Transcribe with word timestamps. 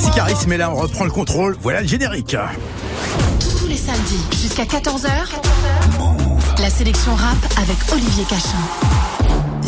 Merci 0.00 0.12
Caris, 0.12 0.46
mais 0.46 0.56
là 0.56 0.70
on 0.70 0.76
reprend 0.76 1.04
le 1.04 1.10
contrôle. 1.10 1.56
Voilà 1.60 1.80
le 1.80 1.88
générique. 1.88 2.36
Tous 3.40 3.66
les 3.66 3.76
samedis 3.76 4.20
jusqu'à 4.40 4.62
14h, 4.62 5.08
la 6.60 6.70
sélection 6.70 7.16
rap 7.16 7.36
avec 7.60 7.76
Olivier 7.92 8.24
Cachin. 8.28 9.17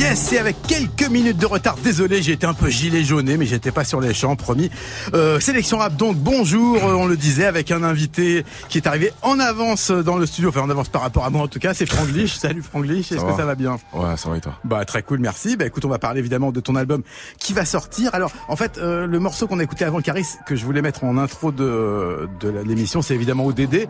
Yes, 0.00 0.18
c'est 0.18 0.38
avec 0.38 0.56
quelques 0.62 1.10
minutes 1.10 1.36
de 1.36 1.44
retard. 1.44 1.76
Désolé, 1.84 2.22
j'ai 2.22 2.32
été 2.32 2.46
un 2.46 2.54
peu 2.54 2.70
gilet 2.70 3.04
jauné, 3.04 3.36
mais 3.36 3.44
j'étais 3.44 3.70
pas 3.70 3.84
sur 3.84 4.00
les 4.00 4.14
champs, 4.14 4.34
promis. 4.34 4.70
Euh, 5.12 5.40
sélection 5.40 5.76
rap, 5.76 5.94
donc 5.94 6.16
bonjour, 6.16 6.76
euh, 6.76 6.94
on 6.94 7.04
le 7.04 7.18
disait, 7.18 7.44
avec 7.44 7.70
un 7.70 7.82
invité 7.82 8.46
qui 8.70 8.78
est 8.78 8.86
arrivé 8.86 9.12
en 9.20 9.38
avance 9.38 9.90
dans 9.90 10.16
le 10.16 10.24
studio, 10.24 10.48
enfin 10.48 10.62
en 10.62 10.70
avance 10.70 10.88
par 10.88 11.02
rapport 11.02 11.26
à 11.26 11.30
moi 11.30 11.42
en 11.42 11.48
tout 11.48 11.58
cas, 11.58 11.74
c'est 11.74 11.84
Franglish. 11.84 12.36
Salut 12.36 12.62
Franglish, 12.62 13.12
est-ce 13.12 13.22
que 13.22 13.36
ça 13.36 13.44
va 13.44 13.54
bien? 13.54 13.76
Ouais, 13.92 14.16
ça 14.16 14.30
va 14.30 14.38
et 14.38 14.40
toi? 14.40 14.54
Bah 14.64 14.82
très 14.86 15.02
cool, 15.02 15.18
merci. 15.18 15.58
Bah 15.58 15.66
écoute, 15.66 15.84
on 15.84 15.90
va 15.90 15.98
parler 15.98 16.20
évidemment 16.20 16.50
de 16.50 16.60
ton 16.60 16.76
album 16.76 17.02
qui 17.38 17.52
va 17.52 17.66
sortir. 17.66 18.14
Alors 18.14 18.32
en 18.48 18.56
fait, 18.56 18.78
euh, 18.78 19.06
le 19.06 19.18
morceau 19.18 19.48
qu'on 19.48 19.58
a 19.58 19.62
écouté 19.62 19.84
avant 19.84 20.00
Caris, 20.00 20.28
que 20.46 20.56
je 20.56 20.64
voulais 20.64 20.80
mettre 20.80 21.04
en 21.04 21.18
intro 21.18 21.52
de, 21.52 22.26
de 22.40 22.48
l'émission, 22.64 23.02
c'est 23.02 23.14
évidemment 23.14 23.44
ODD, 23.44 23.74
ouais. 23.74 23.86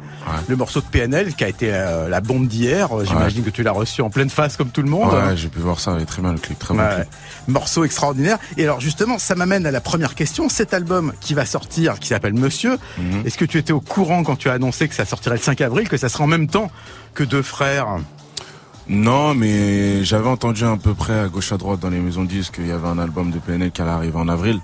le 0.48 0.56
morceau 0.56 0.80
de 0.80 0.86
PNL 0.86 1.36
qui 1.36 1.45
a 1.45 1.48
été 1.48 1.70
euh, 1.72 2.08
la 2.08 2.20
bombe 2.20 2.48
d'hier. 2.48 2.88
J'imagine 3.05 3.45
ouais. 3.45 3.50
que 3.52 3.55
tu 3.55 3.62
l'as 3.62 3.70
reçu 3.70 4.02
en 4.02 4.11
pleine 4.11 4.28
face 4.28 4.56
comme 4.56 4.70
tout 4.70 4.83
le 4.83 4.91
monde. 4.91 5.12
Ouais, 5.12 5.36
j'ai 5.36 5.48
pu 5.48 5.61
voir 5.61 5.78
ça 5.78 5.99
très 6.06 6.22
bien 6.22 6.32
le 6.32 6.38
clip, 6.38 6.59
très 6.59 6.74
bon 6.74 6.80
ouais, 6.80 7.06
Morceau 7.48 7.84
extraordinaire. 7.84 8.38
Et 8.56 8.64
alors 8.64 8.80
justement, 8.80 9.18
ça 9.18 9.34
m'amène 9.34 9.66
à 9.66 9.70
la 9.70 9.80
première 9.80 10.14
question. 10.14 10.48
Cet 10.48 10.74
album 10.74 11.12
qui 11.20 11.34
va 11.34 11.46
sortir, 11.46 11.98
qui 11.98 12.08
s'appelle 12.08 12.34
Monsieur, 12.34 12.74
mm 12.77 13.02
-hmm. 13.02 13.27
est-ce 13.27 13.38
que 13.38 13.45
tu 13.46 13.58
étais 13.58 13.72
au 13.72 13.80
courant 13.80 14.22
quand 14.24 14.36
tu 14.36 14.48
as 14.48 14.55
annoncé 14.55 14.88
que 14.88 14.94
ça 14.94 15.05
sortirait 15.05 15.36
le 15.36 15.42
5 15.42 15.60
avril, 15.60 15.88
que 15.88 15.96
ça 15.96 16.08
serait 16.08 16.24
en 16.24 16.32
même 16.36 16.48
temps 16.48 16.70
que 17.14 17.24
Deux 17.24 17.42
Frères? 17.42 17.98
Non, 18.88 19.34
mais 19.34 20.05
j'avais 20.05 20.28
entendu 20.28 20.64
à 20.64 20.77
peu 20.77 20.94
près 20.94 21.18
à 21.20 21.28
gauche 21.28 21.52
à 21.52 21.56
droite 21.56 21.80
dans 21.80 21.91
les 21.91 22.00
maisons 22.00 22.24
de 22.24 22.28
disques 22.28 22.55
qu'il 22.56 22.66
y 22.66 22.72
avait 22.72 22.88
un 22.88 22.98
album 22.98 23.30
de 23.30 23.38
PNL 23.38 23.70
qui 23.70 23.82
allait 23.82 23.91
arriver 23.91 24.19
en 24.19 24.28
avril. 24.28 24.58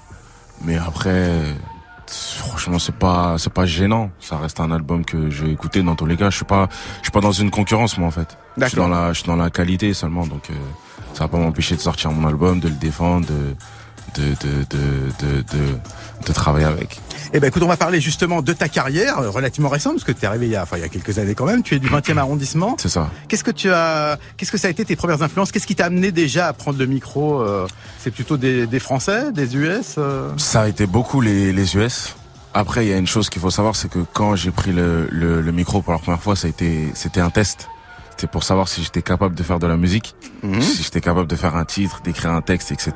Mais 0.65 0.77
après, 0.77 1.55
franchement, 2.11 2.79
c'est 2.79 2.95
pas, 2.95 3.37
c'est 3.39 3.53
pas 3.53 3.67
gênant. 3.67 4.11
Ça 4.21 4.39
reste 4.39 4.61
un 4.61 4.71
album 4.73 5.05
que 5.05 5.31
je 5.31 5.45
vais 5.45 5.53
écouter 5.53 5.83
dans 5.83 5.95
tous 5.95 6.07
les 6.07 6.17
cas. 6.17 6.31
Je 6.31 6.37
suis 6.37 6.45
pas, 6.45 6.69
je 6.99 7.05
suis 7.05 7.13
pas 7.13 7.21
dans 7.21 7.33
une 7.33 7.51
concurrence, 7.51 7.99
moi, 7.99 8.09
en 8.09 8.11
fait. 8.11 8.37
Je 8.57 8.67
suis 8.67 8.77
dans 8.77 8.89
la, 8.89 9.13
je 9.13 9.21
suis 9.21 9.27
dans 9.29 9.37
la 9.37 9.51
qualité 9.51 9.95
seulement, 9.95 10.27
donc, 10.27 10.51
euh, 10.51 10.55
ça 11.17 11.25
va 11.25 11.29
pas 11.29 11.39
m'empêcher 11.39 11.77
de 11.77 11.81
sortir 11.81 12.11
mon 12.11 12.29
album, 12.29 12.61
de 12.61 12.69
le 12.69 12.75
défendre, 12.75 13.27
de, 13.27 13.55
de, 14.21 14.29
de, 14.31 14.65
de, 14.69 15.41
de, 15.41 15.79
de 16.27 16.33
travailler 16.33 16.67
avec. 16.67 17.01
Eh 17.33 17.41
ben 17.41 17.49
écoute, 17.49 17.63
on 17.63 17.69
va 17.69 17.79
parler 17.79 18.01
justement 18.01 18.43
de 18.43 18.53
ta 18.53 18.69
carrière 18.69 19.33
relativement 19.33 19.71
récente, 19.71 19.95
parce 19.95 20.05
que 20.05 20.13
tu 20.13 20.23
es 20.23 20.27
arrivé 20.27 20.47
il 20.47 20.53
y, 20.53 20.57
a, 20.57 20.63
enfin, 20.63 20.77
il 20.77 20.83
y 20.83 20.85
a 20.85 20.89
quelques 20.89 21.19
années 21.19 21.35
quand 21.35 21.47
même. 21.47 21.63
Tu 21.63 21.75
es 21.75 21.79
du 21.79 21.89
20e 21.89 22.17
arrondissement. 22.19 22.77
C'est 22.79 22.91
ça. 22.91 23.11
Qu'est-ce 23.29 23.45
que 23.45 23.51
tu 23.51 23.71
as, 23.71 24.19
qu'est-ce 24.37 24.53
que 24.53 24.59
ça 24.59 24.69
a 24.69 24.71
été 24.71 24.85
tes 24.85 24.97
premières 24.97 25.23
influences? 25.23 25.53
Qu'est-ce 25.53 25.67
qui 25.67 25.75
t'a 25.75 25.87
amené 25.87 26.13
déjà 26.13 26.49
à 26.49 26.53
prendre 26.53 26.79
le 26.79 26.87
micro 26.87 27.41
euh, 27.41 27.67
C'est 27.99 28.11
plutôt 28.11 28.37
des, 28.37 28.67
des, 28.67 28.79
Français, 28.79 29.33
des 29.33 29.57
US 29.57 29.95
euh... 29.97 30.31
Ça 30.37 30.63
a 30.63 30.69
été 30.69 30.87
beaucoup 30.87 31.23
les, 31.23 31.53
les 31.53 31.77
US. 31.77 32.15
Après, 32.53 32.87
il 32.87 32.91
y 32.91 32.93
a 32.93 32.99
une 32.99 33.07
chose 33.07 33.29
qu'il 33.31 33.41
faut 33.41 33.51
savoir, 33.51 33.75
c'est 33.75 33.89
que 33.89 33.99
quand 34.13 34.37
j'ai 34.37 34.51
pris 34.51 34.73
le, 34.73 35.09
le, 35.11 35.41
le, 35.41 35.53
micro 35.53 35.83
pour 35.83 35.93
la 35.93 35.99
première 35.99 36.23
fois, 36.23 36.37
ça 36.37 36.47
a 36.47 36.51
été, 36.51 36.91
c'était 36.95 37.21
un 37.21 37.31
test. 37.31 37.69
C'était 38.17 38.31
pour 38.31 38.45
savoir 38.45 38.67
si 38.67 38.83
j'étais 38.83 39.03
capable 39.03 39.35
de 39.35 39.43
faire 39.43 39.59
de 39.59 39.67
la 39.67 39.77
musique, 39.77 40.15
mmh. 40.43 40.61
si 40.63 40.83
j'étais 40.83 41.03
capable 41.03 41.27
de 41.27 41.37
faire 41.37 41.55
un 41.55 41.67
titre, 41.67 42.01
d'écrire 42.03 42.31
un 42.31 42.41
texte, 42.41 42.73
etc. 42.73 42.93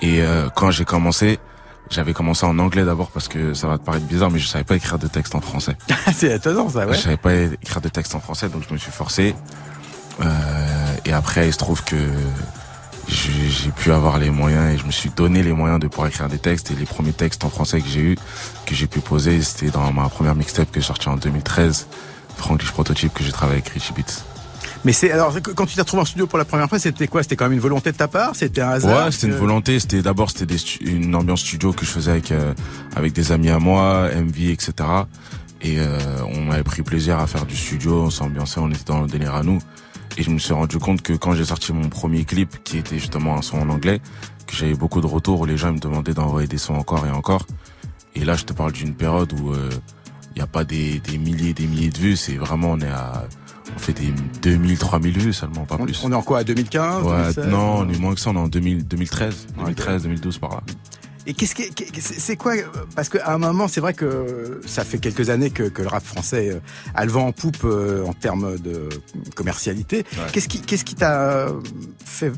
Et 0.00 0.20
euh, 0.20 0.50
quand 0.54 0.70
j'ai 0.70 0.84
commencé, 0.84 1.38
j'avais 1.88 2.12
commencé 2.12 2.44
en 2.44 2.58
anglais 2.58 2.84
d'abord 2.84 3.10
parce 3.10 3.28
que 3.28 3.54
ça 3.54 3.66
va 3.66 3.78
te 3.78 3.84
paraître 3.84 4.04
bizarre, 4.04 4.30
mais 4.30 4.38
je 4.38 4.46
savais 4.46 4.64
pas 4.64 4.76
écrire 4.76 4.98
de 4.98 5.06
texte 5.06 5.34
en 5.34 5.40
français. 5.40 5.74
c'est 6.14 6.34
étonnant 6.34 6.68
ça, 6.68 6.86
ouais. 6.86 6.94
Je 6.94 7.00
savais 7.00 7.16
pas 7.16 7.32
écrire 7.34 7.80
de 7.80 7.88
texte 7.88 8.14
en 8.14 8.20
français, 8.20 8.50
donc 8.50 8.62
je 8.68 8.74
me 8.74 8.78
suis 8.78 8.92
forcé. 8.92 9.34
Euh, 10.20 10.96
et 11.06 11.14
après, 11.14 11.48
il 11.48 11.52
se 11.52 11.58
trouve 11.58 11.82
que 11.82 11.96
j'ai 13.08 13.70
pu 13.70 13.92
avoir 13.92 14.18
les 14.18 14.30
moyens 14.30 14.74
et 14.74 14.78
je 14.78 14.84
me 14.84 14.90
suis 14.90 15.10
donné 15.10 15.42
les 15.42 15.52
moyens 15.52 15.80
de 15.80 15.86
pouvoir 15.86 16.08
écrire 16.08 16.28
des 16.28 16.38
textes. 16.38 16.70
Et 16.72 16.74
les 16.74 16.86
premiers 16.86 17.12
textes 17.12 17.44
en 17.44 17.50
français 17.50 17.80
que 17.80 17.88
j'ai 17.88 18.00
eu, 18.00 18.16
que 18.66 18.74
j'ai 18.74 18.86
pu 18.86 19.00
poser, 19.00 19.40
c'était 19.40 19.70
dans 19.70 19.90
ma 19.92 20.08
première 20.08 20.34
mixtape 20.34 20.70
que 20.70 20.80
j'ai 20.80 20.86
sortie 20.86 21.08
en 21.08 21.16
2013, 21.16 21.86
Franglish 22.36 22.70
Prototype, 22.72 23.12
que 23.12 23.24
j'ai 23.24 23.32
travaillé 23.32 23.60
avec 23.60 23.72
Richie 23.72 23.92
Beats. 23.92 24.24
Mais 24.84 24.92
c'est 24.92 25.10
alors 25.10 25.34
quand 25.56 25.66
tu 25.66 25.74
t'es 25.74 25.80
retrouvé 25.80 26.02
en 26.02 26.04
studio 26.04 26.26
pour 26.26 26.38
la 26.38 26.44
première 26.44 26.68
fois, 26.68 26.78
c'était 26.78 27.08
quoi? 27.08 27.22
C'était 27.22 27.34
quand 27.34 27.46
même 27.46 27.54
une 27.54 27.60
volonté 27.60 27.90
de 27.90 27.96
ta 27.96 28.06
part? 28.06 28.36
C'était 28.36 28.60
un 28.60 28.70
hasard 28.70 29.06
Ouais, 29.06 29.10
c'était 29.10 29.28
une 29.28 29.38
volonté. 29.38 29.80
C'était 29.80 30.00
d'abord 30.02 30.30
c'était 30.30 30.54
une 30.80 31.14
ambiance 31.14 31.40
studio 31.40 31.72
que 31.72 31.84
je 31.84 31.90
faisais 31.90 32.12
avec 32.12 32.30
euh, 32.30 32.54
avec 32.94 33.12
des 33.12 33.32
amis 33.32 33.50
à 33.50 33.58
moi, 33.58 34.08
MV, 34.14 34.50
etc. 34.50 34.72
Et 35.62 35.80
euh, 35.80 35.98
on 36.36 36.50
avait 36.50 36.62
pris 36.62 36.82
plaisir 36.82 37.18
à 37.18 37.26
faire 37.26 37.46
du 37.46 37.56
studio, 37.56 38.02
on 38.02 38.10
s'ambiançait, 38.10 38.60
on 38.60 38.70
était 38.70 38.84
dans 38.84 39.00
le 39.00 39.08
délire 39.08 39.34
à 39.34 39.42
nous. 39.42 39.58
Et 40.18 40.22
je 40.22 40.30
me 40.30 40.38
suis 40.38 40.54
rendu 40.54 40.78
compte 40.78 41.02
que 41.02 41.14
quand 41.14 41.34
j'ai 41.34 41.46
sorti 41.46 41.72
mon 41.72 41.88
premier 41.88 42.24
clip, 42.24 42.62
qui 42.62 42.78
était 42.78 42.98
justement 42.98 43.36
un 43.36 43.42
son 43.42 43.58
en 43.58 43.68
anglais, 43.68 44.00
que 44.46 44.54
j'avais 44.54 44.74
beaucoup 44.74 45.00
de 45.00 45.06
retours 45.06 45.40
où 45.40 45.46
les 45.46 45.56
gens 45.56 45.72
me 45.72 45.78
demandaient 45.78 46.14
d'envoyer 46.14 46.46
des 46.46 46.58
sons 46.58 46.74
encore 46.74 47.04
et 47.06 47.10
encore. 47.10 47.44
Et 48.14 48.24
là, 48.24 48.36
je 48.36 48.44
te 48.44 48.52
parle 48.52 48.72
d'une 48.72 48.94
période 48.94 49.32
où 49.32 49.52
il 50.36 50.40
euh, 50.40 50.42
n'y 50.42 50.42
a 50.42 50.46
pas 50.46 50.64
des, 50.64 51.00
des 51.00 51.18
milliers 51.18 51.50
et 51.50 51.54
des 51.54 51.66
milliers 51.66 51.90
de 51.90 51.98
vues, 51.98 52.16
c'est 52.16 52.36
vraiment 52.36 52.72
on 52.72 52.80
est 52.80 52.88
à 52.88 53.26
on 53.74 53.78
fait 53.78 53.92
des 53.92 54.12
2000, 54.42 54.78
3000 54.78 55.18
vues 55.18 55.32
seulement, 55.32 55.64
pas 55.64 55.76
on, 55.78 55.84
plus. 55.84 56.00
On 56.04 56.12
est 56.12 56.14
en 56.14 56.22
quoi, 56.22 56.38
à 56.38 56.44
2015 56.44 57.04
ouais, 57.04 57.10
2016, 57.10 57.46
Non, 57.48 57.78
on 57.78 57.88
est 57.88 57.98
moins 57.98 58.14
que 58.14 58.20
ça, 58.20 58.30
on 58.30 58.34
est 58.34 58.38
en 58.38 58.48
2000, 58.48 58.86
2013, 58.86 59.46
2013, 59.58 59.94
okay. 59.94 60.02
2012 60.04 60.38
par 60.38 60.50
là. 60.50 60.60
Et 61.28 61.34
qu'est-ce 61.34 61.56
que 61.56 61.62
c'est 62.00 62.36
quoi 62.36 62.52
Parce 62.94 63.08
qu'à 63.08 63.32
un 63.32 63.38
moment, 63.38 63.66
c'est 63.66 63.80
vrai 63.80 63.94
que 63.94 64.60
ça 64.64 64.84
fait 64.84 64.98
quelques 64.98 65.28
années 65.28 65.50
que, 65.50 65.64
que 65.64 65.82
le 65.82 65.88
rap 65.88 66.04
français 66.04 66.60
a 66.94 67.04
le 67.04 67.10
vent 67.10 67.26
en 67.26 67.32
poupe 67.32 67.64
en 67.64 68.12
termes 68.12 68.56
de 68.58 68.88
commercialité. 69.34 70.04
Ouais. 70.12 70.26
Qu'est-ce 70.32 70.46
qui 70.46 70.60
qu'est-ce 70.60 70.84
qui 70.84 70.94
t'a 70.94 71.48
fait 72.04 72.30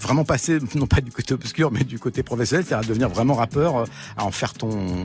vraiment 0.00 0.24
passer, 0.24 0.58
non 0.74 0.86
pas 0.86 1.00
du 1.00 1.10
côté 1.10 1.34
obscur, 1.34 1.70
mais 1.70 1.84
du 1.84 1.98
côté 1.98 2.22
professionnel, 2.22 2.64
c'est 2.68 2.74
à 2.74 2.80
devenir 2.80 3.08
vraiment 3.08 3.34
rappeur, 3.34 3.84
à 4.16 4.24
en 4.24 4.30
faire 4.30 4.52
ton 4.52 5.04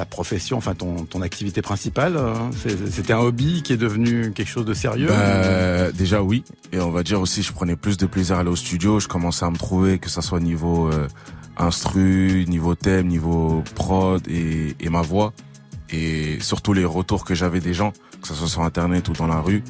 ta 0.00 0.06
profession, 0.06 0.56
enfin 0.56 0.74
ton, 0.74 1.04
ton 1.04 1.20
activité 1.20 1.60
principale 1.60 2.18
C'était 2.90 3.12
un 3.12 3.18
hobby 3.18 3.62
qui 3.62 3.74
est 3.74 3.76
devenu 3.76 4.32
quelque 4.32 4.48
chose 4.48 4.64
de 4.64 4.72
sérieux 4.72 5.08
bah, 5.08 5.92
Déjà 5.92 6.22
oui, 6.22 6.42
et 6.72 6.80
on 6.80 6.90
va 6.90 7.02
dire 7.02 7.20
aussi 7.20 7.42
je 7.42 7.52
prenais 7.52 7.76
plus 7.76 7.98
de 7.98 8.06
plaisir 8.06 8.36
à 8.36 8.40
aller 8.40 8.48
au 8.48 8.56
studio, 8.56 8.98
je 8.98 9.08
commençais 9.08 9.44
à 9.44 9.50
me 9.50 9.58
trouver 9.58 9.98
que 9.98 10.08
ça 10.08 10.22
soit 10.22 10.40
niveau 10.40 10.90
euh, 10.90 11.06
instru, 11.58 12.46
niveau 12.48 12.74
thème, 12.74 13.08
niveau 13.08 13.62
prod 13.74 14.26
et, 14.26 14.74
et, 14.80 14.88
ma 14.88 15.02
voix, 15.02 15.34
et 15.90 16.38
surtout 16.40 16.72
les 16.72 16.86
retours 16.86 17.26
que 17.26 17.34
j'avais 17.34 17.60
des 17.60 17.74
gens, 17.74 17.92
que 18.22 18.28
ce 18.28 18.32
soit 18.32 18.48
sur 18.48 18.62
internet 18.62 19.06
ou 19.10 19.12
dans 19.12 19.26
la 19.26 19.40
rue, 19.40 19.62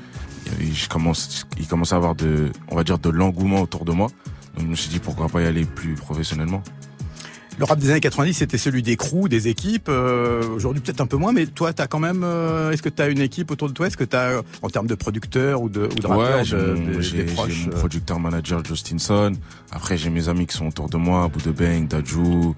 je 0.61 0.89
commence, 0.89 1.45
il 1.59 1.67
commençait 1.67 1.95
à 1.95 1.97
avoir 1.97 2.15
de, 2.15 2.53
on 2.69 2.77
va 2.77 2.85
dire 2.85 3.01
de 3.01 3.11
l'engouement 3.11 3.63
autour 3.63 3.85
de 3.85 3.91
moi, 3.91 4.07
donc 4.55 4.67
je 4.67 4.71
me 4.71 4.77
suis 4.77 4.91
dit 4.91 5.01
pourquoi 5.01 5.29
pas 5.29 5.43
y 5.43 5.47
aller 5.47 5.65
plus 5.65 5.95
professionnellement. 5.95 6.63
Le 7.61 7.67
rap 7.67 7.79
des 7.79 7.91
années 7.91 8.01
90, 8.01 8.33
c'était 8.33 8.57
celui 8.57 8.83
des 8.83 8.97
crews, 8.97 9.29
des 9.29 9.47
équipes. 9.49 9.91
Euh, 9.91 10.43
Aujourd'hui, 10.49 10.81
peut-être 10.81 11.03
un 11.03 11.07
peu 11.07 11.19
moins, 11.19 11.35
mais 11.35 11.45
toi, 11.45 11.75
tu 11.75 11.83
as 11.83 11.87
quand 11.87 11.99
même. 11.99 12.23
Euh, 12.25 12.71
Est-ce 12.71 12.81
que 12.81 12.89
tu 12.89 13.03
as 13.03 13.09
une 13.09 13.21
équipe 13.21 13.51
autour 13.51 13.69
de 13.69 13.75
toi? 13.75 13.87
Est-ce 13.87 13.99
que 13.99 14.05
tu 14.05 14.17
as, 14.17 14.31
euh, 14.31 14.43
en 14.63 14.71
termes 14.71 14.87
de 14.87 14.95
producteurs 14.95 15.61
ou 15.61 15.69
de, 15.69 15.83
ou 15.83 15.89
de 16.01 16.07
rappeurs, 16.07 16.39
ouais, 16.39 16.45
j'ai 16.45 16.57
mon, 17.27 17.47
mon 17.47 17.71
producteur 17.73 18.19
manager 18.19 18.65
Justinson. 18.65 19.33
Après, 19.71 19.99
j'ai 19.99 20.09
mes 20.09 20.31
amis 20.31 20.47
qui 20.47 20.57
sont 20.57 20.69
autour 20.69 20.89
de 20.89 20.97
moi, 20.97 21.29
Boude 21.29 21.55
Bang, 21.55 21.87
Dajou, 21.87 22.55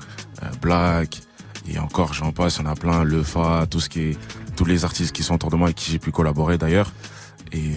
Black. 0.61 1.21
Et 1.69 1.81
encore, 1.81 2.15
j'en 2.15 2.31
passe, 2.31 2.59
il 2.59 2.63
y 2.65 2.69
en 2.69 2.71
a 2.71 2.77
plein, 2.77 3.03
Lefa, 3.03 3.67
tout 3.69 3.81
ce 3.81 3.89
qui 3.89 4.01
est, 4.03 4.19
tous 4.55 4.65
les 4.65 4.85
artistes 4.85 5.11
qui 5.11 5.25
sont 5.25 5.35
autour 5.35 5.51
de 5.51 5.57
moi 5.57 5.71
et 5.71 5.75
qui 5.75 5.91
j'ai 5.91 5.99
pu 5.99 6.13
collaborer 6.13 6.59
d'ailleurs. 6.59 6.93
Et 7.51 7.73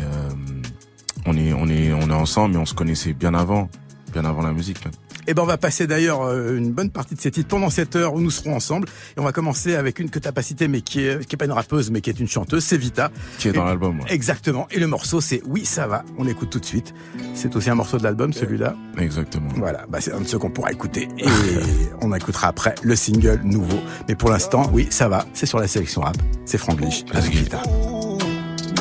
on 1.26 1.36
est, 1.36 1.54
on 1.54 1.68
est, 1.70 1.92
on 1.92 2.08
est 2.08 2.14
ensemble, 2.14 2.54
mais 2.54 2.60
on 2.60 2.68
se 2.68 2.76
connaissait 2.76 3.14
bien 3.14 3.34
avant, 3.34 3.68
bien 4.14 4.26
avant 4.26 4.44
la 4.44 4.52
musique. 4.52 4.86
Même. 4.86 4.94
Eh 5.28 5.34
ben, 5.34 5.42
on 5.44 5.46
va 5.46 5.58
passer 5.58 5.88
d'ailleurs 5.88 6.32
une 6.34 6.72
bonne 6.72 6.90
partie 6.90 7.16
de 7.16 7.22
ces 7.22 7.32
titres 7.32 7.48
pendant 7.50 7.70
cette 7.70 7.96
heure 7.96 8.14
où 8.14 8.22
nous 8.22 8.32
serons 8.32 8.56
ensemble. 8.56 8.88
Et 9.18 9.20
on 9.20 9.24
va 9.24 9.32
commencer 9.32 9.76
avec 9.76 10.00
une 10.00 10.10
que 10.10 10.20
t'as 10.20 10.32
pas 10.32 10.42
citée, 10.42 10.68
mais 10.68 10.82
qui 10.82 11.02
est, 11.02 11.26
qui 11.26 11.36
est 11.36 11.38
pas 11.38 11.46
une 11.46 11.52
rappeuse, 11.52 11.90
mais 11.92 12.02
qui 12.02 12.10
est 12.10 12.20
une 12.20 12.28
chanteuse, 12.28 12.64
c'est 12.64 12.78
Vita. 12.78 13.12
Qui 13.40 13.50
est 13.50 13.54
dans 13.54 13.66
l'album. 13.66 14.00
Ouais. 14.00 14.06
Exactement. 14.10 14.68
Et 14.72 14.80
le 14.80 14.88
morceau, 14.88 15.22
c'est 15.22 15.42
Oui, 15.46 15.66
ça 15.66 15.88
va. 15.88 16.04
On 16.18 16.24
l'écoute 16.24 16.50
tout 16.50 16.60
de 16.60 16.66
suite. 16.66 16.94
C'est 17.34 17.56
aussi 17.56 17.70
un 17.70 17.76
morceau 17.76 17.98
de 17.98 18.04
l'album, 18.04 18.34
celui-là. 18.34 18.76
Exactement. 18.98 19.50
Voilà. 19.56 19.86
Bah, 19.90 20.00
c'est 20.02 20.14
un 20.14 20.22
de 20.22 20.28
ceux 20.28 20.38
qu'on 20.38 20.52
pourra 20.52 20.72
écouter. 20.72 21.08
Et 21.18 21.26
on 22.02 22.14
écoutera 22.14 22.48
après 22.48 22.76
le 22.84 22.96
single 22.96 23.42
nouveau. 23.44 23.80
Mais 24.08 24.16
pour 24.16 24.30
l'instant, 24.30 24.70
oui, 24.74 24.88
ça 24.90 25.08
va. 25.08 25.26
C'est 25.34 25.46
sur 25.46 25.60
la 25.60 25.68
sélection 25.68 26.02
rap. 26.02 26.18
C'est 26.46 26.58
Franglish. 26.58 27.04
Avec 27.14 27.32
Vita. 27.32 27.62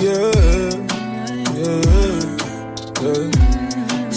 Yeah, 0.03 0.31
yeah, 1.55 1.81
yeah. 3.03 3.54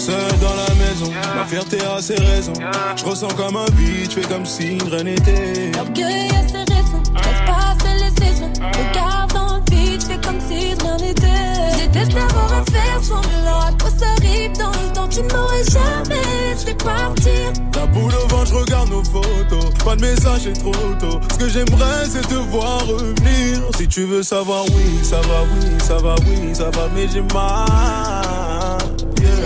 Seul 0.08 0.38
dans 0.40 0.54
la 0.56 0.74
maison, 0.76 1.12
ma 1.36 1.44
fierté 1.44 1.76
a 1.84 2.00
ses 2.00 2.14
raisons. 2.14 2.54
Je 2.96 3.04
ressens 3.04 3.28
comme 3.36 3.56
un 3.56 3.66
vide, 3.74 4.10
je 4.10 4.20
fais 4.20 4.26
comme 4.26 4.46
si 4.46 4.78
rien 4.90 5.02
n'était. 5.02 5.70
L'orgueil 5.76 6.30
a 6.30 6.48
ses 6.48 6.64
raisons, 6.72 7.02
laisse 7.14 7.42
passer 7.46 7.94
les 8.00 8.24
saisons. 8.24 8.50
Regarde 8.56 9.34
dans 9.34 9.56
le 9.56 9.62
vide, 9.70 10.00
je 10.00 10.06
fais 10.06 10.20
comme 10.26 10.40
si 10.48 10.72
rien 10.80 10.96
n'était. 10.96 11.26
Je 11.74 11.88
déteste 11.88 12.16
avoir 12.16 12.50
à 12.54 12.64
faire 12.72 13.02
sans 13.02 13.20
là. 13.44 13.68
À 13.68 13.72
quoi 13.78 13.90
ça 13.98 14.06
arrive 14.16 14.52
dans 14.56 14.70
le 14.70 14.94
temps, 14.94 15.08
tu 15.08 15.20
m'aurais 15.24 15.64
jamais 15.70 16.22
laissé 16.54 16.72
partir. 16.72 17.52
La 17.74 17.84
boule 17.84 18.14
au 18.14 18.28
ventre, 18.28 18.46
je 18.46 18.54
regarde 18.54 18.88
nos 18.88 19.04
photos. 19.04 19.74
Pas 19.84 19.94
de 19.94 20.00
message, 20.00 20.40
c'est 20.44 20.58
trop 20.58 20.72
tôt. 20.98 21.20
Ce 21.34 21.38
que 21.38 21.50
j'aimerais, 21.50 22.06
c'est 22.08 22.26
te 22.26 22.34
voir 22.34 22.80
revenir. 22.86 23.60
Si 23.76 23.86
tu 23.86 24.04
veux 24.04 24.22
savoir, 24.22 24.64
oui, 24.74 25.04
ça 25.04 25.20
va, 25.20 25.42
oui, 25.52 25.68
ça 25.86 25.98
va, 25.98 26.14
oui, 26.26 26.54
ça 26.54 26.70
va, 26.70 26.88
mais 26.94 27.06
j'ai 27.12 27.20
mal. 27.34 28.77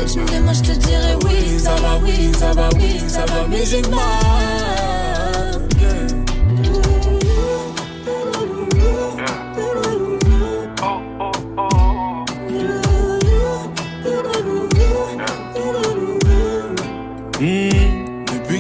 Tu 0.06 0.19
me 0.19 0.53
je 0.53 0.62
te 0.62 0.73
dirai 0.73 1.15
oui, 1.25 1.59
ça 1.59 1.75
va, 1.77 1.99
oui, 2.03 2.33
ça 2.39 2.53
va, 2.53 2.69
oui, 2.77 3.00
ça 3.09 3.25
va, 3.27 3.47
mais 3.49 3.65
j'ai 3.65 3.83
mal. 3.83 4.03
Mmh. 17.41 17.73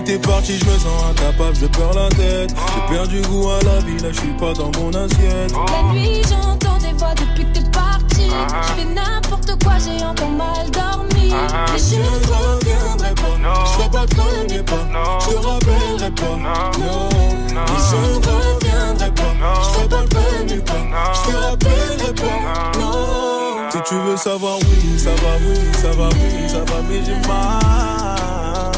t'es 0.04 0.18
parti, 0.18 0.58
je 0.58 0.64
me 0.64 0.78
sens 0.78 1.04
incapable, 1.10 1.56
je 1.60 1.66
perds 1.66 1.94
la 1.94 2.08
tête. 2.10 2.54
J'ai 2.56 2.94
perdu 2.94 3.22
goût 3.22 3.48
à 3.50 3.62
la 3.64 3.78
vie, 3.80 3.98
là 4.02 4.10
je 4.12 4.18
suis 4.18 4.36
pas 4.38 4.52
dans 4.52 4.70
mon 4.78 4.90
assiette. 4.90 5.52
La 5.52 5.92
nuit, 5.92 6.22
j'entends 6.28 6.78
des 6.78 6.92
voix 6.96 7.14
depuis 7.14 7.44
que 7.44 7.58
t'es 7.58 7.70
parti. 7.70 8.28
Je 8.28 8.82
fais 8.82 8.88
n'importe 8.94 9.62
quoi, 9.62 9.74
j'ai 9.78 10.04
encore 10.04 10.30
mal 10.30 10.70
dans 10.70 10.91
dormi. 11.32 11.72
Mais 11.72 11.78
je 11.78 11.96
ne 11.96 12.04
reviendrai 12.32 13.12
pas. 13.14 13.36
Je 13.64 13.72
ferai 13.72 13.88
pas 13.90 14.02
le 14.02 14.08
premier 14.14 14.62
pas. 14.62 14.84
Je 15.20 15.26
te 15.30 15.36
rappellerai 15.46 16.10
pas. 16.10 16.36
Non. 16.36 17.08
Mais 17.54 17.80
je 17.88 17.96
ne 17.96 18.16
reviendrai 18.16 19.10
pas. 19.10 19.32
Je 19.62 19.68
ferai 19.70 19.88
pas 19.88 20.02
le 20.02 20.08
premier 20.08 20.60
pas. 20.60 20.82
Je 21.14 21.20
te 21.30 21.36
rappellerai 21.36 22.12
pas. 22.14 22.78
Non. 22.78 23.70
Si 23.70 23.78
tu 23.88 23.94
veux 23.94 24.16
savoir, 24.16 24.58
oui, 24.58 24.98
ça 24.98 25.10
va, 25.10 25.32
oui, 25.40 25.56
ça 25.80 25.90
va, 25.90 26.08
oui, 26.08 26.48
ça 26.48 26.58
va, 26.58 26.78
mais 26.88 27.00
j'ai 27.04 27.18
mal. 27.26 28.72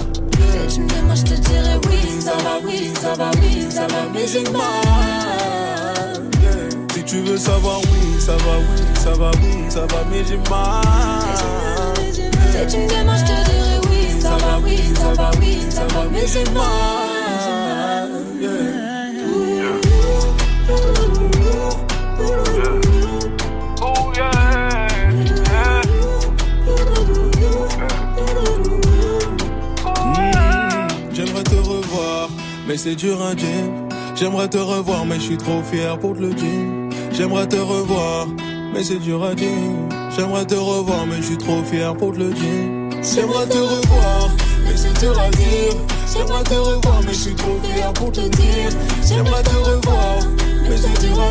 Si 0.68 0.74
tu 0.74 0.80
me 0.80 0.88
demandes, 0.88 1.16
je 1.16 1.22
te 1.24 1.34
dirai 1.34 1.76
oui, 1.88 2.20
ça 2.20 2.36
va, 2.44 2.58
oui, 2.64 2.92
ça 3.00 3.14
va, 3.14 3.30
oui, 3.42 3.66
ça 3.70 3.86
va, 3.88 4.02
mais 4.12 4.26
j'ai 4.26 4.44
mal. 4.50 4.62
Si 6.94 7.02
tu 7.04 7.22
veux 7.22 7.36
savoir, 7.36 7.78
oui, 7.80 8.20
ça 8.20 8.36
va, 8.36 8.58
oui, 8.58 8.82
ça 9.02 9.10
va, 9.10 9.30
oui, 9.42 9.64
ça 9.68 9.80
va, 9.80 10.04
mais 10.10 10.24
j'ai 10.24 10.38
mal. 10.48 11.93
Si 12.54 12.60
tu 12.68 12.78
me 12.78 12.88
demandes, 12.88 13.16
je 13.18 13.24
te 13.24 13.50
dirai 13.50 13.80
oui, 13.90 14.20
ça 14.20 14.36
va, 14.36 14.60
oui, 14.62 14.78
ça 14.94 15.12
va, 15.14 15.30
oui, 15.40 15.58
ça 15.70 15.86
va, 15.86 16.04
mais 16.12 16.24
j'ai 16.24 16.44
mal. 16.52 18.08
J'aimerais 31.12 31.42
te 31.42 31.56
revoir, 31.56 32.28
mais 32.68 32.76
c'est 32.76 32.94
dur 32.94 33.20
à 33.20 33.34
dire. 33.34 33.46
J'aimerais 34.14 34.48
te 34.48 34.58
revoir, 34.58 35.04
mais 35.04 35.16
je 35.16 35.22
suis 35.22 35.36
trop 35.36 35.60
fier 35.64 35.98
pour 35.98 36.14
te 36.14 36.20
le 36.20 36.32
dire. 36.32 37.00
J'aimerais 37.10 37.48
te 37.48 37.56
revoir, 37.56 38.28
mais 38.72 38.84
c'est 38.84 39.00
dur 39.00 39.24
à 39.24 39.34
dire. 39.34 39.83
J'aimerais 40.16 40.44
te 40.44 40.54
revoir, 40.54 41.06
mais 41.06 41.16
je 41.16 41.22
suis 41.22 41.38
trop 41.38 41.62
fier 41.64 41.92
pour 41.96 42.12
te 42.12 42.18
le 42.18 42.32
dire. 42.32 43.02
J'aimerais 43.02 43.46
te 43.46 43.56
revoir, 43.56 44.30
mais 44.64 44.76
c'est 44.76 45.00
dur 45.00 45.18
à. 45.18 45.28
J'aimerais 46.12 46.44
te 46.44 46.54
revoir, 46.54 47.00
mais 47.04 47.12
je 47.12 47.18
suis 47.18 47.34
trop 47.34 47.58
fier 47.64 47.92
pour 47.92 48.12
te 48.12 48.20
dire. 48.20 48.70
J'aimerais 49.06 49.42
te 49.42 49.56
revoir, 49.56 50.18
mais 50.68 50.76
c'est 50.76 51.06
dur 51.06 51.20
à. 51.20 51.30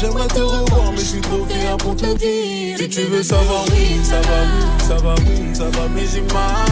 J'aimerais 0.00 0.28
te 0.28 0.40
revoir, 0.40 0.92
mais 0.92 0.98
je 0.98 1.04
suis 1.04 1.20
trop 1.20 1.44
fier 1.48 1.76
pour 1.78 1.96
te 1.96 2.14
dire. 2.16 2.78
Si 2.78 2.88
tu 2.88 3.02
veux 3.02 3.22
savoir, 3.22 3.64
oui, 3.72 3.98
ça 4.04 4.20
va, 4.20 4.44
oui, 4.44 4.86
ça 4.86 4.94
va, 4.94 5.14
oui, 5.18 5.54
ça 5.54 5.64
va, 5.64 5.88
mais 5.92 6.06
j'ai 6.06 6.20
mal. 6.32 6.68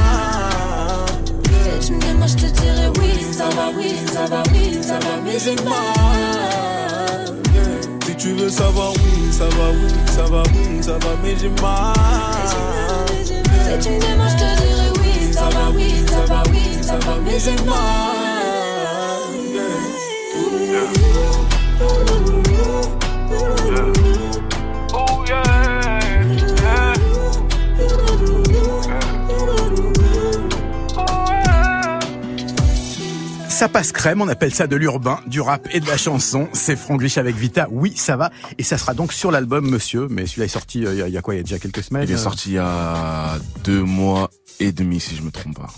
Si 1.81 1.91
tu 1.91 1.99
je 2.27 2.35
te 2.35 2.61
dirai 2.61 2.89
oui, 3.01 3.33
ça 3.33 3.49
va, 3.49 3.71
oui, 3.77 3.95
ça 4.13 4.27
va, 4.27 4.43
oui, 4.53 4.79
ça 4.81 4.99
va, 5.01 5.21
mais 5.25 5.39
j'ai 5.39 5.57
mal. 5.65 6.26
Si 8.19 8.29
tu 8.29 8.33
veux 8.33 8.49
savoir, 8.49 8.93
oui, 8.93 9.31
ça 9.31 9.45
va, 9.45 9.71
oui, 9.73 9.91
ça 10.07 10.23
va, 10.23 10.43
oui, 10.45 10.83
ça 10.83 10.93
va, 10.93 11.17
mais 11.23 11.37
j'ai 11.39 11.51
mal. 11.61 11.95
Si 13.09 13.33
tu 13.83 13.91
me 13.91 14.01
demandes, 14.01 14.31
je 14.31 14.37
te 14.37 14.49
dirai 14.63 14.89
oui, 15.01 15.33
ça 15.33 15.49
va, 15.51 15.71
oui, 15.75 15.91
ça 16.09 16.25
va, 16.25 16.43
oui, 16.51 16.83
ça 16.83 16.97
va, 16.97 17.19
mais 17.23 17.39
j'ai 17.39 17.57
mal. 17.67 18.37
Ça 33.57 33.71
passe 33.71 33.91
crème, 33.91 34.21
on 34.21 34.29
appelle 34.29 34.53
ça 34.55 34.67
de 34.67 34.77
l'urbain, 34.77 35.19
du 35.27 35.41
rap 35.41 35.67
et 35.73 35.81
de 35.81 35.87
la 35.87 35.97
chanson. 35.97 36.47
C'est 36.53 36.77
Franglish 36.77 37.17
avec 37.17 37.37
Vita, 37.37 37.69
oui, 37.71 37.95
ça 37.97 38.15
va. 38.19 38.31
Et 38.59 38.63
ça 38.63 38.77
sera 38.77 38.93
donc 38.93 39.15
sur 39.15 39.31
l'album 39.31 39.67
Monsieur, 39.71 40.09
mais 40.11 40.27
celui-là 40.27 40.45
est 40.45 40.49
sorti 40.49 40.85
euh, 40.85 40.93
il 40.93 40.99
y 40.99 41.03
a- 41.03 41.09
il 41.09 41.15
y 41.15 41.17
a 41.17 41.23
quoi, 41.23 41.33
il 41.35 41.39
y 41.39 41.41
a 41.41 41.43
déjà 41.43 41.59
quelques 41.59 41.83
semaines 41.83 42.05
Il 42.07 42.11
est 42.11 42.17
euh, 42.17 42.19
sorti 42.19 42.51
il 42.51 42.55
y 42.57 42.59
a 42.59 43.39
deux 43.65 43.83
mois 43.83 44.29
et 44.61 44.73
demi, 44.73 45.01
si 45.01 45.17
je 45.17 45.23
me 45.23 45.31
trompe 45.31 45.57
pas. 45.57 45.69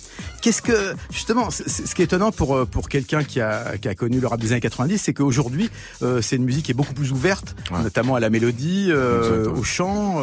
Qu'est-ce 0.43 0.61
que 0.61 0.95
justement, 1.13 1.51
ce 1.53 1.63
qui 1.95 2.03
est 2.03 2.07
étonnant 2.07 2.33
pour 2.33 2.57
euh, 2.57 2.65
pour 2.65 2.89
quelqu'un 2.89 3.23
qui 3.23 3.41
a 3.41 3.79
qui 3.79 3.87
a 3.87 3.95
connu 3.95 4.19
le 4.19 4.27
rap 4.27 4.41
des 4.41 4.51
années 4.51 4.61
90, 4.61 4.99
c'est 4.99 5.15
qu'aujourd'hui 5.15 5.71
euh, 6.03 6.21
c'est 6.21 6.35
une 6.35 6.45
musique 6.45 6.65
qui 6.65 6.73
est 6.73 6.75
beaucoup 6.75 6.95
plus 6.95 7.13
ouverte, 7.13 7.55
Ouais. 7.71 7.81
notamment 7.81 8.17
à 8.17 8.21
la 8.21 8.29
mélodie, 8.29 8.91
au 8.93 9.63
chant. 9.63 10.21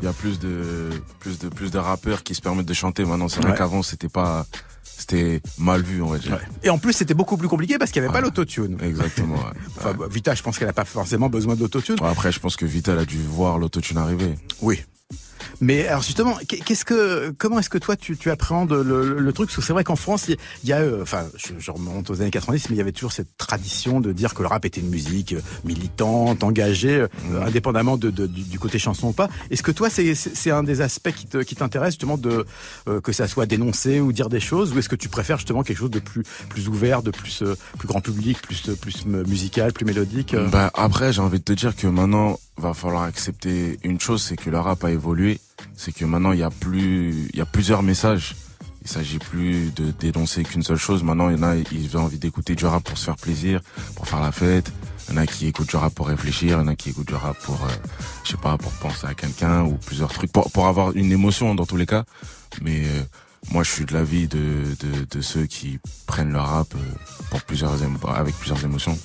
Il 0.00 0.06
y 0.06 0.08
a 0.08 0.12
plus 0.14 0.38
de 0.38 0.88
plus 1.20 1.38
de 1.38 1.48
plus 1.50 1.70
de 1.70 1.78
rappeurs 1.78 2.22
qui 2.22 2.34
se 2.34 2.40
permettent 2.40 2.66
de 2.66 2.72
chanter 2.74 3.04
maintenant. 3.04 3.28
C'est 3.28 3.40
vrai 3.42 3.50
Ouais. 3.50 3.58
qu'avant 3.58 3.82
c'était 3.82 4.08
pas 4.08 4.46
c'était 4.96 5.40
mal 5.58 5.82
vu, 5.82 6.02
on 6.02 6.08
va 6.08 6.18
dire. 6.18 6.32
ouais. 6.32 6.38
Et 6.62 6.70
en 6.70 6.78
plus, 6.78 6.92
c'était 6.92 7.14
beaucoup 7.14 7.36
plus 7.36 7.48
compliqué 7.48 7.78
parce 7.78 7.90
qu'il 7.90 8.00
n'y 8.02 8.06
avait 8.08 8.14
pas 8.14 8.20
l'autotune. 8.20 8.78
Exactement. 8.82 9.36
ouais. 9.36 9.42
Enfin, 9.76 9.90
Ouais. 9.90 9.96
bah, 9.98 10.06
Vita, 10.10 10.34
je 10.34 10.42
pense 10.42 10.58
qu'elle 10.58 10.68
n'a 10.68 10.72
pas 10.72 10.84
forcément 10.84 11.28
besoin 11.28 11.54
d'autotune. 11.56 11.96
Ouais, 12.00 12.08
Après, 12.08 12.32
je 12.32 12.40
pense 12.40 12.56
que 12.56 12.64
Vital 12.64 12.98
a 12.98 13.04
dû 13.04 13.18
voir 13.18 13.58
l'autotune 13.58 13.98
arriver. 13.98 14.34
Oui. 14.62 14.82
Mais 15.60 15.86
alors 15.86 16.02
justement, 16.02 16.36
qu'est- 16.48 16.58
qu'est-ce 16.58 16.84
que, 16.84 17.34
comment 17.38 17.58
est-ce 17.58 17.70
que 17.70 17.78
toi 17.78 17.96
tu, 17.96 18.16
tu 18.16 18.30
appréhendes 18.30 18.72
le, 18.72 19.18
le 19.18 19.32
truc? 19.32 19.48
Parce 19.48 19.56
que 19.56 19.62
c'est 19.62 19.72
vrai 19.72 19.84
qu'en 19.84 19.96
France, 19.96 20.28
il 20.28 20.36
y 20.68 20.72
a- 20.72 20.78
euh, 20.80 21.02
enfin, 21.02 21.26
je, 21.36 21.52
je 21.58 21.70
remonte 21.70 22.10
aux 22.10 22.20
années 22.20 22.30
90, 22.30 22.68
mais 22.70 22.76
il 22.76 22.78
y 22.78 22.82
avait 22.82 22.92
toujours 22.92 23.12
cette 23.12 23.36
tradition 23.38 24.00
de 24.00 24.12
dire 24.12 24.34
que 24.34 24.42
le 24.42 24.48
rap 24.48 24.64
était 24.64 24.80
une 24.80 24.90
musique 24.90 25.32
euh, 25.34 25.40
militante, 25.64 26.42
engagée, 26.44 27.00
euh, 27.00 27.42
indépendamment 27.46 27.96
de, 27.96 28.10
de- 28.10 28.26
du, 28.26 28.42
du 28.42 28.58
côté 28.58 28.78
chanson 28.78 29.08
ou 29.08 29.12
pas. 29.12 29.28
Est-ce 29.50 29.62
que 29.62 29.70
toi, 29.72 29.90
c'est 29.90 30.14
c'est- 30.14 30.34
c'est 30.34 30.50
un 30.50 30.62
des 30.62 30.80
aspects 30.80 31.12
qui 31.12 31.26
te- 31.26 31.38
qui 31.42 31.54
t'intéresse 31.56 31.94
justement 31.94 32.16
de 32.18 32.44
euh, 32.88 33.00
que 33.00 33.12
ça 33.12 33.28
soit 33.28 33.46
dénoncé 33.46 34.00
ou 34.00 34.12
dire 34.12 34.28
des 34.28 34.40
choses, 34.40 34.72
ou 34.72 34.78
est-ce 34.78 34.88
que 34.88 34.96
tu 34.96 35.08
préfères 35.08 35.38
justement 35.38 35.62
quelque 35.62 35.78
chose 35.78 35.90
de 35.90 36.00
plus 36.00 36.24
plus 36.48 36.68
ouvert, 36.68 37.02
de 37.02 37.10
plus 37.10 37.42
plus 37.78 37.88
grand 37.88 38.00
public, 38.00 38.40
plus 38.42 38.62
plus 38.80 39.06
musical, 39.06 39.72
plus 39.72 39.84
mélodique 39.84 40.34
Bah, 40.52 40.70
après, 40.74 41.12
j'ai 41.12 41.20
envie 41.20 41.38
de 41.38 41.44
te 41.44 41.52
dire 41.52 41.74
que 41.76 41.86
maintenant, 41.86 42.38
va 42.56 42.74
falloir 42.74 43.02
accepter 43.02 43.78
une 43.82 44.00
chose, 44.00 44.22
c'est 44.22 44.36
que 44.36 44.50
le 44.50 44.58
rap 44.58 44.84
a 44.84 44.90
évolué. 44.90 45.40
C'est 45.76 45.92
que 45.92 46.04
maintenant, 46.04 46.32
il 46.32 46.40
y 46.40 46.42
a 46.42 46.50
plus, 46.50 47.28
il 47.32 47.36
y 47.36 47.40
a 47.40 47.46
plusieurs 47.46 47.82
messages. 47.82 48.36
Il 48.82 48.90
s'agit 48.90 49.18
plus 49.18 49.72
de 49.74 49.92
dénoncer 49.92 50.42
qu'une 50.42 50.62
seule 50.62 50.76
chose. 50.76 51.02
Maintenant, 51.02 51.30
il 51.30 51.36
y 51.36 51.40
en 51.40 51.42
a, 51.42 51.56
ils 51.56 51.96
ont 51.96 52.02
envie 52.02 52.18
d'écouter 52.18 52.54
du 52.54 52.66
rap 52.66 52.84
pour 52.84 52.98
se 52.98 53.06
faire 53.06 53.16
plaisir, 53.16 53.60
pour 53.96 54.06
faire 54.06 54.20
la 54.20 54.30
fête. 54.30 54.70
Il 55.08 55.14
y 55.14 55.18
en 55.18 55.22
a 55.22 55.26
qui 55.26 55.46
écoutent 55.46 55.68
du 55.68 55.76
rap 55.76 55.94
pour 55.94 56.08
réfléchir. 56.08 56.58
Il 56.58 56.60
y 56.60 56.64
en 56.64 56.68
a 56.68 56.76
qui 56.76 56.90
écoutent 56.90 57.08
du 57.08 57.14
rap 57.14 57.36
pour, 57.42 57.64
euh, 57.64 57.68
je 58.24 58.32
sais 58.32 58.36
pas, 58.36 58.58
pour 58.58 58.72
penser 58.72 59.06
à 59.06 59.14
quelqu'un 59.14 59.62
ou 59.62 59.74
plusieurs 59.74 60.12
trucs, 60.12 60.30
pour, 60.30 60.50
pour 60.50 60.66
avoir 60.66 60.92
une 60.92 61.12
émotion 61.12 61.54
dans 61.54 61.64
tous 61.64 61.78
les 61.78 61.86
cas. 61.86 62.04
Mais 62.60 62.84
euh, 62.84 63.02
moi, 63.50 63.62
je 63.62 63.70
suis 63.70 63.84
de 63.84 63.92
l'avis 63.92 64.26
de, 64.28 64.62
de, 65.10 65.20
ceux 65.20 65.46
qui 65.46 65.78
prennent 66.06 66.32
le 66.32 66.38
rap 66.38 66.74
euh, 66.74 66.78
pour 67.30 67.42
plusieurs 67.42 67.72
avec 68.08 68.34
plusieurs 68.36 68.64
émotions. 68.64 68.98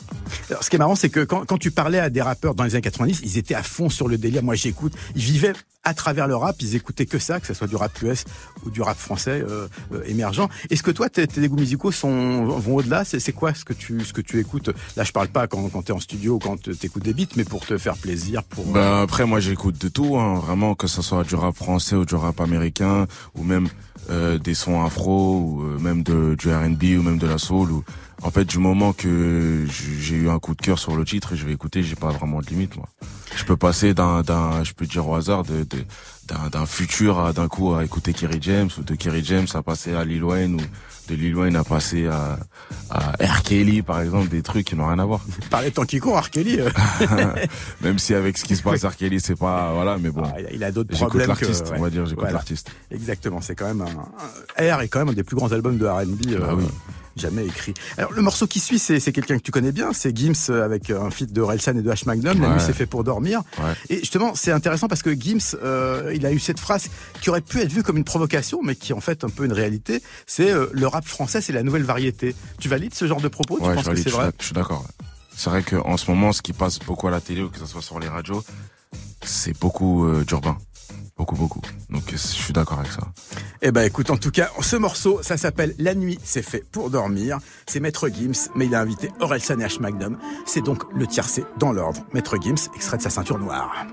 Alors, 0.50 0.64
ce 0.64 0.70
qui 0.70 0.76
est 0.76 0.80
marrant, 0.80 0.96
c'est 0.96 1.10
que 1.10 1.22
quand, 1.22 1.46
quand 1.46 1.58
tu 1.58 1.72
parlais 1.72 2.00
à 2.00 2.10
des 2.10 2.22
rappeurs 2.22 2.56
dans 2.56 2.64
les 2.64 2.76
années 2.76 2.82
90, 2.82 3.22
ils 3.24 3.38
étaient 3.38 3.56
à 3.56 3.64
fond 3.64 3.90
sur 3.90 4.08
le 4.08 4.18
délire. 4.18 4.44
Moi, 4.44 4.56
j'écoute. 4.56 4.94
Ils 5.16 5.22
vivaient 5.22 5.54
à 5.84 5.94
travers 5.94 6.28
le 6.28 6.36
rap. 6.36 6.56
Ils 6.62 6.76
écoutaient 6.76 7.06
que 7.06 7.20
ça, 7.20 7.40
que 7.40 7.48
ce 7.48 7.54
soit 7.54 7.68
du 7.68 7.76
rap 7.76 7.92
US 8.02 8.26
ou 8.66 8.70
du 8.70 8.82
rap 8.82 8.98
français 8.98 9.44
euh, 9.48 9.68
euh, 9.94 10.04
émergent. 10.06 10.48
Est-ce 10.70 10.84
que 10.84 10.92
toi, 10.92 11.10
tes, 11.10 11.28
tes 11.28 11.48
goûts 11.48 11.58
musicaux 11.58 11.92
sont, 11.92 12.46
vont 12.46 12.76
au-delà? 12.76 13.04
C'est 13.06 13.32
quoi 13.32 13.54
ce 13.54 13.66
que 13.66 13.74
tu 13.74 14.04
ce 14.04 14.14
que 14.14 14.22
tu 14.22 14.40
écoutes? 14.40 14.70
Là, 14.96 15.04
je 15.04 15.12
parle 15.12 15.30
pas 15.30 15.48
quand, 15.48 15.70
quand 15.70 15.84
t'es 15.84 15.94
en 15.94 16.00
studio 16.00 16.40
quand 16.40 16.70
t'écoutes 16.78 17.04
des 17.04 17.14
beats, 17.14 17.36
mais 17.36 17.44
pour 17.44 17.66
te 17.66 17.78
faire 17.78 17.98
plaisir. 17.98 18.44
Pour 18.44 18.66
euh, 18.68 18.74
Bah 18.74 19.02
après 19.02 19.26
moi 19.26 19.40
j'écoute 19.40 19.80
de 19.80 19.90
tout, 19.90 20.18
hein, 20.18 20.40
vraiment 20.40 20.76
que 20.76 20.88
ce 20.88 21.02
soit 21.02 21.24
du 21.24 21.36
rap 21.36 21.56
français 21.56 21.96
ou 21.96 22.06
du 22.06 22.16
rap 22.16 22.40
américain 22.42 23.08
ou 23.36 23.44
même 23.44 23.68
euh, 24.10 24.40
des 24.40 24.56
sons 24.56 24.84
afro 24.84 25.38
ou 25.38 25.64
euh, 25.64 25.80
même 25.80 26.02
de, 26.04 26.36
du 26.36 26.52
R&B 26.52 26.98
ou 26.98 27.04
même 27.04 27.20
de 27.20 27.28
la 27.28 27.38
soul. 27.38 27.72
Ou... 27.72 27.84
En 28.22 28.32
fait 28.32 28.44
du 28.46 28.58
moment 28.60 28.92
que 28.94 29.66
j'ai 29.70 30.16
eu 30.16 30.30
un 30.30 30.40
coup 30.40 30.54
de 30.54 30.62
cœur 30.62 30.78
sur 30.78 30.96
le 30.96 31.06
titre, 31.06 31.36
je 31.36 31.46
vais 31.46 31.54
écouter, 31.54 31.84
j'ai 31.84 31.96
pas 31.96 32.10
vraiment 32.12 32.42
de 32.42 32.48
limite 32.48 32.76
moi. 32.76 32.88
Je 33.36 33.44
peux 33.46 33.56
passer 33.56 33.94
d'un, 33.94 34.22
d'un 34.24 34.64
je 34.64 34.74
peux 34.74 34.86
dire 34.86 35.08
au 35.08 35.16
hasard 35.16 35.44
de, 35.44 35.66
d'un, 36.28 36.50
d'un 36.52 36.66
futur 36.66 37.20
à 37.20 37.32
d'un 37.32 37.48
coup 37.48 37.74
à 37.76 37.86
écouter 37.86 38.12
Kerry 38.14 38.40
James 38.42 38.70
ou 38.78 38.82
de 38.84 38.94
Kerry 38.96 39.24
James 39.24 39.48
à 39.54 39.62
passer 39.62 39.94
à 39.94 40.04
Lil 40.04 40.24
Wayne 40.26 40.56
ou 40.56 41.10
de 41.10 41.16
Lil 41.16 41.34
Wayne 41.36 41.56
à 41.56 41.64
passer 41.64 42.08
à, 42.08 42.38
à 42.90 43.12
R. 43.26 43.42
Kelly 43.44 43.82
par 43.84 44.02
exemple, 44.02 44.28
des 44.28 44.42
trucs 44.42 44.68
qui 44.68 44.76
n'ont 44.76 44.88
rien 44.88 45.00
à 45.00 45.06
voir. 45.06 45.22
parler 45.50 45.72
tant 45.72 45.86
qu'il 45.86 46.02
court, 46.02 46.20
R. 46.20 46.30
Kelly, 46.30 46.60
euh, 46.60 46.70
Même 47.82 48.00
si 48.00 48.14
avec 48.14 48.38
ce 48.38 48.44
qui 48.44 48.56
se 48.58 48.62
passe, 48.64 48.84
R. 48.84 48.96
Kelly, 48.98 49.20
c'est 49.22 49.38
pas, 49.38 49.72
voilà, 49.74 49.98
mais 49.98 50.10
bon. 50.10 50.24
ah, 50.26 50.36
il 50.54 50.64
a- 50.64 50.72
d'autres 50.72 50.90
J'écoute 50.94 51.08
problèmes. 51.22 51.36
que- 51.38 51.46
l'artiste, 51.46 51.72
on 51.76 51.82
va 51.82 51.90
dire, 51.90 52.06
j'écoute 52.06 52.20
Voilà. 52.20 52.34
l'artiste. 52.34 52.70
Exactement, 52.92 53.40
c'est 53.42 53.56
quand 53.56 53.66
même 53.68 53.82
un, 53.82 53.86
un- 54.66 54.76
R 54.78 54.82
est 54.82 54.88
quand 54.90 55.00
même 55.00 55.10
un 55.10 55.14
des 55.14 55.24
plus 55.24 55.36
grands 55.38 55.52
albums 55.52 55.78
de 55.78 55.86
R&B 55.88 56.28
euh, 56.32 56.40
Bah 56.40 56.54
oui. 56.58 56.66
Jamais 57.20 57.46
écrit. 57.46 57.74
Alors 57.98 58.12
le 58.12 58.22
morceau 58.22 58.48
qui 58.48 58.60
suit, 58.60 58.80
c'est 58.80 59.00
quelqu'un 59.12 59.38
que 59.38 59.44
tu 59.44 59.52
connais 59.52 59.72
bien, 59.72 59.94
c'est 59.94 60.16
Gims 60.16 60.34
euh, 60.50 60.64
avec 60.64 60.90
un 60.90 61.10
feat 61.10 61.32
de 61.32 61.42
Relsan 61.42 61.78
et 61.78 61.82
de 61.82 61.92
H 61.92 62.06
Magnum. 62.06 62.42
La 62.42 62.50
nuit 62.50 62.62
c'est 62.66 62.74
fait 62.74 62.86
pour 62.86 63.04
dormir. 63.04 63.42
Ouais. 63.60 63.74
Et 63.90 64.00
justement, 64.00 64.34
c'est 64.36 64.52
intéressant 64.52 64.88
parce 64.88 65.04
que 65.04 65.12
Gims, 65.12 65.58
euh, 65.64 66.12
il 66.16 66.26
a 66.26 66.32
eu 66.32 66.40
cette 66.40 66.60
phrase 66.60 66.90
qui 67.22 67.30
aurait 67.30 67.42
pu 67.42 67.60
être 67.60 67.72
vue 67.72 67.84
comme 67.84 67.98
une 67.98 68.04
provocation, 68.04 68.62
mais 68.64 68.76
qui 68.76 68.92
est 68.92 68.96
en 68.96 69.02
fait 69.02 69.24
un 69.24 69.30
peu 69.30 69.46
une 69.46 69.54
réalité. 69.54 70.02
C'est 70.26 70.52
euh, 70.52 70.68
le 70.72 70.88
rap 70.88 71.06
français, 71.06 71.42
c'est 71.42 71.54
la 71.54 71.64
nouvelle 71.64 71.84
variété. 71.84 72.36
Tu 72.60 72.70
valides 72.70 72.94
ce 72.94 73.08
genre 73.08 73.22
de 73.22 73.28
propos? 73.28 73.58
Tu 73.58 73.64
penses 73.64 73.88
que 73.88 73.96
c'est 73.96 74.10
vrai? 74.10 74.32
je 74.40 74.46
suis 74.46 74.54
d'accord. 74.54 74.86
C'est 75.36 75.50
vrai 75.50 75.64
qu'en 75.64 75.96
ce 75.96 76.12
moment, 76.12 76.34
ce 76.34 76.42
qui 76.42 76.54
passe 76.54 76.80
beaucoup 76.80 77.08
à 77.08 77.12
la 77.12 77.22
télé 77.22 77.42
ou 77.42 77.50
que 77.50 77.60
ce 77.60 77.66
soit 77.66 77.82
sur 77.82 78.00
les 78.00 78.10
radios, 78.10 78.44
c'est 79.24 79.58
beaucoup 79.58 80.06
euh, 80.06 80.24
d'urbain. 80.26 80.58
Beaucoup, 81.18 81.36
beaucoup. 81.36 81.62
Donc 81.90 82.04
je 82.12 82.18
suis 82.18 82.54
d'accord 82.54 82.80
avec 82.80 82.92
ça. 82.92 83.02
Eh 83.62 83.72
ben 83.72 83.84
écoute, 83.84 84.10
en 84.10 84.16
tout 84.16 84.32
cas, 84.32 84.50
ce 84.62 84.78
morceau, 84.78 85.20
ça 85.22 85.36
s'appelle 85.36 85.76
La 85.80 85.94
nuit, 85.94 86.18
c'est 86.24 86.42
fait 86.42 86.64
pour 86.72 86.90
dormir. 86.90 87.40
C'est 87.68 87.82
Maître 87.82 88.08
Gims, 88.08 88.50
mais 88.56 88.68
il 88.68 88.76
a 88.76 88.80
invité 88.80 89.12
Orelsan 89.20 89.60
et 89.60 89.66
H. 89.66 89.82
Magnum. 89.82 90.18
C'est 90.46 90.62
donc 90.62 90.84
le 90.94 91.06
tiercé 91.06 91.44
dans 91.58 91.74
l'ordre. 91.74 92.02
Maître 92.14 92.38
Gims, 92.42 92.72
extrait 92.74 93.00
sa 93.00 93.10
ceinture 93.10 93.38
noire. 93.38 93.86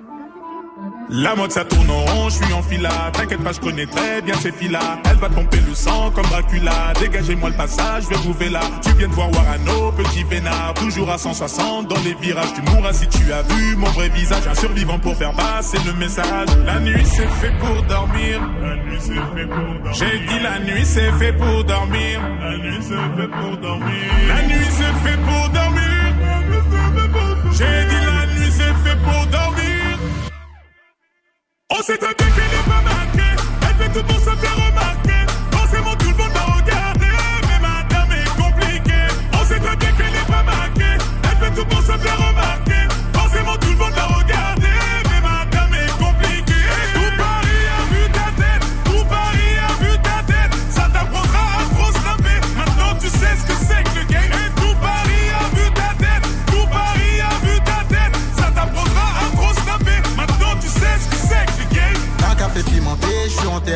La 1.08 1.36
mode 1.36 1.52
ça 1.52 1.64
tourne 1.64 1.88
en 1.88 2.00
rond, 2.00 2.28
je 2.28 2.42
suis 2.42 2.52
en 2.52 2.62
fila. 2.62 2.90
T'inquiète 3.12 3.42
pas, 3.42 3.52
je 3.52 3.60
connais 3.60 3.86
très 3.86 4.20
bien 4.22 4.34
ces 4.34 4.50
filles-là. 4.50 5.00
Elle 5.08 5.18
va 5.18 5.28
pomper 5.28 5.60
le 5.66 5.72
sang 5.74 6.10
comme 6.10 6.26
Dracula. 6.26 6.92
Dégagez-moi 7.00 7.50
le 7.50 7.56
passage, 7.56 8.04
je 8.04 8.08
vais 8.08 8.16
vous 8.16 8.34
là. 8.50 8.60
Tu 8.82 8.92
viens 8.94 9.06
de 9.06 9.12
voir 9.12 9.30
Warano, 9.30 9.92
petit 9.92 10.24
vénard. 10.24 10.74
Toujours 10.74 11.08
à 11.10 11.18
160 11.18 11.88
dans 11.88 12.00
les 12.04 12.14
virages. 12.14 12.52
Tu 12.54 12.62
mourras 12.62 12.92
si 12.92 13.06
tu 13.06 13.32
as 13.32 13.42
vu 13.42 13.76
mon 13.76 13.86
vrai 13.90 14.08
visage. 14.08 14.48
Un 14.50 14.54
survivant 14.54 14.98
pour 14.98 15.16
faire 15.16 15.32
passer 15.32 15.78
le 15.86 15.92
message. 15.92 16.48
La 16.64 16.80
nuit 16.80 17.04
c'est 17.04 17.28
fait 17.40 17.52
pour 17.60 17.82
dormir. 17.84 18.40
La 18.60 18.76
nuit 18.76 18.98
c'est 18.98 19.14
fait 19.14 19.46
pour 19.46 19.58
dormir. 19.58 19.92
J'ai 19.92 20.18
dit 20.26 20.40
la 20.42 20.58
nuit 20.58 20.84
c'est 20.84 21.12
fait 21.12 21.32
pour 21.32 21.64
dormir. 21.64 22.20
La 22.40 22.58
nuit 22.58 22.78
c'est 22.80 22.94
fait 22.94 23.28
pour 23.28 23.56
dormir. 23.58 24.12
La 24.26 24.42
nuit 24.42 24.66
c'est 24.70 25.08
fait 25.08 25.18
pour 25.18 25.48
dormir. 25.50 25.82
J'ai 27.52 27.86
dit 27.88 28.04
la 28.04 28.26
nuit 28.34 28.50
c'est 28.50 28.88
fait 28.88 28.96
pour 29.04 29.26
dormir. 29.26 29.45
On 31.78 31.82
sait 31.82 31.98
très 31.98 32.14
bien 32.14 32.26
qu'elle 32.28 32.58
est 32.58 32.64
pas 32.64 32.80
marquée. 32.80 33.36
Elle 33.68 33.76
fait 33.76 33.92
tout 33.92 34.06
pour 34.06 34.18
se 34.18 34.34
faire 34.36 34.56
remarquer. 34.56 35.26
Forcément, 35.50 35.94
tout 35.96 36.08
le 36.08 36.16
monde 36.16 36.32
va 36.32 36.40
regarder. 36.54 37.12
Mais 37.48 37.60
madame 37.60 38.12
est 38.12 38.42
compliquée. 38.42 39.08
On 39.34 39.44
sait 39.44 39.58
très 39.58 39.76
bien 39.76 39.92
qu'elle 39.92 40.14
est 40.14 40.26
pas 40.26 40.42
marquée. 40.42 40.96
Elle 41.22 41.36
fait 41.36 41.54
tout 41.54 41.66
pour 41.66 41.80
se 41.80 41.92
faire 41.98 42.28
remarquer. 42.28 42.75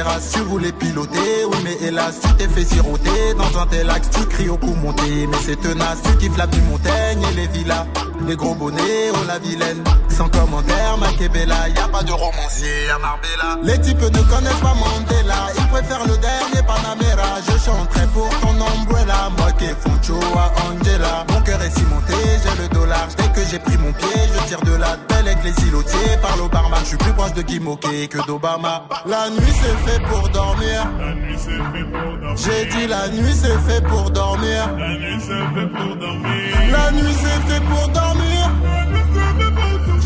Terrasse, 0.00 0.30
tu 0.32 0.40
voulais 0.40 0.72
piloter. 0.72 1.44
Oui, 1.50 1.58
mais 1.64 1.76
hélas, 1.86 2.20
tu 2.22 2.32
t'es 2.34 2.48
fait 2.48 2.64
siroter. 2.64 3.34
Dans 3.36 3.60
un 3.60 3.66
tel 3.66 3.90
axe, 3.90 4.08
tu 4.10 4.24
cries 4.26 4.48
au 4.48 4.56
coup 4.56 4.74
monté. 4.74 5.26
Mais 5.26 5.36
c'est 5.44 5.60
tenace, 5.60 5.98
tu 6.04 6.16
kiffes 6.16 6.38
la 6.38 6.46
plus 6.46 6.62
montagne 6.62 7.22
et 7.30 7.34
les 7.36 7.46
villas. 7.48 7.86
Les 8.26 8.36
gros 8.36 8.54
bonnets, 8.54 9.10
oh 9.12 9.24
la 9.26 9.38
vilaine. 9.38 9.82
Sans 10.08 10.28
commentaire, 10.28 10.96
Makebella, 10.98 11.68
y 11.68 11.78
a 11.78 11.88
pas 11.88 12.02
de 12.02 12.12
romancier 12.12 12.90
à 12.94 12.98
Marbella. 12.98 13.58
Les 13.62 13.80
types 13.80 14.00
ne 14.00 14.22
connaissent 14.32 14.62
pas 14.62 14.74
Mandela, 14.74 15.40
ils 15.70 15.78
préfèrent 15.78 16.06
le 16.06 16.16
dernier 16.18 16.62
Panamera. 16.66 17.40
Je 17.46 17.58
chanterai 17.58 18.06
pour 18.12 18.28
ton 18.40 18.54
umbrella, 18.54 19.30
moi 19.38 19.52
qui 19.52 19.66
Funcho 19.66 20.18
à 20.36 20.50
Angela. 20.66 21.24
Mon 21.30 21.40
cœur 21.42 21.62
est 21.62 21.70
cimenté, 21.70 22.14
j'ai 22.42 22.62
le 22.62 22.68
dollar. 22.68 23.08
Dès 23.16 23.28
que 23.28 23.46
j'ai 23.48 23.58
pris 23.58 23.76
mon 23.78 23.92
pied, 23.92 24.20
je 24.34 24.48
tire 24.48 24.60
de 24.62 24.76
la 24.76 24.96
belle 25.08 25.28
avec 25.28 25.44
les 25.44 25.66
îlotiers. 25.66 26.16
Parle 26.22 26.40
au 26.40 26.48
barman, 26.48 26.80
je 26.82 26.88
suis 26.88 26.96
plus 26.96 27.12
proche 27.12 27.32
de 27.34 27.60
Moquet 27.60 28.08
que 28.08 28.24
d'Obama. 28.26 28.84
La 29.06 29.30
nuit 29.30 29.54
c'est 29.60 29.90
fait 29.90 30.00
pour 30.04 30.28
dormir. 30.30 30.86
La 30.98 31.14
nuit 31.14 31.36
c'est 31.38 31.50
fait 31.50 31.84
pour 31.84 32.16
dormir. 32.18 32.36
J'ai 32.36 32.66
dit 32.66 32.86
la 32.86 33.08
nuit 33.08 33.34
c'est 33.34 33.58
fait 33.66 33.82
pour 33.86 34.10
dormir. 34.10 34.70
La 34.78 34.88
nuit 34.98 35.20
c'est 35.20 35.46
fait 35.54 35.68
pour 35.68 35.96
dormir. 35.96 36.70
La 36.72 36.90
nuit 36.92 37.16
c'est 37.22 37.52
fait 37.52 37.60
pour 37.60 37.88
dormir. 37.88 38.50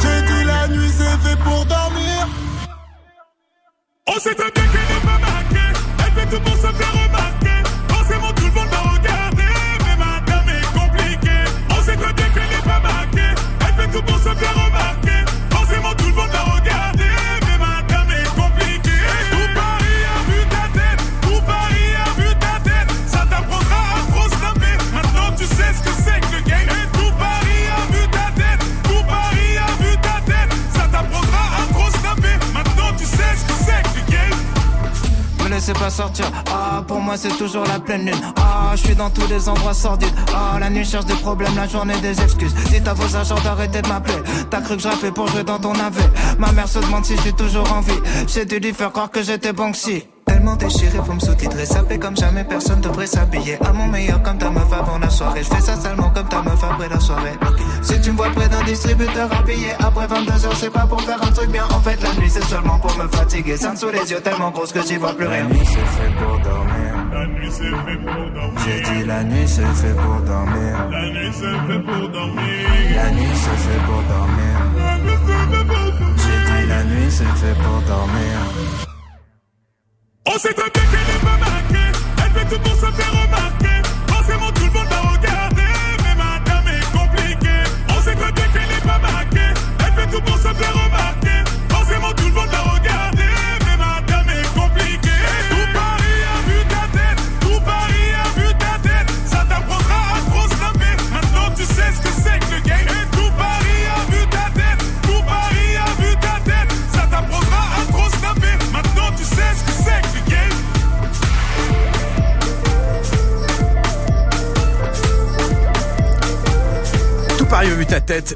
J'ai 0.03 0.23
dit 0.27 0.45
la 0.45 0.69
nuit 0.69 0.93
c'est 0.97 1.29
fait 1.29 1.37
pour 1.37 1.65
dormir. 1.67 2.29
On 4.07 4.19
sait 4.19 4.35
très 4.35 4.51
bien 4.51 4.65
qu'elle 4.65 4.97
est 4.97 5.01
pas 5.01 5.19
marquée. 5.19 5.81
Elle 5.99 6.13
fait 6.13 6.37
tout 6.37 6.43
pour 6.43 6.57
se 6.57 6.61
faire 6.61 6.93
remarquer. 6.93 7.69
Forcément, 7.89 8.33
tout 8.35 8.45
le 8.45 8.53
monde 8.53 8.69
va 8.69 8.81
regarder. 8.81 9.51
Mais 9.85 9.97
madame 9.97 10.49
est 10.51 10.79
compliquée. 10.79 11.45
On 11.71 11.83
sait 11.83 11.97
très 11.97 12.13
bien 12.13 12.29
qu'elle 12.29 12.53
est 12.53 12.65
pas 12.65 12.81
marquée. 12.81 13.35
Elle 13.61 13.75
fait 13.83 13.91
tout 13.93 14.03
pour 14.03 14.19
se 14.19 14.23
faire 14.23 14.51
remarquer. 14.51 14.64
Laissez 35.67 35.81
pas 35.81 35.91
sortir, 35.91 36.27
ah 36.53 36.83
pour 36.87 37.01
moi 37.01 37.17
c'est 37.17 37.37
toujours 37.39 37.65
la 37.65 37.79
pleine 37.79 38.05
lune. 38.05 38.21
Ah 38.37 38.73
je 38.77 38.83
suis 38.83 38.95
dans 38.95 39.09
tous 39.09 39.27
les 39.29 39.49
endroits 39.49 39.73
sordides. 39.73 40.15
Ah 40.35 40.59
la 40.59 40.69
nuit 40.69 40.85
cherche 40.85 41.07
des 41.07 41.15
problèmes, 41.15 41.57
la 41.57 41.67
journée 41.67 41.99
des 42.03 42.21
excuses. 42.21 42.55
Dites 42.71 42.87
à 42.87 42.93
vos 42.93 43.17
agents 43.17 43.41
d'arrêter 43.43 43.81
de 43.81 43.89
m'appeler. 43.89 44.23
T'as 44.51 44.61
cru 44.61 44.77
que 44.77 44.83
je 44.83 45.11
pour 45.11 45.29
jouer 45.29 45.45
dans 45.45 45.59
ton 45.59 45.73
AV 45.73 45.97
Ma 46.39 46.53
mère 46.53 46.69
se 46.69 46.79
demande 46.79 47.05
si 47.05 47.17
je 47.17 47.23
suis 47.23 47.35
toujours 47.35 47.73
en 47.73 47.81
vie 47.81 47.93
J'ai 48.27 48.45
dû 48.45 48.59
lui 48.59 48.73
faire 48.73 48.93
croire 48.93 49.11
que 49.11 49.23
j'étais 49.23 49.53
Banksy 49.53 50.05
Tellement 50.27 50.57
déchiré, 50.57 50.99
faut 51.05 51.13
me 51.13 51.21
sous-titrer 51.21 51.67
Sapé 51.67 51.99
comme 51.99 52.17
jamais, 52.17 52.45
personne 52.45 52.81
devrait 52.81 53.07
s'habiller. 53.07 53.59
À 53.65 53.73
mon 53.73 53.87
meilleur 53.87 54.23
comme 54.23 54.39
ta 54.39 54.51
meuf 54.51 54.73
avant 54.73 54.99
la 54.99 55.11
soirée. 55.11 55.43
Je 55.43 55.49
fais 55.55 55.61
ça 55.61 55.77
seulement 55.77 56.11
comme 56.11 56.29
ta 56.29 56.43
meuf 56.43 56.63
après 56.63 56.89
la 56.89 57.01
soirée. 57.01 57.33
Si 57.83 58.01
tu 58.01 58.13
me 58.13 58.17
vois 58.17 58.31
près 58.31 58.49
d'un 58.49 58.63
distributeur 58.65 59.31
habillé 59.33 59.73
Après 59.79 60.07
22h 60.07 60.55
c'est 60.55 60.71
pas 60.73 60.87
pour 60.87 61.01
faire 61.03 61.23
un 61.23 61.33
truc 61.33 61.51
bien. 61.51 61.65
En 61.71 61.81
fait 61.81 62.01
la 62.03 62.13
nuit 62.15 62.31
c'est 62.31 62.45
seulement 62.45 62.79
pour 62.79 62.97
me 62.97 63.09
fatiguer. 63.09 63.57
Ça 63.57 63.75
sous 63.77 63.91
les 63.91 64.11
yeux 64.11 64.21
tellement 64.21 64.51
grosse 64.51 64.73
que 64.73 64.83
j'y 64.83 64.97
vois 64.97 65.15
plus 65.15 65.27
rien. 65.27 65.49
La 65.49 65.55
nuit 65.55 65.67
c'est 65.67 65.75
fait 65.75 66.13
pour 66.19 66.39
dormir. 66.39 66.95
La 67.13 67.27
nuit 67.27 67.51
c'est 67.51 67.65
fait 67.65 67.99
pour 67.99 68.31
dormir. 68.31 68.63
J'ai 68.65 68.81
dit 68.83 69.05
la 69.07 69.25
nuit 69.25 69.49
c'est 69.49 69.63
fait 69.63 69.95
pour 69.95 70.21
dormir. 70.21 70.89
La 70.91 71.11
nuit 71.11 71.33
c'est 71.33 71.41
fait 71.41 71.83
pour 71.83 72.09
dormir. 72.09 72.69
La 72.97 73.11
nuit 73.11 73.35
c'est 73.35 73.61
fait 73.65 73.81
pour 73.87 74.03
dormir. 74.13 74.55
J'ai 76.17 76.63
dit 76.63 76.69
la 76.69 76.85
nuit 76.85 77.11
c'est 77.11 77.25
fait 77.25 77.55
pour 77.63 77.81
dormir 77.83 78.94
On 80.27 80.39
sait 80.39 80.55
très 80.55 80.71
bien 80.71 80.83
qu'elle 80.91 81.17
est 81.17 81.21
pas. 81.21 81.39
Elle 82.25 82.33
fait 82.33 82.55
tout 82.55 82.61
pour 82.63 82.75
se 82.75 82.87
faire 82.93 83.13
remarquer. 83.13 83.84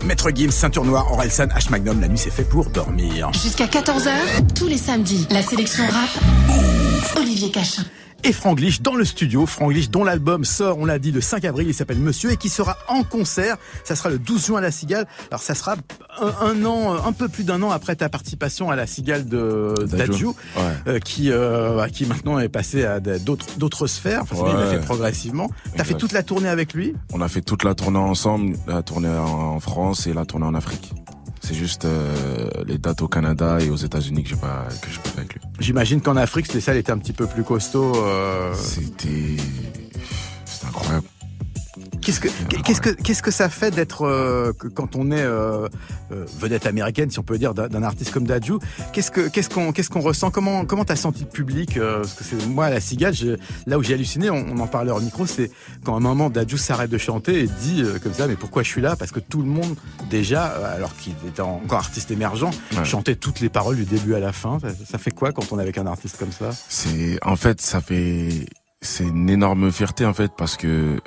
Maître 0.05 0.31
Gims, 0.35 0.51
ceinture 0.51 0.85
noire, 0.85 1.13
Orelsan, 1.13 1.47
H. 1.47 1.71
Magnum, 1.71 2.01
la 2.01 2.09
nuit 2.09 2.19
c'est 2.19 2.33
fait 2.33 2.43
pour 2.43 2.69
dormir. 2.71 3.31
Jusqu'à 3.33 3.67
14h, 3.67 4.11
tous 4.57 4.67
les 4.67 4.77
samedis, 4.77 5.27
la 5.31 5.41
sélection 5.41 5.85
rap, 5.85 7.17
Olivier 7.17 7.51
Cachin. 7.53 7.85
Et 8.25 8.33
Franglish 8.33 8.83
dans 8.83 8.97
le 8.97 9.05
studio, 9.05 9.47
Franglish 9.47 9.91
dont 9.91 10.03
l'album 10.03 10.45
sort, 10.45 10.77
on 10.79 10.85
l'a 10.85 10.99
dit, 10.99 11.13
le 11.13 11.21
5 11.21 11.45
avril, 11.45 11.69
il 11.69 11.75
s'appelle 11.75 11.99
Monsieur 12.01 12.33
et 12.33 12.37
qui 12.37 12.49
sera 12.49 12.77
en 12.89 13.05
concert. 13.05 13.57
Ça 13.85 13.95
sera 13.95 14.11
le 14.11 14.19
12 14.19 14.47
juin 14.47 14.59
à 14.59 14.61
la 14.61 14.73
Cigale. 14.73 15.07
Alors 15.31 15.41
ça 15.41 15.55
sera 15.55 15.77
un, 16.21 16.35
un 16.47 16.65
an, 16.65 16.97
un 17.07 17.13
peu 17.13 17.29
plus 17.29 17.45
d'un 17.45 17.63
an 17.63 17.71
après 17.71 17.95
ta 17.95 18.09
participation 18.09 18.71
à 18.71 18.77
la 18.77 18.87
Cigale 18.89 19.27
de. 19.29 19.73
Dadju, 19.87 20.27
Ouais. 20.27 20.35
euh, 20.89 20.99
qui 20.99 21.31
euh, 21.31 21.87
qui 21.89 22.07
maintenant 22.07 22.39
est 22.41 22.49
passé 22.49 22.85
à 22.85 22.99
d'autres 23.01 23.47
d'autres 23.57 23.87
sphères. 23.87 24.23
Enfin, 24.23 24.35
il 24.49 24.53
l'a 24.53 24.65
Ouais. 24.67 24.71
fait 24.79 24.81
progressivement. 24.85 25.51
T'as 25.77 25.85
fait 25.85 25.95
toute 25.95 26.13
la 26.13 26.23
tournée 26.25 26.49
avec 26.49 26.75
lui? 26.75 26.95
On 27.13 27.21
a 27.21 27.29
fait 27.29 27.41
toute 27.41 27.63
la 27.63 27.75
tournée 27.77 27.99
ensemble, 27.99 28.57
la 28.67 28.83
tournée 28.83 29.09
en 29.09 29.61
France 29.61 30.07
et 30.09 30.13
la 30.13 30.27
tournée 30.27 30.47
en 30.47 30.55
Afrique. 30.55 30.93
C'est 31.49 31.55
juste 31.55 31.87
euh, 31.87 32.15
les 32.67 32.77
dates 32.77 33.01
au 33.01 33.09
Canada 33.09 33.57
et 33.59 33.71
aux 33.71 33.77
États-Unis 33.77 34.23
que 34.23 34.29
j'ai 34.29 34.37
pas 34.37 34.67
que 34.83 34.91
j'ai 34.91 34.99
pas 34.99 35.09
fait 35.09 35.19
avec 35.21 35.33
lui. 35.33 35.41
J'imagine 35.61 36.03
qu'en 36.03 36.17
Afrique, 36.17 36.53
les 36.53 36.61
salles 36.61 36.77
étaient 36.77 36.93
un 36.93 36.99
petit 36.99 37.15
peu 37.15 37.27
plus 37.27 37.43
costauds. 37.43 37.95
euh, 38.05 38.53
C'était 38.55 39.09
c'était 40.45 40.67
incroyable. 40.67 41.07
Qu'est-ce 42.09 42.21
que 42.21 42.29
qu'est-ce 42.63 42.81
que 42.81 42.89
qu'est-ce 42.89 43.23
que 43.23 43.31
ça 43.31 43.51
fait 43.51 43.71
d'être 43.71 44.07
euh, 44.07 44.55
quand 44.75 44.97
on 44.97 45.11
est 45.11 45.21
euh, 45.21 45.69
euh, 46.11 46.25
vedette 46.39 46.65
américaine, 46.65 47.11
si 47.11 47.19
on 47.19 47.23
peut 47.23 47.37
dire, 47.37 47.53
d'un 47.53 47.83
artiste 47.83 48.13
comme 48.13 48.27
Dadju? 48.27 48.55
Qu'est-ce 48.95 49.11
que 49.11 49.29
qu'est-ce 49.29 49.51
qu'on 49.51 49.73
qu'est-ce 49.73 49.91
qu'on 49.91 50.01
ressent? 50.01 50.31
Comment 50.31 50.65
comment 50.65 50.87
t'as 50.87 50.97
senti 50.97 51.25
le 51.25 51.29
public 51.29 51.79
Parce 51.79 52.15
que 52.15 52.25
c'est 52.25 52.47
moi 52.47 52.71
la 52.71 52.81
cigale, 52.81 53.13
là 53.67 53.77
où 53.77 53.83
j'ai 53.83 53.93
halluciné, 53.93 54.31
on, 54.31 54.59
en 54.59 54.67
parlait 54.67 54.91
hors 54.91 55.03
micro, 55.03 55.27
c'est 55.27 55.51
quand 55.85 55.95
un 55.97 56.01
moment 56.01 56.31
Dadju 56.31 56.57
s'arrête 56.57 56.89
de 56.89 56.97
chanter 56.97 57.41
et 57.41 57.47
dit 57.47 57.85
comme 58.03 58.15
ça, 58.15 58.27
mais 58.27 58.37
pourquoi 58.37 58.63
je 58.63 58.69
suis 58.69 58.81
là? 58.81 58.97
Parce 58.97 59.13
que 59.13 59.21
tout 59.21 59.43
le 59.43 59.49
monde 59.49 59.77
déjà, 60.09 60.45
alors 60.45 60.97
qu'il 60.97 61.13
était 61.27 61.43
encore 61.43 61.81
artiste 61.81 62.11
émergent, 62.11 62.49
chantait 62.85 63.17
toutes 63.17 63.41
les 63.41 63.51
paroles 63.51 63.77
du 63.77 63.85
début 63.85 64.15
à 64.15 64.21
la 64.21 64.33
fin. 64.33 64.59
Ça, 64.61 64.69
ça 64.93 64.97
fait 64.97 65.11
quoi 65.11 65.33
quand 65.33 65.53
on 65.53 65.59
est 65.59 65.63
avec 65.63 65.77
un 65.77 65.87
artiste 65.87 66.17
comme 66.17 66.33
ça? 66.33 66.53
C'est 66.71 67.19
en 67.23 67.37
fait 67.37 67.61
ça 67.61 67.83
fait 67.83 68.47
c'est 68.81 69.05
une 69.05 69.29
énorme 69.29 69.71
fierté 69.71 70.07
en 70.07 70.15
fait 70.15 70.33
parce 70.39 70.57
que 70.57 70.99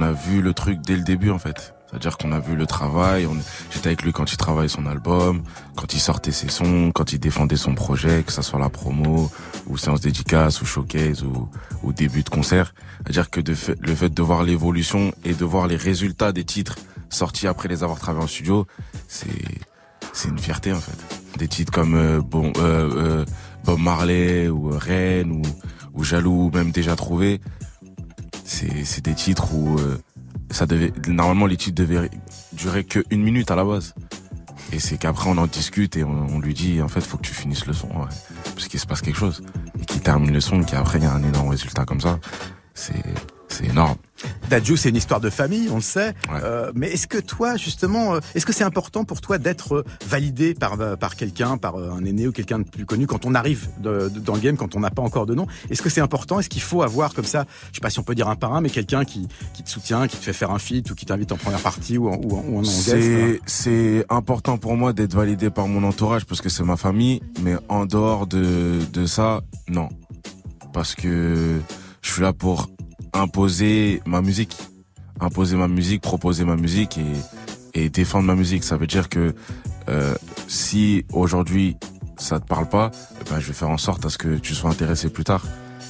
on 0.00 0.02
a 0.02 0.12
vu 0.12 0.40
le 0.40 0.54
truc 0.54 0.80
dès 0.80 0.96
le 0.96 1.02
début 1.02 1.30
en 1.30 1.38
fait. 1.38 1.74
C'est-à-dire 1.90 2.16
qu'on 2.16 2.32
a 2.32 2.40
vu 2.40 2.54
le 2.54 2.66
travail, 2.66 3.28
j'étais 3.70 3.88
avec 3.88 4.02
lui 4.02 4.12
quand 4.12 4.32
il 4.32 4.36
travaillait 4.36 4.68
son 4.68 4.86
album, 4.86 5.42
quand 5.76 5.92
il 5.92 5.98
sortait 5.98 6.30
ses 6.30 6.48
sons, 6.48 6.92
quand 6.94 7.12
il 7.12 7.18
défendait 7.18 7.56
son 7.56 7.74
projet, 7.74 8.22
que 8.22 8.32
ça 8.32 8.42
soit 8.42 8.60
la 8.60 8.68
promo, 8.68 9.30
ou 9.66 9.76
séance 9.76 10.00
dédicace, 10.00 10.62
ou 10.62 10.66
showcase, 10.66 11.24
ou, 11.24 11.92
début 11.92 12.22
de 12.22 12.30
concert. 12.30 12.72
C'est-à-dire 13.02 13.28
que 13.28 13.40
de 13.40 13.54
le 13.80 13.94
fait 13.94 14.08
de 14.08 14.22
voir 14.22 14.44
l'évolution 14.44 15.12
et 15.24 15.34
de 15.34 15.44
voir 15.44 15.66
les 15.66 15.76
résultats 15.76 16.32
des 16.32 16.44
titres 16.44 16.76
sortis 17.10 17.48
après 17.48 17.68
les 17.68 17.82
avoir 17.82 17.98
travaillés 17.98 18.24
en 18.24 18.28
studio, 18.28 18.66
c'est 19.08 20.28
une 20.28 20.38
fierté 20.38 20.72
en 20.72 20.80
fait. 20.80 21.38
Des 21.38 21.48
titres 21.48 21.72
comme 21.72 21.94
euh, 21.96 22.20
bon 22.20 22.52
euh, 22.58 22.90
euh, 22.96 23.24
Bob 23.64 23.80
Marley 23.80 24.48
ou 24.48 24.70
Rennes 24.70 25.32
ou 25.32 25.42
ou 25.94 26.04
Jaloux, 26.04 26.50
même 26.54 26.70
déjà 26.70 26.96
trouvé. 26.96 27.40
C'est, 28.52 29.00
des 29.00 29.14
titres 29.14 29.54
où 29.54 29.78
euh, 29.78 29.96
ça 30.50 30.66
devait, 30.66 30.92
normalement 31.06 31.46
les 31.46 31.56
titres 31.56 31.76
devaient 31.76 32.10
durer 32.52 32.82
que 32.82 33.04
une 33.10 33.22
minute 33.22 33.50
à 33.52 33.56
la 33.56 33.64
base. 33.64 33.94
Et 34.72 34.80
c'est 34.80 34.98
qu'après 34.98 35.30
on 35.30 35.38
en 35.38 35.46
discute 35.46 35.96
et 35.96 36.02
on, 36.02 36.40
lui 36.40 36.52
dit 36.52 36.82
en 36.82 36.88
fait 36.88 37.00
faut 37.00 37.16
que 37.16 37.22
tu 37.22 37.32
finisses 37.32 37.66
le 37.66 37.72
son, 37.72 37.88
parce 37.88 38.66
qu'il 38.66 38.80
se 38.80 38.86
passe 38.86 39.02
quelque 39.02 39.16
chose 39.16 39.42
et 39.80 39.84
qu'il 39.84 40.00
termine 40.00 40.32
le 40.32 40.40
son 40.40 40.62
et 40.62 40.64
qu'après 40.64 40.98
il 40.98 41.04
y 41.04 41.06
a 41.06 41.12
un 41.12 41.22
énorme 41.22 41.48
résultat 41.48 41.84
comme 41.84 42.00
ça. 42.00 42.18
C'est 42.74 43.04
c'est 43.48 43.66
énorme. 43.66 43.96
Dadju, 44.48 44.76
c'est 44.76 44.88
une 44.88 44.96
histoire 44.96 45.20
de 45.20 45.30
famille, 45.30 45.68
on 45.70 45.76
le 45.76 45.80
sait. 45.80 46.14
Euh, 46.30 46.72
mais 46.74 46.88
est-ce 46.88 47.06
que 47.06 47.18
toi, 47.18 47.56
justement, 47.56 48.14
euh, 48.14 48.20
est-ce 48.34 48.46
que 48.46 48.52
c'est 48.52 48.64
important 48.64 49.04
pour 49.04 49.20
toi 49.20 49.38
d'être 49.38 49.76
euh, 49.76 49.84
validé 50.06 50.54
par, 50.54 50.76
par 50.98 51.16
quelqu'un, 51.16 51.56
par 51.56 51.76
un 51.76 52.04
aîné 52.04 52.26
ou 52.26 52.32
quelqu'un 52.32 52.58
de 52.58 52.64
plus 52.64 52.84
connu 52.84 53.06
quand 53.06 53.26
on 53.26 53.34
arrive 53.34 53.68
dans 53.78 54.34
le 54.34 54.40
game, 54.40 54.56
quand 54.56 54.74
on 54.74 54.80
n'a 54.80 54.90
pas 54.90 55.02
encore 55.02 55.26
de 55.26 55.34
nom? 55.34 55.46
Est-ce 55.70 55.82
que 55.82 55.88
c'est 55.88 56.00
important? 56.00 56.40
Est-ce 56.40 56.48
qu'il 56.48 56.62
faut 56.62 56.82
avoir 56.82 57.14
comme 57.14 57.24
ça, 57.24 57.44
je 57.70 57.76
sais 57.76 57.80
pas 57.80 57.90
si 57.90 57.98
on 57.98 58.02
peut 58.02 58.14
dire 58.14 58.28
un 58.28 58.36
par 58.36 58.54
un, 58.54 58.60
mais 58.60 58.70
quelqu'un 58.70 59.04
qui, 59.04 59.28
qui 59.54 59.62
te 59.62 59.70
soutient, 59.70 60.08
qui 60.08 60.16
te 60.16 60.24
fait 60.24 60.32
faire 60.32 60.50
un 60.50 60.58
feat 60.58 60.90
ou 60.90 60.94
qui 60.94 61.06
t'invite 61.06 61.32
en 61.32 61.36
première 61.36 61.60
partie 61.60 61.98
ou 61.98 62.08
en, 62.08 62.16
ou 62.16 62.58
en, 62.58 62.62
C'est 63.46 64.04
important 64.08 64.58
pour 64.58 64.76
moi 64.76 64.92
d'être 64.92 65.14
validé 65.14 65.50
par 65.50 65.68
mon 65.68 65.84
entourage 65.84 66.24
parce 66.26 66.40
que 66.40 66.48
c'est 66.48 66.64
ma 66.64 66.76
famille, 66.76 67.20
mais 67.42 67.54
en 67.68 67.86
dehors 67.86 68.26
de, 68.26 68.78
de 68.92 69.06
ça, 69.06 69.42
non. 69.68 69.88
Parce 70.72 70.94
que 70.94 71.60
je 72.02 72.10
suis 72.10 72.22
là 72.22 72.32
pour 72.32 72.68
imposer 73.12 74.02
ma 74.06 74.22
musique, 74.22 74.56
imposer 75.20 75.56
ma 75.56 75.68
musique, 75.68 76.02
proposer 76.02 76.44
ma 76.44 76.56
musique 76.56 76.98
et, 76.98 77.82
et 77.82 77.88
défendre 77.90 78.26
ma 78.26 78.34
musique. 78.34 78.64
Ça 78.64 78.76
veut 78.76 78.86
dire 78.86 79.08
que 79.08 79.34
euh, 79.88 80.14
si 80.48 81.04
aujourd'hui 81.12 81.76
ça 82.16 82.38
te 82.38 82.46
parle 82.46 82.68
pas, 82.68 82.90
eh 83.20 83.30
ben 83.30 83.40
je 83.40 83.46
vais 83.46 83.52
faire 83.52 83.70
en 83.70 83.78
sorte 83.78 84.04
à 84.04 84.10
ce 84.10 84.18
que 84.18 84.36
tu 84.36 84.54
sois 84.54 84.70
intéressé 84.70 85.08
plus 85.08 85.24
tard. 85.24 85.44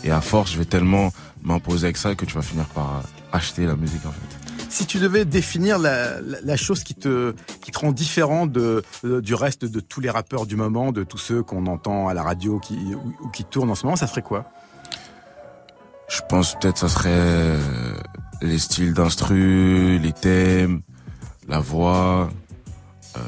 Et 0.04 0.10
à 0.10 0.20
force, 0.20 0.52
je 0.52 0.58
vais 0.58 0.64
tellement 0.64 1.12
m'imposer 1.42 1.86
avec 1.86 1.96
ça 1.96 2.14
que 2.14 2.24
tu 2.24 2.34
vas 2.34 2.42
finir 2.42 2.66
par 2.66 3.02
acheter 3.32 3.66
la 3.66 3.76
musique 3.76 4.04
en 4.06 4.12
fait. 4.12 4.36
Si 4.68 4.86
tu 4.86 4.98
devais 4.98 5.24
définir 5.24 5.78
la, 5.78 6.56
chose 6.56 6.84
qui 6.84 6.94
te, 6.94 7.34
qui 7.60 7.72
te 7.72 7.78
rend 7.80 7.90
différent 7.90 8.46
de, 8.46 8.84
du 9.02 9.34
reste 9.34 9.64
de 9.64 9.80
tous 9.80 10.00
les 10.00 10.10
rappeurs 10.10 10.46
du 10.46 10.54
moment, 10.54 10.92
de 10.92 11.02
tous 11.02 11.18
ceux 11.18 11.42
qu'on 11.42 11.66
entend 11.66 12.06
à 12.06 12.14
la 12.14 12.22
radio 12.22 12.60
ou, 12.70 13.24
ou 13.24 13.28
qui 13.30 13.42
tournent 13.42 13.70
en 13.70 13.74
ce 13.74 13.84
moment, 13.84 13.96
ça 13.96 14.06
serait 14.06 14.22
quoi? 14.22 14.52
Pense 16.30 16.54
peut-être 16.54 16.78
ça 16.78 16.88
serait 16.88 17.10
euh, 17.12 17.58
les 18.40 18.60
styles 18.60 18.94
d'instru, 18.94 19.98
les 19.98 20.12
thèmes, 20.12 20.82
la 21.48 21.58
voix, 21.58 22.30
euh, 23.16 23.20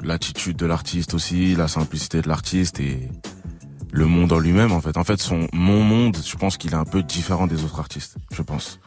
l'attitude 0.00 0.56
de 0.56 0.66
l'artiste 0.66 1.12
aussi, 1.12 1.56
la 1.56 1.66
simplicité 1.66 2.22
de 2.22 2.28
l'artiste 2.28 2.78
et 2.78 3.10
le 3.90 4.06
monde 4.06 4.32
en 4.32 4.38
lui-même 4.38 4.70
en 4.70 4.80
fait. 4.80 4.96
En 4.96 5.02
fait, 5.02 5.20
son 5.20 5.48
mon 5.52 5.82
monde, 5.82 6.16
je 6.24 6.36
pense 6.36 6.56
qu'il 6.56 6.70
est 6.70 6.76
un 6.76 6.84
peu 6.84 7.02
différent 7.02 7.48
des 7.48 7.64
autres 7.64 7.80
artistes, 7.80 8.14
je 8.30 8.42
pense. 8.42 8.78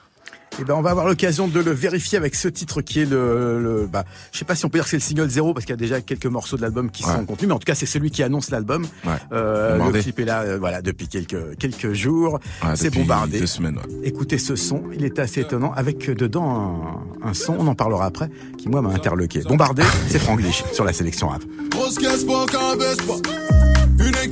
Eh 0.59 0.63
ben, 0.63 0.73
on 0.75 0.81
va 0.81 0.91
avoir 0.91 1.05
l'occasion 1.05 1.47
de 1.47 1.59
le 1.59 1.71
vérifier 1.71 2.17
avec 2.17 2.33
ce 2.33 2.47
titre 2.47 2.81
qui 2.81 3.01
est 3.01 3.05
le, 3.05 3.61
le 3.61 3.87
bah, 3.87 4.05
je 4.31 4.39
sais 4.39 4.45
pas 4.45 4.55
si 4.55 4.65
on 4.65 4.69
peut 4.69 4.77
dire 4.77 4.85
que 4.85 4.89
c'est 4.89 4.97
le 4.97 5.01
single 5.01 5.29
zéro 5.29 5.53
parce 5.53 5.65
qu'il 5.65 5.73
y 5.73 5.77
a 5.77 5.77
déjà 5.77 5.99
quelques 6.01 6.25
morceaux 6.27 6.55
de 6.55 6.61
l'album 6.61 6.89
qui 6.89 7.03
sont 7.03 7.25
contenus, 7.25 7.49
mais 7.49 7.53
en 7.53 7.59
tout 7.59 7.65
cas 7.65 7.75
c'est 7.75 7.85
celui 7.85 8.09
qui 8.09 8.23
annonce 8.23 8.49
l'album. 8.51 8.87
Euh, 9.31 9.91
le 9.91 10.01
clip 10.01 10.19
est 10.19 10.25
là, 10.25 10.41
euh, 10.41 10.57
voilà, 10.57 10.81
depuis 10.81 11.07
quelques 11.07 11.57
quelques 11.57 11.93
jours. 11.93 12.39
c'est 12.75 12.93
bombardé. 12.93 13.39
Deux 13.39 13.47
semaines. 13.47 13.79
Écoutez 14.03 14.37
ce 14.37 14.55
son, 14.55 14.83
il 14.93 15.03
est 15.03 15.19
assez 15.19 15.41
étonnant 15.41 15.73
avec 15.73 16.09
dedans 16.09 17.03
un, 17.21 17.33
son, 17.33 17.55
on 17.59 17.67
en 17.67 17.75
parlera 17.75 18.05
après, 18.05 18.29
qui 18.57 18.69
moi 18.69 18.81
m'a 18.81 18.89
interloqué. 18.89 19.41
Bombardé, 19.41 19.83
c'est 20.07 20.19
Franglish 20.19 20.63
sur 20.71 20.85
la 20.85 20.93
sélection 20.93 21.29
rap. 21.29 21.41
Grosse 21.69 21.97
caisse 21.97 22.23
une 22.23 23.34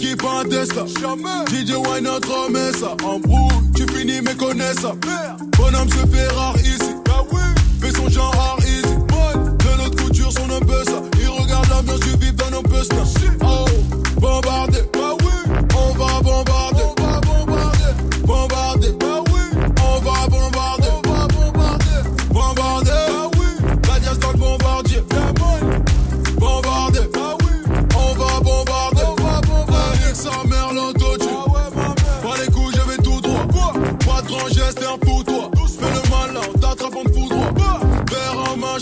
équipe 0.04 0.24
en 0.24 0.44
destin. 0.44 0.86
DJ 0.86 1.76
Why 1.76 2.02
notre 2.02 2.50
ça. 2.78 2.96
En 3.06 3.20
brouille, 3.20 3.50
tu 3.76 3.86
finis 3.94 4.22
mais 4.22 4.36
connais 4.36 4.74
ça. 4.74 4.94
Bonhomme 5.58 5.90
se 5.90 6.06
fait 6.08 6.28
rare 6.28 6.56
ici. 6.60 6.96
Bah 7.06 7.24
oui. 7.32 7.42
Fais 7.82 7.92
son 7.92 8.10
genre 8.10 8.36
hard 8.36 8.64
easy. 8.64 8.96
De 8.96 9.82
notre 9.82 10.04
couture, 10.04 10.32
son 10.32 10.50
un 10.52 10.60
peu 10.60 10.84
ça. 10.86 11.02
Il 11.22 11.30
regarde 11.30 11.68
l'ambiance 11.70 12.00
du 12.02 12.18
vip 12.18 12.36
dans 12.36 12.52
nos 12.52 12.64
peu 12.64 12.82
Oh, 13.42 13.66
bombardé. 14.20 14.73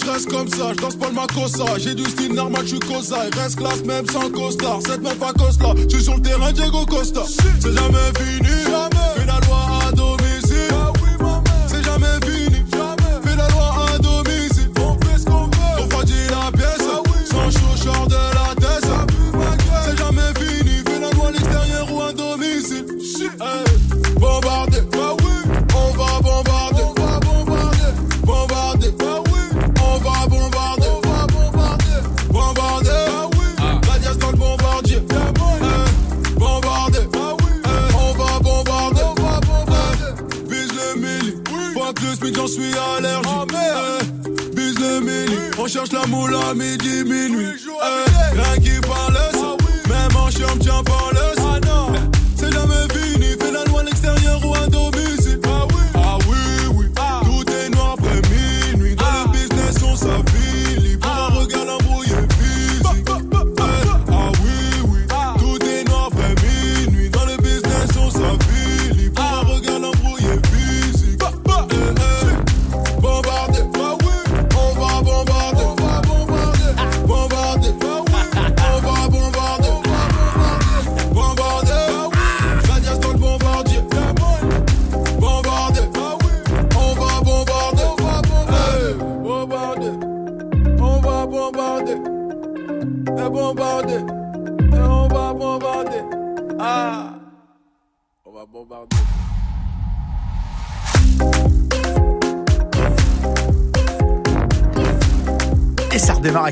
Je 0.03 0.09
reste 0.11 0.29
comme 0.29 0.47
ça, 0.47 0.73
je 0.73 0.81
danse 0.81 0.95
pas 0.95 1.07
le 1.07 1.13
macossa. 1.13 1.65
J'ai 1.77 1.95
du 1.95 2.03
style 2.05 2.33
normal, 2.33 2.61
je 2.63 2.69
suis 2.69 2.79
cosa. 2.79 3.17
Reste 3.37 3.57
classe 3.57 3.83
même 3.83 4.07
sans 4.09 4.29
costard. 4.29 4.79
Cette 4.85 5.01
même 5.01 5.17
pas 5.17 5.33
Costa, 5.33 5.73
je 5.83 5.95
suis 5.95 6.03
sur 6.03 6.15
le 6.15 6.21
terrain 6.21 6.51
Diego 6.51 6.85
Costa. 6.85 7.21
C'est 7.27 7.71
jamais 7.73 8.11
fini, 8.17 8.63
jamais. 8.63 9.11
Fais 9.15 9.25
la 9.25 9.39
loi 9.47 9.80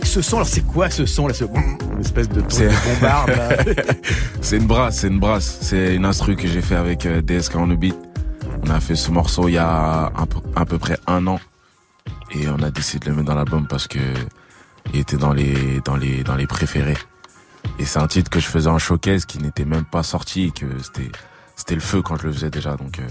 ce 0.10 0.22
son. 0.22 0.38
Alors 0.38 0.48
c'est 0.48 0.66
quoi 0.66 0.90
ce 0.90 1.06
son 1.06 1.28
là, 1.28 1.34
ce 1.34 1.46
une 1.46 2.00
espèce 2.02 2.28
de 2.30 2.42
ton 2.42 2.48
de 2.48 2.94
bombarde 2.96 3.32
C'est 4.42 4.58
une 4.58 4.68
brasse, 4.68 5.00
c'est 5.00 5.08
une 5.08 5.20
brasse. 5.20 5.60
C'est 5.62 5.96
une 5.96 6.06
instru 6.06 6.36
que 6.36 6.48
j'ai 6.48 6.62
fait 6.62 6.76
avec 6.76 7.06
euh, 7.06 7.22
DSK 7.22 7.56
on 7.56 7.68
beat. 7.68 7.96
On 8.66 8.70
a 8.72 8.80
fait 8.80 8.96
ce 8.96 9.12
morceau 9.12 9.48
il 9.48 9.54
y 9.54 9.58
a 9.58 10.08
un 10.08 10.28
à 10.56 10.66
peu 10.66 10.78
près 10.78 10.98
un 11.08 11.26
an 11.28 11.40
et 12.32 12.50
on 12.50 12.62
a 12.62 12.70
décidé 12.72 13.06
de 13.06 13.12
le 13.12 13.16
mettre 13.18 13.30
dans 13.30 13.36
l'album 13.36 13.68
parce 13.68 13.88
que 13.88 14.00
il 14.94 15.00
était 15.00 15.18
dans 15.18 15.32
les 15.34 15.80
dans 15.86 15.96
les 15.96 16.24
dans 16.24 16.36
les 16.36 16.48
préférés. 16.48 16.98
Et 17.78 17.86
c'est 17.86 18.00
un 18.00 18.08
titre 18.08 18.30
que 18.30 18.40
je 18.40 18.48
faisais 18.48 18.70
en 18.70 18.78
showcase 18.80 19.26
qui 19.26 19.40
n'était 19.40 19.66
même 19.66 19.86
pas 19.86 20.04
sorti 20.04 20.46
et 20.46 20.52
que 20.52 20.66
c'était 20.84 21.12
c'était 21.56 21.76
le 21.76 21.82
feu 21.82 22.02
quand 22.02 22.18
je 22.18 22.28
le 22.28 22.34
faisais 22.34 22.50
déjà 22.50 22.76
donc 22.76 23.00
euh, 23.00 23.04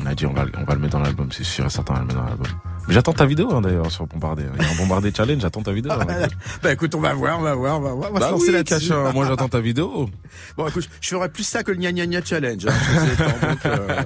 on 0.00 0.06
a 0.06 0.14
dit 0.14 0.26
on 0.26 0.32
va 0.32 0.44
le- 0.44 0.52
on 0.58 0.64
va 0.64 0.74
le 0.74 0.80
mettre 0.80 0.92
dans 0.96 1.02
l'album, 1.04 1.28
c'est 1.30 1.44
sûr 1.44 1.66
et 1.66 1.70
certain 1.70 1.94
on 1.94 1.96
va 1.96 2.00
le 2.02 2.06
mettre 2.06 2.20
dans 2.20 2.26
l'album. 2.28 2.52
J'attends 2.92 3.12
ta 3.12 3.24
vidéo 3.26 3.52
hein, 3.52 3.60
d'ailleurs 3.62 3.90
sur 3.90 4.06
Bombardé. 4.06 4.44
Il 4.58 4.62
y 4.62 4.66
a 4.66 4.70
un 4.70 4.74
Bombardé 4.76 5.12
challenge, 5.16 5.40
j'attends 5.40 5.62
ta 5.62 5.72
vidéo. 5.72 5.90
hein. 5.92 6.06
Bah 6.62 6.72
écoute, 6.72 6.94
on 6.94 7.00
va 7.00 7.14
voir, 7.14 7.38
on 7.38 7.42
va 7.42 7.54
voir, 7.54 7.78
on 7.78 7.80
va 7.80 7.92
voir. 7.94 8.10
On 8.10 8.14
va 8.14 8.20
se 8.28 8.32
Bah 8.32 8.38
oui. 8.58 8.64
Cachin, 8.64 9.12
moi 9.12 9.26
j'attends 9.26 9.48
ta 9.48 9.60
vidéo. 9.60 10.08
Bon, 10.56 10.66
écoute, 10.68 10.88
je 11.00 11.08
ferai 11.08 11.28
plus 11.28 11.42
ça 11.44 11.62
que 11.62 11.70
le 11.72 11.78
gna 11.78 11.92
gna 11.92 12.06
gna 12.06 12.22
challenge. 12.24 12.66
hein, 12.66 12.72
euh, 13.66 14.02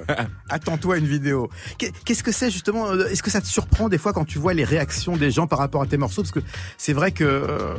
Attends-toi 0.49 0.97
une 0.97 1.05
vidéo. 1.07 1.49
Qu'est- 1.77 1.93
Qu'est-ce 2.05 2.23
que 2.23 2.31
c'est 2.31 2.49
justement 2.51 2.87
euh, 2.87 3.07
Est-ce 3.07 3.23
que 3.23 3.29
ça 3.31 3.41
te 3.41 3.47
surprend 3.47 3.89
des 3.89 3.97
fois 3.97 4.13
quand 4.13 4.25
tu 4.25 4.37
vois 4.39 4.53
les 4.53 4.63
réactions 4.63 5.15
des 5.17 5.31
gens 5.31 5.47
par 5.47 5.59
rapport 5.59 5.81
à 5.81 5.85
tes 5.85 5.97
morceaux? 5.97 6.21
Parce 6.23 6.31
que 6.31 6.39
c'est 6.77 6.93
vrai 6.93 7.11
que 7.11 7.23
euh, 7.23 7.75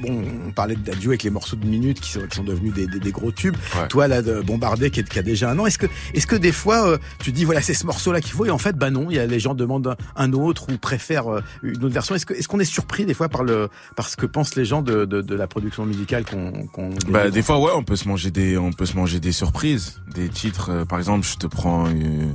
bon, 0.00 0.22
on 0.48 0.52
parlait 0.52 0.76
d'adieu 0.76 1.10
avec 1.10 1.22
les 1.22 1.30
morceaux 1.30 1.56
de 1.56 1.66
minutes 1.66 2.00
qui 2.00 2.10
sont, 2.12 2.20
qui 2.28 2.36
sont 2.36 2.44
devenus 2.44 2.72
des, 2.74 2.86
des- 2.86 3.00
des 3.00 3.12
gros 3.12 3.32
tubes. 3.32 3.56
Ouais. 3.76 3.88
Toi 3.88 4.08
là, 4.08 4.22
de 4.22 4.40
Bombardé 4.40 4.90
qui, 4.90 5.00
est- 5.00 5.08
qui 5.08 5.18
a 5.18 5.22
déjà 5.22 5.50
un 5.50 5.58
an. 5.58 5.66
Est-ce 5.66 5.78
que, 5.78 5.86
est-ce 6.14 6.26
que 6.26 6.36
des 6.36 6.52
fois 6.52 6.88
euh, 6.88 6.98
tu 7.20 7.32
dis 7.32 7.44
voilà 7.44 7.60
c'est 7.62 7.74
ce 7.74 7.86
morceau-là 7.86 8.20
qu'il 8.20 8.32
faut 8.32 8.44
et 8.46 8.50
en 8.50 8.58
fait 8.58 8.76
bah 8.76 8.90
non, 8.90 9.06
il 9.10 9.16
y 9.16 9.18
a 9.18 9.26
les 9.26 9.40
gens 9.40 9.54
demandent 9.54 9.96
un, 10.16 10.32
autre 10.32 10.72
ou 10.72 10.78
préfèrent 10.78 11.32
euh, 11.32 11.40
une 11.62 11.76
autre 11.84 11.94
version. 11.94 12.14
Est-ce 12.14 12.26
que 12.26 12.34
est-ce 12.34 12.48
qu'on 12.48 12.60
est 12.60 12.64
surpris 12.64 13.04
des 13.06 13.14
fois 13.14 13.28
par 13.28 13.44
le 13.44 13.68
par 13.96 14.08
ce 14.08 14.16
que 14.16 14.26
pensent 14.26 14.54
les 14.56 14.64
gens 14.64 14.82
de, 14.82 15.04
de, 15.04 15.20
de 15.22 15.34
la 15.34 15.46
production 15.46 15.86
musicale 15.86 16.24
qu'on 16.24 16.66
qu'on 16.68 16.90
Bah, 17.08 17.30
des 17.30 17.42
fois, 17.42 17.58
ouais, 17.60 17.72
on 17.74 17.82
peut 17.84 17.96
se 17.96 18.08
manger 18.08 18.30
des, 18.30 18.56
on 18.58 18.72
peut 18.72 18.86
se 18.86 18.96
manger 18.96 19.20
des 19.20 19.32
surprises, 19.32 20.00
des 20.14 20.28
titres. 20.28 20.70
euh, 20.70 20.84
par 20.84 20.98
exemple, 20.98 21.26
je 21.26 21.36
te 21.36 21.46
prends 21.46 21.88
une, 21.88 22.34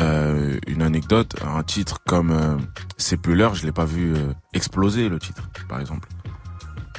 euh, 0.00 0.58
une 0.66 0.82
anecdote, 0.82 1.34
un 1.44 1.62
titre 1.62 1.98
comme 2.06 2.30
euh, 2.30 2.56
C'est 2.98 3.16
plus 3.16 3.34
l'heure, 3.34 3.54
je 3.54 3.66
l'ai 3.66 3.72
pas 3.72 3.84
vu 3.84 4.14
euh, 4.14 4.32
exploser 4.52 5.08
le 5.08 5.18
titre, 5.18 5.48
par 5.68 5.80
exemple. 5.80 6.08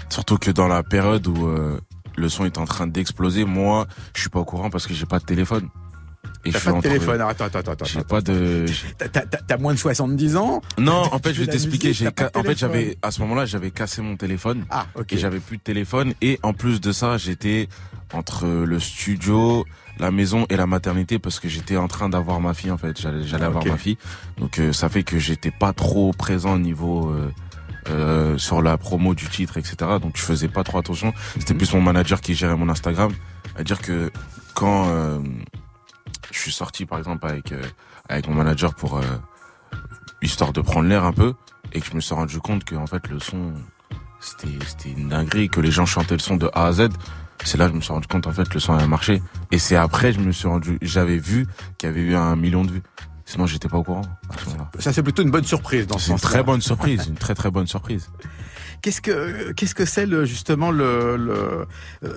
Surtout 0.09 0.37
que 0.37 0.51
dans 0.51 0.67
la 0.67 0.83
période 0.83 1.25
où 1.27 1.47
euh, 1.47 1.79
le 2.17 2.29
son 2.29 2.45
est 2.45 2.57
en 2.57 2.65
train 2.65 2.87
d'exploser, 2.87 3.45
moi, 3.45 3.87
je 4.15 4.21
suis 4.21 4.29
pas 4.29 4.39
au 4.39 4.45
courant 4.45 4.69
parce 4.69 4.87
que 4.87 4.93
j'ai 4.93 5.05
pas 5.05 5.19
de 5.19 5.25
téléphone. 5.25 5.69
Et 6.45 6.51
T'as 6.51 6.57
je 6.59 6.63
suis 6.63 6.71
pas 6.71 6.77
de 6.77 6.81
téléphone. 6.81 7.21
Attends, 7.21 7.45
attends, 7.45 7.71
attends. 7.71 7.85
J'ai 7.85 8.03
pas 8.03 8.21
de. 8.21 8.65
T'as- 9.47 9.57
moins 9.57 9.73
de 9.73 9.79
70 9.79 10.37
ans? 10.37 10.61
Non, 10.77 11.03
en 11.11 11.19
fait, 11.19 11.33
je 11.33 11.41
vais 11.43 11.47
t'expliquer. 11.51 11.93
en 12.35 12.43
fait, 12.43 12.57
j'avais 12.57 12.97
à 13.01 13.11
ce 13.11 13.21
moment-là, 13.21 13.45
j'avais 13.45 13.71
cassé 13.71 14.01
mon 14.01 14.15
téléphone. 14.15 14.65
Ah, 14.69 14.85
ok. 14.95 15.13
et 15.13 15.17
j'avais 15.17 15.39
plus 15.39 15.57
de 15.57 15.63
téléphone 15.63 16.13
et 16.21 16.39
en 16.43 16.53
plus 16.53 16.79
de 16.79 16.91
ça 16.91 17.17
j'étais 17.17 17.67
entre 18.13 18.47
le 18.47 18.79
studio 18.79 19.65
la 19.99 20.11
maison 20.11 20.45
et 20.49 20.55
la 20.55 20.65
maternité 20.65 21.19
parce 21.19 21.39
que 21.39 21.49
j'étais 21.49 21.77
en 21.77 21.87
train 21.87 22.09
d'avoir 22.09 22.39
ma 22.39 22.53
fille 22.53 22.71
en 22.71 22.77
fait 22.77 22.99
j'allais 22.99 23.23
j'allais 23.23 23.45
avoir 23.45 23.65
ma 23.65 23.77
fille 23.77 23.97
donc 24.37 24.59
euh, 24.59 24.71
ça 24.73 24.89
fait 24.89 25.03
que 25.03 25.19
j'étais 25.19 25.51
pas 25.51 25.73
trop 25.73 26.11
présent 26.13 26.55
au 26.55 26.59
niveau 26.59 27.09
euh, 27.09 27.29
euh, 27.87 28.37
sur 28.37 28.61
la 28.61 28.77
promo 28.77 29.15
du 29.15 29.27
titre 29.29 29.57
etc 29.57 29.75
donc 30.01 30.17
je 30.17 30.21
faisais 30.21 30.47
pas 30.49 30.63
trop 30.63 30.79
attention. 30.79 31.13
C'était 31.37 31.53
Mhm. 31.53 31.57
plus 31.59 31.73
mon 31.73 31.81
manager 31.81 32.19
qui 32.21 32.35
gérait 32.35 32.55
mon 32.55 32.69
Instagram. 32.69 33.11
À 33.57 33.63
dire 33.63 33.79
que 33.81 34.11
quand 34.53 34.87
euh, 34.89 35.19
je 36.31 36.39
suis 36.39 36.51
sorti 36.51 36.85
par 36.85 36.97
exemple 36.97 37.25
avec 37.27 37.51
euh, 37.51 37.61
avec 38.09 38.27
mon 38.27 38.35
manager 38.35 38.73
pour 38.75 38.97
euh, 38.97 39.03
histoire 40.21 40.53
de 40.53 40.61
prendre 40.61 40.87
l'air 40.87 41.03
un 41.03 41.13
peu 41.13 41.33
et 41.73 41.79
que 41.81 41.87
je 41.87 41.95
me 41.95 42.01
suis 42.01 42.13
rendu 42.15 42.39
compte 42.39 42.63
que 42.63 42.75
en 42.75 42.87
fait 42.87 43.07
le 43.09 43.19
son 43.19 43.53
c'était 44.19 44.47
c'était 44.65 44.91
une 44.91 45.09
dinguerie 45.09 45.49
que 45.49 45.61
les 45.61 45.71
gens 45.71 45.85
chantaient 45.85 46.15
le 46.15 46.19
son 46.19 46.35
de 46.35 46.49
A 46.53 46.65
à 46.67 46.71
Z 46.73 46.89
c'est 47.45 47.57
là 47.57 47.65
que 47.67 47.71
je 47.71 47.77
me 47.77 47.81
suis 47.81 47.93
rendu 47.93 48.07
compte 48.07 48.27
en 48.27 48.33
fait 48.33 48.53
le 48.53 48.59
son 48.59 48.73
avait 48.73 48.87
marché. 48.87 49.21
Et 49.51 49.59
c'est 49.59 49.77
après 49.77 50.11
je 50.11 50.19
me 50.19 50.31
suis 50.31 50.47
rendu 50.47 50.77
j'avais 50.81 51.17
vu 51.17 51.47
qu'il 51.77 51.87
y 51.87 51.91
avait 51.91 52.01
eu 52.01 52.15
un 52.15 52.35
million 52.35 52.65
de 52.65 52.71
vues 52.71 52.83
sinon 53.29 53.45
j'étais 53.45 53.69
pas 53.69 53.77
au 53.77 53.83
courant. 53.83 54.01
Ça, 54.79 54.91
c'est 54.91 55.03
plutôt 55.03 55.21
une 55.21 55.29
bonne 55.29 55.43
surprise 55.43 55.85
dans 55.85 55.99
ce 55.99 56.07
c'est 56.07 56.11
une 56.13 56.19
très 56.19 56.41
bonne 56.41 56.61
surprise 56.61 57.05
une 57.07 57.15
très 57.15 57.35
très 57.35 57.51
bonne 57.51 57.67
surprise 57.67 58.09
Qu'est-ce 58.81 59.01
que 59.01 59.51
qu'est-ce 59.53 59.75
que 59.75 59.85
c'est 59.85 60.05
le, 60.05 60.25
justement 60.25 60.71
le, 60.71 61.17
le 61.17 61.65
euh, 62.03 62.13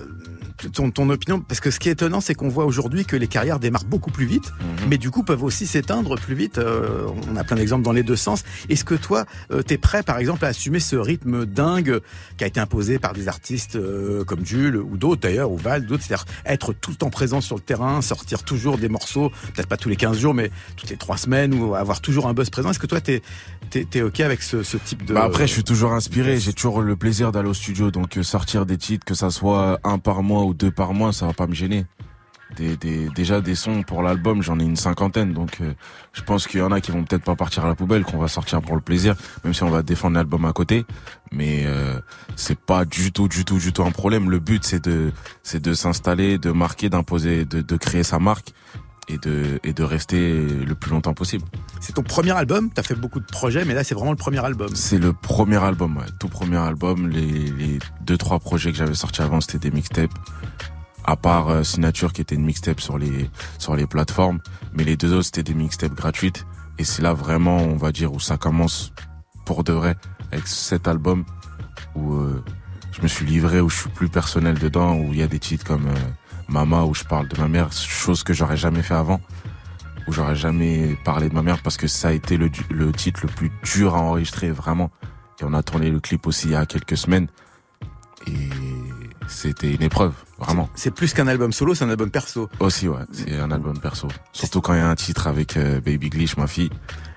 ton, 0.73 0.91
ton 0.91 1.09
opinion? 1.09 1.41
Parce 1.41 1.59
que 1.59 1.71
ce 1.71 1.79
qui 1.79 1.89
est 1.89 1.93
étonnant, 1.93 2.21
c'est 2.21 2.35
qu'on 2.35 2.47
voit 2.49 2.65
aujourd'hui 2.65 3.05
que 3.05 3.15
les 3.15 3.27
carrières 3.27 3.59
démarrent 3.59 3.83
beaucoup 3.85 4.11
plus 4.11 4.25
vite, 4.25 4.51
Mhm. 4.61 4.89
mais 4.89 4.97
du 4.97 5.11
coup 5.11 5.23
peuvent 5.23 5.43
aussi 5.43 5.67
s'éteindre 5.67 6.15
plus 6.17 6.35
vite. 6.35 6.57
Euh, 6.57 7.07
on 7.29 7.35
a 7.35 7.43
plein 7.43 7.57
d'exemples 7.57 7.83
dans 7.83 7.91
les 7.91 8.03
deux 8.03 8.15
sens. 8.15 8.43
Est-ce 8.69 8.85
que 8.85 8.95
toi, 8.95 9.25
euh, 9.51 9.61
t'es 9.61 9.77
prêt, 9.77 10.03
par 10.03 10.17
exemple, 10.19 10.45
à 10.45 10.49
assumer 10.49 10.79
ce 10.79 10.95
rythme 10.95 11.45
dingue 11.45 11.99
qui 12.37 12.43
a 12.43 12.47
été 12.47 12.59
imposé 12.59 12.99
par 12.99 13.13
des 13.13 13.27
artistes 13.27 13.75
euh, 13.75 14.23
comme 14.23 14.45
Jules 14.45 14.77
ou 14.77 14.97
d'autres 14.97 15.21
d'ailleurs, 15.21 15.51
ou 15.51 15.57
Val, 15.57 15.85
d'autres, 15.85 16.03
c'est-à-dire 16.03 16.25
être 16.45 16.73
tout 16.73 16.91
le 16.91 16.97
temps 16.97 17.09
présent 17.09 17.41
sur 17.41 17.55
le 17.55 17.61
terrain, 17.61 18.01
sortir 18.01 18.43
toujours 18.43 18.77
des 18.77 18.89
morceaux, 18.89 19.31
peut-être 19.53 19.67
pas 19.67 19.77
tous 19.77 19.89
les 19.89 19.95
15 19.95 20.17
jours, 20.17 20.33
mais 20.33 20.49
toutes 20.77 20.89
les 20.89 20.97
trois 20.97 21.17
semaines, 21.17 21.53
ou 21.53 21.75
avoir 21.75 21.99
toujours 22.01 22.27
un 22.27 22.33
buzz 22.33 22.49
présent. 22.49 22.69
Est-ce 22.71 22.79
que 22.79 22.87
toi, 22.87 23.01
t'es 23.01 23.21
t'es 23.69 23.85
t'es 23.89 24.01
ok 24.01 24.19
avec 24.21 24.41
ce, 24.43 24.63
ce 24.63 24.77
type 24.77 25.05
de 25.05 25.13
Bah 25.13 25.23
après, 25.25 25.47
je 25.47 25.53
suis 25.53 25.63
toujours 25.63 25.93
inspiré. 25.93 26.39
J'ai 26.39 26.52
toujours 26.53 26.81
le 26.81 26.95
plaisir 26.95 27.31
d'aller 27.31 27.49
au 27.49 27.53
studio. 27.53 27.91
Donc, 27.91 28.17
euh, 28.17 28.23
sortir 28.23 28.65
des 28.65 28.77
titres, 28.77 29.05
que 29.05 29.13
ça 29.13 29.29
soit 29.29 29.79
un 29.83 29.99
par 29.99 30.23
mois 30.23 30.43
ou 30.43 30.53
deux 30.53 30.71
par 30.71 30.93
mois, 30.93 31.13
ça 31.13 31.27
va 31.27 31.33
pas 31.33 31.47
me 31.47 31.53
gêner. 31.53 31.85
Déjà 32.55 33.41
des 33.41 33.55
sons 33.55 33.81
pour 33.81 34.03
l'album, 34.03 34.43
j'en 34.43 34.59
ai 34.59 34.63
une 34.63 34.75
cinquantaine. 34.75 35.33
Donc, 35.33 35.57
euh, 35.61 35.73
je 36.13 36.21
pense 36.21 36.47
qu'il 36.47 36.59
y 36.59 36.63
en 36.63 36.71
a 36.71 36.81
qui 36.81 36.91
vont 36.91 37.03
peut-être 37.03 37.23
pas 37.23 37.35
partir 37.35 37.65
à 37.65 37.67
la 37.67 37.73
poubelle, 37.73 38.03
qu'on 38.03 38.19
va 38.19 38.27
sortir 38.27 38.61
pour 38.61 38.75
le 38.75 38.81
plaisir, 38.81 39.15
même 39.43 39.55
si 39.55 39.63
on 39.63 39.71
va 39.71 39.81
défendre 39.81 40.15
l'album 40.15 40.45
à 40.45 40.53
côté. 40.53 40.85
Mais 41.31 41.63
euh, 41.65 41.99
c'est 42.35 42.59
pas 42.59 42.85
du 42.85 43.11
tout, 43.11 43.27
du 43.27 43.43
tout, 43.43 43.57
du 43.57 43.73
tout 43.73 43.83
un 43.83 43.91
problème. 43.91 44.29
Le 44.29 44.39
but, 44.39 44.63
c'est 44.63 44.83
de, 44.83 45.11
c'est 45.41 45.61
de 45.63 45.73
s'installer, 45.73 46.37
de 46.37 46.51
marquer, 46.51 46.89
d'imposer, 46.89 47.45
de 47.45 47.77
créer 47.77 48.03
sa 48.03 48.19
marque 48.19 48.53
et 49.07 49.17
de, 49.17 49.59
et 49.63 49.73
de 49.73 49.83
rester 49.83 50.31
le 50.43 50.75
plus 50.75 50.91
longtemps 50.91 51.13
possible. 51.13 51.45
C'est 51.81 51.93
ton 51.93 52.03
premier 52.03 52.31
album, 52.31 52.69
t'as 52.69 52.83
fait 52.83 52.95
beaucoup 52.95 53.19
de 53.19 53.25
projets, 53.25 53.65
mais 53.65 53.73
là 53.73 53.83
c'est 53.83 53.95
vraiment 53.95 54.11
le 54.11 54.17
premier 54.17 54.43
album. 54.43 54.69
C'est 54.75 54.97
le 54.97 55.13
premier 55.13 55.57
album, 55.57 55.97
ouais. 55.97 56.05
Tout 56.19 56.29
premier 56.29 56.57
album. 56.57 57.09
Les, 57.09 57.51
les 57.51 57.79
deux, 58.01 58.17
trois 58.17 58.39
projets 58.39 58.71
que 58.71 58.77
j'avais 58.77 58.95
sortis 58.95 59.21
avant, 59.21 59.41
c'était 59.41 59.69
des 59.69 59.71
mixtapes. 59.71 60.13
À 61.05 61.17
part 61.17 61.49
euh, 61.49 61.63
Signature 61.63 62.13
qui 62.13 62.21
était 62.21 62.35
une 62.35 62.45
mixtape 62.45 62.79
sur 62.79 62.97
les, 62.97 63.29
sur 63.57 63.75
les 63.75 63.85
plateformes. 63.85 64.39
Mais 64.73 64.85
les 64.85 64.95
deux 64.95 65.11
autres, 65.13 65.25
c'était 65.25 65.43
des 65.43 65.53
mixtapes 65.53 65.93
gratuites. 65.93 66.45
Et 66.77 66.85
c'est 66.85 67.01
là 67.01 67.13
vraiment, 67.13 67.57
on 67.57 67.75
va 67.75 67.91
dire, 67.91 68.13
où 68.13 68.19
ça 68.21 68.37
commence 68.37 68.93
pour 69.45 69.65
de 69.65 69.73
vrai. 69.73 69.97
Avec 70.31 70.47
cet 70.47 70.87
album 70.87 71.25
où 71.95 72.13
euh, 72.15 72.41
je 72.93 73.01
me 73.01 73.07
suis 73.07 73.25
livré, 73.25 73.59
où 73.59 73.69
je 73.69 73.81
suis 73.81 73.89
plus 73.89 74.07
personnel 74.07 74.57
dedans, 74.57 74.95
où 74.95 75.11
il 75.11 75.19
y 75.19 75.23
a 75.23 75.27
des 75.27 75.39
titres 75.39 75.65
comme 75.65 75.87
euh, 75.87 75.93
Mama, 76.47 76.83
où 76.83 76.93
je 76.93 77.03
parle 77.03 77.27
de 77.27 77.39
ma 77.39 77.47
mère, 77.47 77.71
chose 77.71 78.23
que 78.23 78.33
j'aurais 78.33 78.57
jamais 78.57 78.83
fait 78.83 78.95
avant 78.95 79.19
où 80.07 80.11
j'aurais 80.11 80.35
jamais 80.35 80.97
parlé 81.03 81.29
de 81.29 81.33
ma 81.33 81.41
mère 81.41 81.61
parce 81.61 81.77
que 81.77 81.87
ça 81.87 82.09
a 82.09 82.11
été 82.11 82.37
le, 82.37 82.49
le 82.69 82.91
titre 82.91 83.21
le 83.23 83.29
plus 83.29 83.51
dur 83.63 83.95
à 83.95 83.99
enregistrer 83.99 84.51
vraiment. 84.51 84.91
Et 85.39 85.43
on 85.45 85.53
a 85.53 85.63
tourné 85.63 85.89
le 85.89 85.99
clip 85.99 86.27
aussi 86.27 86.47
il 86.47 86.51
y 86.51 86.55
a 86.55 86.65
quelques 86.65 86.97
semaines. 86.97 87.27
Et 88.27 88.49
c'était 89.27 89.73
une 89.73 89.81
épreuve, 89.81 90.13
vraiment. 90.39 90.69
C'est 90.75 90.91
plus 90.91 91.13
qu'un 91.13 91.27
album 91.27 91.51
solo, 91.51 91.75
c'est 91.75 91.83
un 91.83 91.89
album 91.89 92.09
perso. 92.09 92.49
Aussi, 92.59 92.87
ouais, 92.87 93.01
c'est 93.11 93.37
un 93.39 93.51
album 93.51 93.79
perso. 93.79 94.07
Surtout 94.31 94.61
quand 94.61 94.73
il 94.73 94.79
y 94.79 94.81
a 94.81 94.89
un 94.89 94.95
titre 94.95 95.27
avec 95.27 95.57
euh, 95.57 95.81
Baby 95.81 96.09
Glitch, 96.09 96.37
ma 96.37 96.47
fille, 96.47 96.69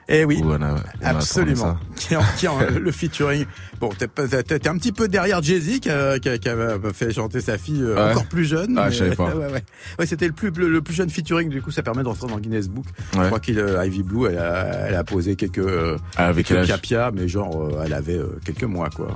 Eh 0.09 0.25
oui, 0.25 0.41
on 0.45 0.63
a, 0.63 0.75
on 1.03 1.05
absolument. 1.05 1.77
Qui 1.97 2.15
en- 2.15 2.23
qui 2.39 2.47
en- 2.47 2.59
le 2.61 2.93
featuring. 2.93 3.45
Bon, 3.81 3.89
t'es 3.89 4.69
un 4.69 4.79
petit 4.79 4.93
peu 4.93 5.09
derrière 5.09 5.43
Jay-Z 5.43 5.81
qui, 5.81 5.91
a- 5.91 6.19
qui 6.21 6.29
a- 6.29 6.39
qui 6.39 6.49
a 6.49 6.57
fait 6.95 7.13
chanter 7.13 7.41
sa 7.41 7.59
fille 7.59 7.83
euh, 7.83 7.97
Ouais. 7.97 8.11
encore 8.13 8.27
plus 8.27 8.45
jeune. 8.45 8.79
Ah, 8.79 8.85
mais- 8.87 8.93
je 8.93 8.99
savais 8.99 9.17
pas. 9.17 9.35
Ouais, 9.35 9.47
ouais. 9.53 9.65
Ouais, 9.99 10.07
c'était 10.07 10.29
le 10.29 10.33
plus 10.33 10.51
le, 10.51 10.69
le 10.69 10.81
plus 10.81 10.95
jeune 10.95 11.11
featuring. 11.11 11.49
Du 11.49 11.61
coup, 11.61 11.73
ça 11.73 11.83
permet 11.83 12.05
d'entrer 12.05 12.29
dans 12.29 12.39
Guinness 12.39 12.69
Book. 12.69 12.87
Je 13.15 13.21
crois 13.27 13.41
qu'il 13.41 13.59
euh, 13.59 13.85
Ivy 13.85 14.05
Blue, 14.05 14.27
elle 14.29 14.39
a, 14.39 14.87
elle 14.89 14.95
a 14.95 15.03
posé 15.03 15.35
quelques 15.35 15.59
euh, 15.59 15.97
Ah, 16.17 16.27
avec 16.29 16.47
quel 16.47 16.59
quelques 16.59 16.67
piapia, 16.69 17.11
mais 17.13 17.27
genre 17.27 17.69
elle 17.85 17.93
avait 17.93 18.21
quelques 18.45 18.63
mois 18.65 18.91
quoi. 18.91 19.09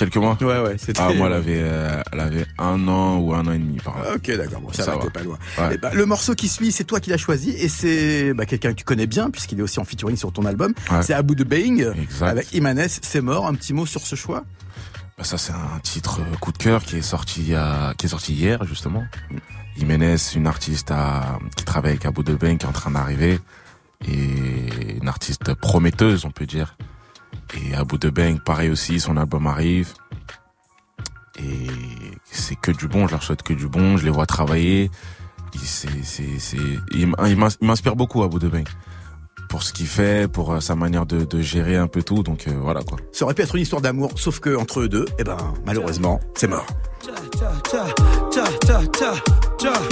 Quelques 0.00 0.16
mois 0.16 0.38
Ouais, 0.40 0.60
ouais. 0.60 0.76
C'était. 0.78 0.98
Ah, 0.98 1.12
moi, 1.12 1.26
elle 1.26 1.32
avait, 1.34 1.60
euh, 1.60 2.02
elle 2.10 2.20
avait 2.20 2.46
un 2.56 2.88
an 2.88 3.18
ou 3.18 3.34
un 3.34 3.46
an 3.46 3.52
et 3.52 3.58
demi, 3.58 3.76
par 3.76 3.98
là. 3.98 4.14
Ok, 4.14 4.34
d'accord. 4.34 4.62
Bon, 4.62 4.72
ça, 4.72 4.84
Ça 4.84 4.96
va, 4.96 5.02
t'es 5.02 5.10
pas 5.10 5.22
loin. 5.22 5.36
Ouais. 5.58 5.72
Eh 5.74 5.76
ben, 5.76 5.90
le 5.92 6.06
morceau 6.06 6.34
qui 6.34 6.48
suit, 6.48 6.72
c'est 6.72 6.84
toi 6.84 7.00
qui 7.00 7.10
l'as 7.10 7.18
choisi 7.18 7.50
et 7.50 7.68
c'est 7.68 8.32
bah, 8.32 8.46
quelqu'un 8.46 8.70
que 8.70 8.76
tu 8.76 8.84
connais 8.84 9.06
bien 9.06 9.28
puisqu'il 9.28 9.58
est 9.58 9.62
aussi 9.62 9.78
en 9.78 9.84
featuring 9.84 10.16
sur 10.16 10.32
ton 10.32 10.46
album. 10.46 10.72
Ouais. 10.90 11.02
C'est 11.02 11.12
Abu 11.12 11.34
de 11.34 11.44
Bang 11.44 11.92
Exact. 12.00 12.28
avec 12.28 12.54
Imanes. 12.54 12.88
C'est 12.88 13.20
mort. 13.20 13.46
Un 13.46 13.52
petit 13.54 13.74
mot 13.74 13.84
sur 13.84 14.00
ce 14.00 14.16
choix? 14.16 14.44
Bah, 15.18 15.24
ça 15.24 15.36
c'est 15.36 15.52
un 15.52 15.78
titre 15.82 16.20
euh, 16.22 16.36
coup 16.38 16.52
de 16.52 16.56
cœur 16.56 16.82
qui 16.82 16.96
est 16.96 17.02
sorti 17.02 17.52
qui 17.98 18.06
est 18.06 18.08
sorti 18.08 18.32
hier 18.32 18.64
justement. 18.64 19.04
Jiménez, 19.76 20.16
une 20.34 20.46
artiste 20.46 20.90
à, 20.90 21.38
qui 21.56 21.64
travaille 21.64 21.92
avec 21.92 22.06
Abu 22.06 22.22
Dhabi 22.22 22.56
qui 22.56 22.64
est 22.64 22.68
en 22.68 22.72
train 22.72 22.90
d'arriver 22.90 23.38
et 24.08 24.96
une 25.00 25.08
artiste 25.08 25.52
prometteuse 25.52 26.24
on 26.24 26.30
peut 26.30 26.46
dire. 26.46 26.78
Et 27.54 27.74
Abu 27.74 27.98
Dhabi 27.98 28.38
pareil 28.44 28.70
aussi, 28.70 29.00
son 29.00 29.16
album 29.16 29.46
arrive 29.46 29.92
Et 31.38 31.66
c'est 32.30 32.56
que 32.56 32.70
du 32.70 32.88
bon, 32.88 33.06
je 33.06 33.12
leur 33.12 33.22
souhaite 33.22 33.42
que 33.42 33.54
du 33.54 33.68
bon, 33.68 33.96
je 33.96 34.04
les 34.04 34.10
vois 34.10 34.26
travailler. 34.26 34.90
C'est, 35.62 36.04
c'est, 36.04 36.38
c'est, 36.38 36.58
il 36.92 37.12
m'inspire 37.60 37.96
beaucoup 37.96 38.26
bout 38.28 38.38
de 38.38 38.48
bain 38.48 38.62
pour 39.50 39.64
ce 39.64 39.72
qu'il 39.72 39.88
fait, 39.88 40.30
pour 40.30 40.52
euh, 40.52 40.60
sa 40.60 40.76
manière 40.76 41.04
de, 41.04 41.24
de, 41.24 41.42
gérer 41.42 41.76
un 41.76 41.88
peu 41.88 42.02
tout. 42.02 42.22
Donc 42.22 42.46
euh, 42.46 42.52
voilà 42.58 42.82
quoi. 42.82 42.98
Ça 43.12 43.24
aurait 43.24 43.34
pu 43.34 43.42
être 43.42 43.56
une 43.56 43.62
histoire 43.62 43.82
d'amour, 43.82 44.12
sauf 44.14 44.38
que 44.38 44.56
entre 44.56 44.80
eux 44.80 44.88
deux, 44.88 45.06
eh 45.18 45.24
ben 45.24 45.36
malheureusement, 45.66 46.20
c'est 46.36 46.46
mort. 46.46 46.66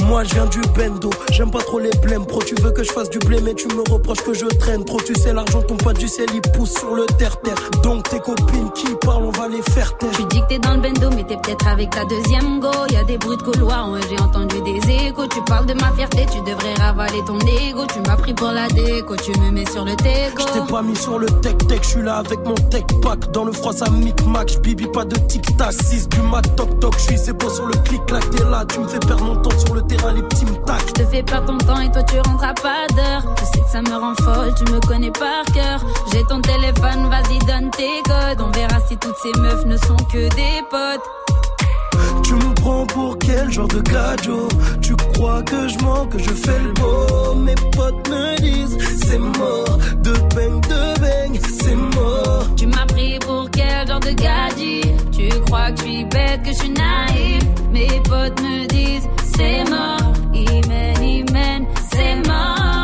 Moi 0.07 0.25
je 0.25 0.35
viens 0.35 0.47
du 0.47 0.61
bendo, 0.75 1.11
j'aime 1.31 1.51
pas 1.51 1.59
trop 1.59 1.79
les 1.79 1.91
blèmes. 2.03 2.25
Pro 2.25 2.43
tu 2.43 2.55
veux 2.63 2.71
que 2.71 2.83
je 2.83 2.91
fasse 2.91 3.11
du 3.11 3.19
blé 3.19 3.39
mais 3.43 3.53
tu 3.53 3.69
me 3.69 3.83
reproches 3.93 4.23
que 4.25 4.33
je 4.33 4.47
traîne. 4.47 4.85
Trop 4.85 5.01
tu 5.01 5.15
sais 5.15 5.35
l'argent 5.35 5.61
ton 5.63 5.77
pas 5.77 5.93
du 5.93 6.09
ciel 6.09 6.27
il 6.33 6.41
pousse 6.53 6.73
sur 6.73 6.95
le 6.95 7.05
terre-terre. 7.19 7.57
Donc 7.83 8.09
tes 8.09 8.19
copines 8.19 8.71
qui 8.73 8.87
parlent 9.03 9.25
on 9.25 9.31
va 9.31 9.49
les 9.49 9.61
faire 9.71 9.97
taire. 9.99 10.11
Tu 10.13 10.25
dis 10.25 10.41
que 10.41 10.47
t'es 10.49 10.59
dans 10.59 10.73
le 10.73 10.81
bendo 10.81 11.11
mais 11.15 11.25
t'es 11.25 11.37
peut-être 11.37 11.69
avec 11.69 11.91
ta 11.91 12.05
deuxième 12.07 12.61
go. 12.61 12.71
Y 12.91 12.97
a 12.97 13.05
des 13.05 13.19
bruits 13.19 13.37
de 13.37 13.43
couloir, 13.43 13.91
ouais, 13.91 14.01
j'ai 14.09 14.19
entendu 14.23 14.57
des 14.63 14.91
échos. 14.91 15.27
Tu 15.27 15.43
parles 15.45 15.67
de 15.67 15.75
ma 15.75 15.93
fierté, 15.93 16.25
tu 16.33 16.41
devrais 16.41 16.75
ravaler 16.75 17.23
ton 17.27 17.39
ego. 17.39 17.85
Tu 17.93 18.01
m'as 18.01 18.17
pris 18.17 18.33
pour 18.33 18.51
la 18.51 18.69
déco, 18.69 19.17
tu 19.17 19.39
me 19.39 19.51
mets 19.51 19.71
sur 19.71 19.85
le 19.85 19.95
teco 19.97 20.45
Je 20.49 20.61
t'ai 20.61 20.73
pas 20.73 20.83
mis 20.83 20.97
sur 20.97 21.19
le 21.19 21.27
tech-tech, 21.27 21.81
je 21.83 21.89
suis 21.89 22.03
là 22.03 22.17
avec 22.17 22.39
mon 22.47 22.55
tech-pack 22.55 23.33
Dans 23.33 23.45
le 23.45 23.53
froid 23.53 23.75
ça 23.75 23.91
mic-mac, 23.91 24.61
bibi 24.63 24.87
pas 24.87 25.05
de 25.05 25.17
tic-tac. 25.17 25.73
6 25.73 26.09
du 26.09 26.23
mat 26.23 26.43
toc-toc, 26.57 26.95
je 26.97 27.03
suis 27.03 27.19
c'est 27.19 27.51
sur 27.51 27.67
le 27.67 27.75
clic-clac. 27.85 28.31
T'es 28.31 28.45
là, 28.45 28.65
tu 28.67 28.81
me 28.81 28.89
fais 28.89 28.99
perdre 29.01 29.25
mon 29.25 29.37
temps 29.37 29.58
sur 29.59 29.75
le 29.75 29.83
terrain, 29.83 30.13
les 30.13 30.23
petits 30.23 30.45
tac. 30.67 30.83
Je 30.89 30.93
te 30.93 31.07
fais 31.07 31.23
perdre 31.23 31.47
ton 31.47 31.59
temps 31.59 31.81
et 31.81 31.91
toi 31.91 32.03
tu 32.03 32.17
rentres 32.21 32.45
à 32.45 32.55
pas 32.55 32.87
d'heure. 32.95 33.35
Je 33.41 33.45
sais 33.45 33.61
que 33.65 33.71
ça 33.71 33.83
me 33.83 33.95
rend 33.95 34.15
folle, 34.23 34.55
tu 34.57 34.73
me 34.73 34.81
connais 34.81 35.11
par 35.11 35.45
cœur. 35.55 35.81
J'ai 36.13 36.25
ton 36.25 36.41
téléphone, 36.41 37.09
vas-y 37.09 37.39
donne 37.41 37.71
tes 37.71 38.03
codes. 38.05 38.41
On 38.41 38.51
verra 38.51 38.81
si 38.89 38.97
toutes 38.97 39.17
ces 39.23 39.41
meufs 39.41 39.65
ne 39.67 39.77
sont 39.77 39.97
que 40.13 40.29
des 40.35 40.63
potes. 40.71 41.03
Tu 42.23 42.35
me 42.35 42.55
prends 42.55 42.87
pour 42.87 43.19
quel 43.19 43.51
genre 43.51 43.69
de 43.69 43.81
cadeau? 43.81 44.49
Tu 44.83 44.95
crois 45.15 45.43
que 45.43 45.69
je 45.69 45.79
mens, 45.79 46.07
que 46.07 46.19
je 46.19 46.31
fais 46.31 46.59
le 46.59 46.73
beau? 46.73 47.35
Mes 47.37 47.55
potes 47.55 48.09
me 48.09 48.37
disent 48.41 48.77
c'est 49.07 49.19
mort 49.19 49.79
De 50.03 50.13
bang, 50.35 50.61
de 50.69 51.01
bang, 51.01 51.41
c'est 51.61 51.75
mort 51.75 52.45
Tu 52.57 52.67
m'as 52.67 52.87
pris 52.87 53.19
pour 53.21 53.49
quel 53.51 53.87
genre 53.87 54.01
de 54.01 54.11
gadget 54.11 55.11
Tu 55.13 55.29
crois 55.47 55.71
que 55.73 55.79
je 55.79 55.83
suis 55.85 56.05
bête, 56.05 56.43
que 56.43 56.49
je 56.53 56.59
suis 56.59 56.71
naïf? 56.71 57.43
Mes 57.73 58.01
potes 58.05 58.41
me 58.43 58.67
disent 58.67 59.09
c'est 59.39 59.71
mort 59.71 60.13
Imen, 60.35 61.03
imen, 61.03 61.67
c'est 61.93 62.17
mort 62.27 62.78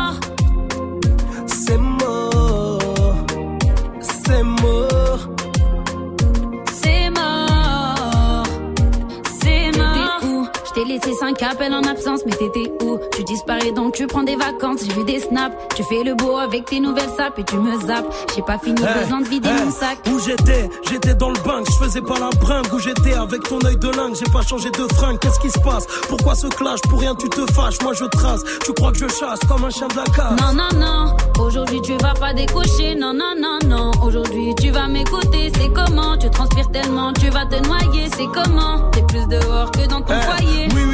laissé 10.95 11.13
5 11.13 11.41
appels 11.43 11.73
en 11.73 11.83
absence, 11.83 12.21
mais 12.25 12.31
t'étais 12.31 12.71
où? 12.81 12.97
Tu 13.15 13.23
disparais 13.23 13.71
donc 13.71 13.93
tu 13.93 14.07
prends 14.07 14.23
des 14.23 14.35
vacances. 14.35 14.79
J'ai 14.85 14.93
vu 14.93 15.03
des 15.03 15.19
snaps, 15.19 15.55
tu 15.75 15.83
fais 15.83 16.03
le 16.03 16.15
beau 16.15 16.37
avec 16.37 16.65
tes 16.65 16.79
nouvelles 16.79 17.09
sapes 17.17 17.37
et 17.37 17.43
tu 17.43 17.57
me 17.57 17.79
zappes. 17.81 18.05
J'ai 18.35 18.41
pas 18.41 18.57
fini, 18.57 18.81
hey, 18.81 19.03
besoin 19.03 19.21
de 19.21 19.27
vider 19.27 19.49
mon 19.49 19.71
sac. 19.71 19.97
Où 20.07 20.19
j'étais? 20.19 20.69
J'étais 20.89 21.15
dans 21.15 21.29
le 21.29 21.39
bank, 21.43 21.65
je 21.69 21.85
faisais 21.85 22.01
pas 22.01 22.19
la 22.19 22.29
bringue. 22.39 22.73
Où 22.73 22.79
j'étais? 22.79 23.13
Avec 23.13 23.43
ton 23.43 23.59
œil 23.65 23.77
de 23.77 23.89
lingue, 23.89 24.15
j'ai 24.15 24.31
pas 24.31 24.41
changé 24.41 24.69
de 24.71 24.93
fringue. 24.93 25.19
Qu'est-ce 25.19 25.39
qui 25.39 25.49
se 25.49 25.59
passe? 25.59 25.85
Pourquoi 26.07 26.35
ce 26.35 26.47
clash? 26.47 26.79
Pour 26.89 26.99
rien 26.99 27.15
tu 27.15 27.29
te 27.29 27.51
fâches, 27.53 27.81
moi 27.81 27.93
je 27.93 28.05
trace. 28.05 28.41
Tu 28.63 28.73
crois 28.73 28.91
que 28.91 28.99
je 28.99 29.07
chasse 29.07 29.39
comme 29.47 29.65
un 29.65 29.69
chien 29.69 29.87
de 29.87 29.95
la 29.95 30.03
casse 30.03 30.39
Non, 30.41 30.53
non, 30.53 30.79
non. 30.79 31.43
Aujourd'hui 31.43 31.81
tu 31.81 31.93
vas 31.97 32.13
pas 32.13 32.33
décocher. 32.33 32.95
Non, 32.95 33.13
non, 33.13 33.33
non, 33.37 33.59
non. 33.67 33.91
Aujourd'hui 34.01 34.55
tu 34.55 34.69
vas 34.71 34.87
m'écouter. 34.87 35.51
C'est 35.57 35.71
comment? 35.73 36.17
Tu 36.17 36.29
transpires 36.29 36.69
tellement, 36.71 37.11
tu 37.13 37.29
vas 37.29 37.45
te 37.45 37.55
noyer. 37.67 38.07
C'est 38.15 38.27
comment? 38.27 38.89
T'es 38.91 39.01
plus 39.03 39.27
dehors 39.27 39.71
que 39.71 39.87
dans 39.87 40.01
ton 40.01 40.13
foyer. 40.21 40.67
Oui, 40.73 40.84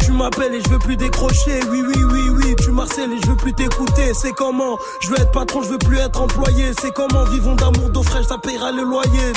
tu 0.00 0.12
m'appelles 0.12 0.54
et 0.54 0.60
je 0.60 0.68
veux 0.70 0.78
plus 0.78 0.96
décrocher. 0.96 1.60
Oui, 1.70 1.82
oui, 1.86 2.02
oui, 2.12 2.20
oui, 2.30 2.56
tu 2.62 2.70
marcelles 2.70 3.12
et 3.12 3.20
je 3.22 3.30
veux 3.30 3.36
plus 3.36 3.52
t'écouter. 3.52 4.12
C'est 4.14 4.32
comment? 4.32 4.78
Je 5.00 5.10
veux 5.10 5.20
être 5.20 5.32
patron, 5.32 5.62
je 5.62 5.68
veux 5.68 5.78
plus 5.78 5.98
être 5.98 6.20
employé. 6.20 6.72
C'est 6.80 6.92
comment 6.92 7.24
Vivons 7.24 7.54
d'amour, 7.54 7.90
d'eau 7.90 8.02
fraîche, 8.02 8.26
ça 8.26 8.38
paiera 8.38 8.72
le 8.72 8.82
loyer. 8.82 9.32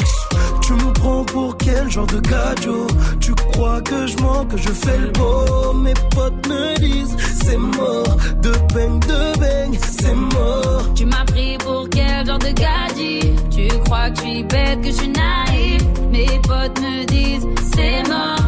Tu 0.62 0.74
me 0.74 0.94
prends 0.94 1.24
pour 1.26 1.58
quel 1.58 1.90
genre 1.90 2.08
de 2.08 2.20
cadeau? 2.20 2.88
Tu 3.20 3.34
crois 3.34 3.82
que 3.82 4.08
je 4.08 4.18
mens, 4.18 4.46
que 4.46 4.58
je 4.58 4.70
fais 4.70 4.98
le 4.98 5.08
beau? 5.08 5.74
Mes 5.74 5.94
potes 6.16 6.48
me 6.48 6.80
disent 6.80 7.16
c'est 7.44 7.58
mort. 7.58 8.18
De 8.42 8.52
bang, 8.74 9.00
de 9.06 9.40
bang, 9.40 9.80
c'est 9.82 10.16
mort. 10.16 10.94
Tu 10.96 11.06
m'as 11.06 11.26
pris 11.26 11.58
pour 11.58 11.88
quel 11.90 12.26
genre 12.26 12.40
de 12.40 12.52
gadget 12.52 13.50
Tu 13.50 13.68
crois 13.86 14.10
que 14.12 14.18
je 14.18 14.22
suis 14.22 14.44
bête, 14.44 14.82
que 14.82 14.88
je 14.88 14.94
suis 14.94 15.10
naïf? 15.10 15.82
Mes 16.12 16.40
potes 16.44 16.80
me 16.80 17.06
disent 17.06 17.48
c'est 17.74 18.10
mort 18.10 18.42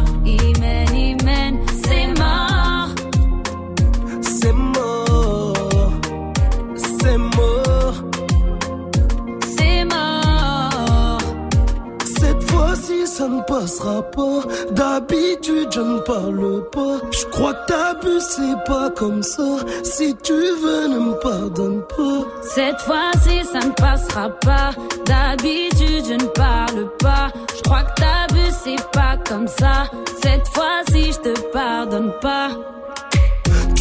passera 13.46 14.02
pas. 14.02 14.40
D'habitude 14.72 15.68
je 15.70 15.80
ne 15.80 15.98
parle 16.00 16.68
pas. 16.70 16.96
Je 17.10 17.24
crois 17.26 17.54
que 17.54 17.66
t'abuses 17.66 18.26
c'est 18.36 18.64
pas 18.66 18.90
comme 18.90 19.22
ça. 19.22 19.42
Si 19.82 20.14
tu 20.22 20.32
veux 20.32 20.88
ne 20.88 20.98
me 20.98 21.14
pardonne 21.20 21.82
pas. 21.82 22.26
Cette 22.42 22.80
fois-ci 22.80 23.44
ça 23.44 23.60
ne 23.60 23.72
passera 23.72 24.28
pas. 24.40 24.70
D'habitude 25.06 26.04
je 26.08 26.14
ne 26.14 26.28
parle 26.28 26.88
pas. 26.98 27.28
Je 27.56 27.62
crois 27.62 27.82
que 27.82 27.94
t'abuses 28.00 28.56
c'est 28.64 28.90
pas 28.90 29.16
comme 29.28 29.48
ça. 29.48 29.84
Cette 30.22 30.48
fois-ci 30.48 31.12
je 31.12 31.18
te 31.30 31.40
pardonne 31.52 32.12
pas 32.20 32.48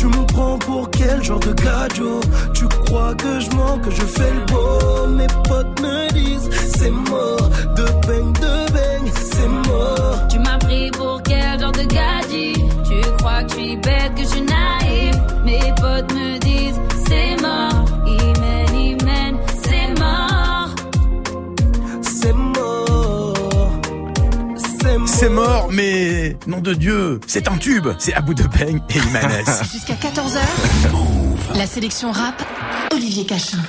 tu 0.04 0.10
me 0.10 0.26
prends 0.26 0.58
pour 0.60 0.90
quel 0.92 1.24
genre 1.24 1.40
de 1.40 1.54
cadeau? 1.54 2.20
Tu 2.54 2.68
crois 2.68 3.16
que 3.16 3.40
je 3.40 3.50
mens, 3.56 3.78
que 3.80 3.92
je 3.92 4.02
fais 4.02 4.32
le 4.34 4.46
beau? 4.52 5.08
Mes 5.08 5.28
potes 5.48 5.82
me 5.82 6.12
disent 6.12 6.50
c'est 6.76 6.90
mort. 6.90 7.50
De 7.78 7.86
bang, 8.06 8.34
de 8.34 8.72
bang, 8.74 9.12
c'est 9.16 9.48
mort. 9.48 10.28
Tu 10.30 10.40
m'as 10.40 10.58
pris 10.58 10.92
pour 10.92 11.22
quel 11.24 11.60
genre 11.60 11.72
de 11.72 11.84
gadget 11.84 12.56
Tu 12.88 13.00
crois 13.18 13.44
que 13.44 13.50
je 13.52 13.56
suis 13.56 13.78
bête, 13.78 14.12
que 14.16 14.24
je 14.24 14.28
suis 14.28 14.42
naïf? 14.42 15.16
Mes 15.46 15.74
potes 15.82 16.14
me 16.14 16.38
disent 16.40 16.80
C'est 25.24 25.30
mort 25.30 25.70
mais 25.72 26.36
nom 26.48 26.60
de 26.60 26.74
Dieu, 26.74 27.22
c'est 27.28 27.48
un 27.48 27.56
tube. 27.56 27.88
C'est 27.98 28.14
Abou 28.14 28.34
de 28.34 28.44
Beng 28.44 28.82
et 28.90 28.98
Imanes. 29.08 29.46
Jusqu'à 29.72 29.94
14h, 29.94 30.42
la 31.56 31.66
sélection 31.66 32.12
rap, 32.12 32.44
Olivier 32.92 33.26
Cachin. 33.26 33.60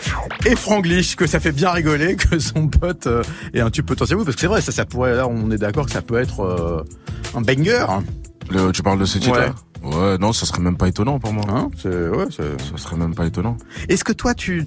et 0.47 0.57
Franglish, 0.57 1.15
que 1.15 1.29
ça 1.29 1.39
fait 1.39 1.53
bien 1.53 1.71
rigoler 1.71 2.17
que 2.17 2.41
son 2.41 2.67
pote 2.67 3.07
euh, 3.07 3.23
ait 3.53 3.61
un 3.61 3.71
tube 3.71 3.87
potentiel. 3.87 4.19
Oui, 4.19 4.25
parce 4.25 4.35
que 4.35 4.41
c'est 4.41 4.49
vrai, 4.49 4.63
ça, 4.63 4.73
ça 4.73 4.85
pourrait, 4.85 5.15
là, 5.15 5.29
on 5.29 5.49
est 5.53 5.59
d'accord 5.59 5.87
que 5.87 5.93
ça 5.93 6.03
peut 6.03 6.21
être 6.21 6.41
euh, 6.41 6.83
un 7.37 7.41
banger. 7.41 7.87
Le, 8.51 8.73
tu 8.73 8.83
parles 8.83 8.99
de 8.99 9.05
ce 9.05 9.19
titre-là? 9.19 9.47
Ouais, 9.47 9.53
non, 10.19 10.33
ça 10.33 10.47
serait 10.47 10.61
même 10.63 10.77
pas 10.77 10.89
étonnant 10.89 11.19
pour 11.19 11.33
moi. 11.33 11.45
Hein 11.49 11.69
ouais, 11.85 12.27
c'est... 12.31 12.61
Ça 12.61 12.77
serait 12.77 12.97
même 12.97 13.15
pas 13.15 13.27
étonnant. 13.27 13.57
Est-ce 13.89 14.05
que 14.05 14.13
toi, 14.13 14.35
tu, 14.35 14.67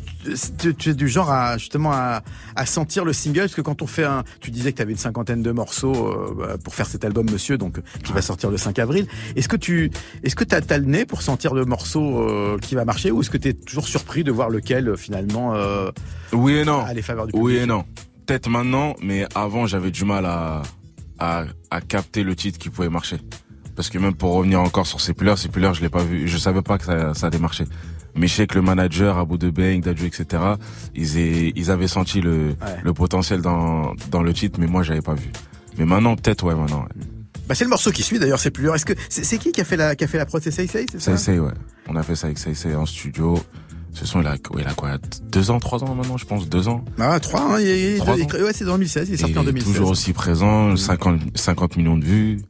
tu, 0.60 0.76
tu 0.76 0.90
es 0.90 0.94
du 0.94 1.08
genre 1.08 1.32
à 1.32 1.58
justement 1.58 1.92
à, 1.92 2.22
à 2.56 2.66
sentir 2.66 3.04
le 3.06 3.14
single? 3.14 3.42
Parce 3.42 3.56
que 3.56 3.62
quand 3.62 3.82
on 3.82 3.88
fait 3.88 4.04
un, 4.06 4.24
tu 4.42 4.52
disais 4.52 4.72
que 4.72 4.78
tu 4.78 4.82
avais 4.82 4.92
une 4.92 4.98
cinquantaine 4.98 5.42
de 5.42 5.52
morceaux 5.52 6.08
euh, 6.08 6.34
bah, 6.38 6.58
pour 6.64 6.76
faire 6.76 6.86
cet 6.88 7.04
album 7.06 7.30
Monsieur, 7.30 7.58
donc 7.58 7.80
qui 8.04 8.14
va 8.14 8.22
sortir 8.22 8.50
le 8.52 8.58
5 8.58 8.80
avril. 8.80 9.08
Est-ce 9.36 9.48
que 9.48 9.56
tu, 9.58 9.92
est-ce 10.24 10.36
que 10.36 10.44
t'as, 10.44 10.62
t'as 10.62 10.78
le 10.78 10.86
nez 10.86 11.06
pour 11.06 11.22
sentir 11.22 11.54
le 11.54 11.66
morceau 11.66 12.20
euh, 12.22 12.58
qui 12.60 12.76
va 12.76 12.86
marcher, 12.86 13.12
ou 13.12 13.22
est-ce 13.22 13.30
que 13.30 13.38
tu 13.38 13.50
es 13.50 13.54
toujours 13.54 13.88
surpris 13.88 14.24
de 14.24 14.32
voir 14.32 14.50
lequel 14.50 14.90
euh, 14.90 14.96
finalement 14.96 15.56
euh, 15.56 15.90
Oui 16.34 16.54
et 16.56 16.66
non. 16.66 16.84
a 16.86 16.94
les 16.94 17.02
faveurs 17.02 17.26
du 17.28 17.32
public 17.32 17.46
Oui 17.46 17.58
et 17.58 17.66
non. 17.66 17.84
Peut-être 18.26 18.50
maintenant, 18.50 18.96
mais 19.02 19.26
avant 19.36 19.68
j'avais 19.68 19.92
du 19.92 20.04
mal 20.06 20.26
à, 20.26 20.62
à, 21.20 21.46
à 21.72 21.82
capter 21.82 22.24
le 22.24 22.36
titre 22.36 22.60
qui 22.60 22.70
pouvait 22.70 22.90
marcher. 22.90 23.18
Parce 23.78 23.90
que 23.90 23.98
même 24.00 24.16
pour 24.16 24.34
revenir 24.34 24.60
encore 24.60 24.88
sur 24.88 25.00
ces 25.00 25.14
pleurs, 25.14 25.38
ces 25.38 25.48
pleurs, 25.50 25.74
je 25.76 25.82
l'ai 25.82 25.90
pas 25.90 26.04
vu, 26.04 26.28
je 26.28 26.38
savais 26.38 26.62
pas 26.64 26.78
que 26.78 26.84
ça, 26.86 27.14
ça 27.14 27.28
allait 27.28 27.38
marcher. 27.40 27.64
Mais 28.16 28.28
je 28.28 28.34
sais 28.34 28.48
que 28.48 28.56
le 28.56 28.64
manager, 28.64 29.18
Abou 29.20 29.38
de 29.38 29.50
Beng, 29.52 29.80
Dadju, 29.82 30.08
etc., 30.08 30.44
ils, 30.96 31.18
aient- 31.20 31.54
ils 31.56 31.70
avaient 31.72 31.88
senti 31.88 32.20
le, 32.20 32.56
le 32.84 32.94
potentiel 32.94 33.42
dans, 33.42 33.94
dans 34.10 34.24
le 34.24 34.34
titre, 34.34 34.60
mais 34.60 34.66
moi 34.68 34.82
j'avais 34.84 35.02
pas 35.02 35.14
vu. 35.14 35.32
Mais 35.78 35.86
maintenant, 35.86 36.16
peut-être, 36.16 36.44
ouais, 36.44 36.56
maintenant, 36.56 36.82
ouais. 36.82 37.06
Bah, 37.48 37.54
c'est 37.56 37.64
le 37.64 37.70
morceau 37.70 37.92
qui 37.92 38.02
suit 38.04 38.18
d'ailleurs, 38.20 38.40
c'est 38.40 38.50
plus 38.52 38.68
Est-ce 38.74 38.86
que 38.86 38.94
c'est, 39.08 39.24
c'est 39.24 39.38
qui 39.38 39.52
qui 39.54 39.62
a 39.62 39.64
fait 39.64 39.78
la 39.78 39.96
qui 39.96 40.04
a 40.04 40.08
fait 40.08 40.18
la 40.18 40.26
prod? 40.26 40.42
C'est 40.42 40.52
Say 40.52 40.68
Say, 40.68 40.86
c'est 40.92 41.00
ça? 41.00 41.14
Essaye, 41.14 41.40
ouais. 41.40 41.54
On 41.88 41.96
a 41.96 42.02
fait 42.04 42.16
ça 42.16 42.28
avec 42.28 42.46
essaye 42.46 42.76
en 42.76 42.86
studio. 42.88 43.40
Ce 43.94 44.06
son, 44.06 44.22
il 44.22 44.28
a, 44.28 44.32
ouais, 44.32 44.62
il 44.64 44.68
a 44.68 44.74
quoi, 44.74 44.98
deux 45.32 45.50
ans, 45.52 45.60
trois 45.60 45.84
ans 45.84 45.94
maintenant, 45.96 46.18
je 46.18 46.26
pense, 46.26 46.50
deux 46.50 46.68
ans. 46.68 46.84
Ah, 47.00 47.20
3, 47.20 47.40
hein, 47.42 47.60
il, 47.62 47.98
Trois 48.00 48.18
il- 48.18 48.24
ans. 48.24 48.44
ouais, 48.44 48.54
c'est 48.54 48.66
en 48.68 48.74
2016, 48.74 49.10
il 49.10 49.14
est 49.14 49.18
sorti 49.18 49.38
en 49.38 49.42
il 49.44 49.50
est 49.50 49.52
2016. 49.54 49.74
toujours 49.74 49.90
aussi 49.92 50.14
présent, 50.14 50.76
50, 50.76 51.22
50 51.36 51.78
millions 51.78 51.98
de 51.98 52.06
vues, 52.06 52.42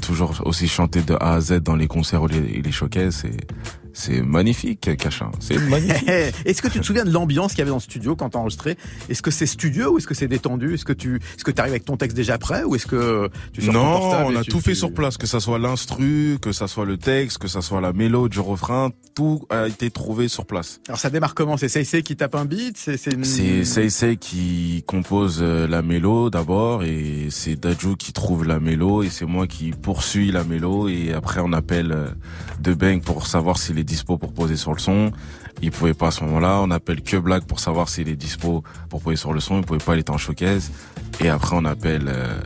toujours 0.00 0.42
aussi 0.44 0.68
chanté 0.68 1.02
de 1.02 1.14
A 1.20 1.34
à 1.34 1.40
Z 1.40 1.60
dans 1.60 1.76
les 1.76 1.86
concerts 1.86 2.22
et 2.30 2.40
les, 2.40 2.62
les 2.62 2.72
showcases. 2.72 3.24
Et, 3.24 3.36
c'est 3.92 4.22
magnifique, 4.22 4.96
Cachin. 4.96 5.30
C'est 5.40 5.58
magnifique. 5.68 6.08
est-ce 6.08 6.62
que 6.62 6.68
tu 6.68 6.80
te 6.80 6.86
souviens 6.86 7.04
de 7.04 7.12
l'ambiance 7.12 7.52
qu'il 7.52 7.60
y 7.60 7.62
avait 7.62 7.70
dans 7.70 7.76
le 7.76 7.82
studio 7.82 8.16
quand 8.16 8.30
t'as 8.30 8.38
enregistré? 8.38 8.76
Est-ce 9.08 9.22
que 9.22 9.30
c'est 9.30 9.46
studio 9.46 9.94
ou 9.94 9.98
est-ce 9.98 10.06
que 10.06 10.14
c'est 10.14 10.28
détendu? 10.28 10.74
Est-ce 10.74 10.84
que 10.84 10.92
tu, 10.92 11.16
est-ce 11.16 11.44
que 11.44 11.50
arrives 11.60 11.72
avec 11.72 11.84
ton 11.84 11.96
texte 11.96 12.16
déjà 12.16 12.38
prêt 12.38 12.64
ou 12.64 12.74
est-ce 12.74 12.86
que 12.86 13.28
tu 13.52 13.62
sors 13.62 13.74
Non, 13.74 14.26
on 14.26 14.36
a 14.36 14.44
tout 14.44 14.60
fait 14.60 14.74
sur 14.74 14.92
place, 14.92 15.16
que 15.16 15.26
ça 15.26 15.40
soit 15.40 15.58
l'instru, 15.58 16.38
que 16.40 16.52
ça 16.52 16.66
soit 16.66 16.84
le 16.84 16.96
texte, 16.96 17.38
que 17.38 17.48
ça 17.48 17.60
soit 17.60 17.80
la 17.80 17.92
mélodie 17.92 18.30
du 18.30 18.40
refrain, 18.40 18.90
tout 19.14 19.46
a 19.50 19.66
été 19.66 19.90
trouvé 19.90 20.28
sur 20.28 20.46
place. 20.46 20.80
Alors 20.88 20.98
ça 20.98 21.10
démarre 21.10 21.34
comment? 21.34 21.56
C'est 21.56 21.68
Seisei 21.68 22.02
qui 22.02 22.16
tape 22.16 22.34
un 22.34 22.44
beat? 22.44 22.76
C'est. 22.76 22.96
Seisei 23.64 24.16
qui 24.16 24.84
compose 24.86 25.38
euh, 25.40 25.66
la 25.66 25.82
mélo 25.82 26.30
d'abord 26.30 26.84
et 26.84 27.28
c'est 27.30 27.56
Dajou 27.56 27.96
qui 27.96 28.12
trouve 28.12 28.44
la 28.44 28.60
mélo 28.60 29.02
et 29.02 29.10
c'est 29.10 29.26
moi 29.26 29.46
qui 29.46 29.70
poursuis 29.70 30.30
la 30.30 30.44
mélo 30.44 30.88
et 30.88 31.12
après 31.12 31.40
on 31.42 31.52
appelle 31.52 31.92
euh, 31.92 32.08
De 32.60 32.74
Bang 32.74 33.02
pour 33.02 33.26
savoir 33.26 33.58
s'il 33.58 33.78
est 33.80 33.84
dispo 33.84 34.18
pour 34.18 34.32
poser 34.32 34.56
sur 34.56 34.72
le 34.72 34.78
son. 34.78 35.12
Il 35.62 35.70
pouvait 35.70 35.94
pas 35.94 36.08
à 36.08 36.10
ce 36.10 36.24
moment-là. 36.24 36.60
On 36.62 36.70
appelle 36.70 37.02
que 37.02 37.16
Black 37.16 37.44
pour 37.44 37.60
savoir 37.60 37.88
s'il 37.88 38.08
est 38.08 38.16
dispo 38.16 38.62
pour 38.88 39.02
poser 39.02 39.16
sur 39.16 39.32
le 39.32 39.40
son. 39.40 39.58
Il 39.58 39.64
pouvait 39.66 39.78
pas, 39.78 39.94
il 39.96 40.00
était 40.00 40.10
en 40.10 40.18
showcase. 40.18 40.70
Et 41.20 41.28
après, 41.28 41.56
on 41.56 41.64
appelle 41.64 42.04
euh, 42.08 42.40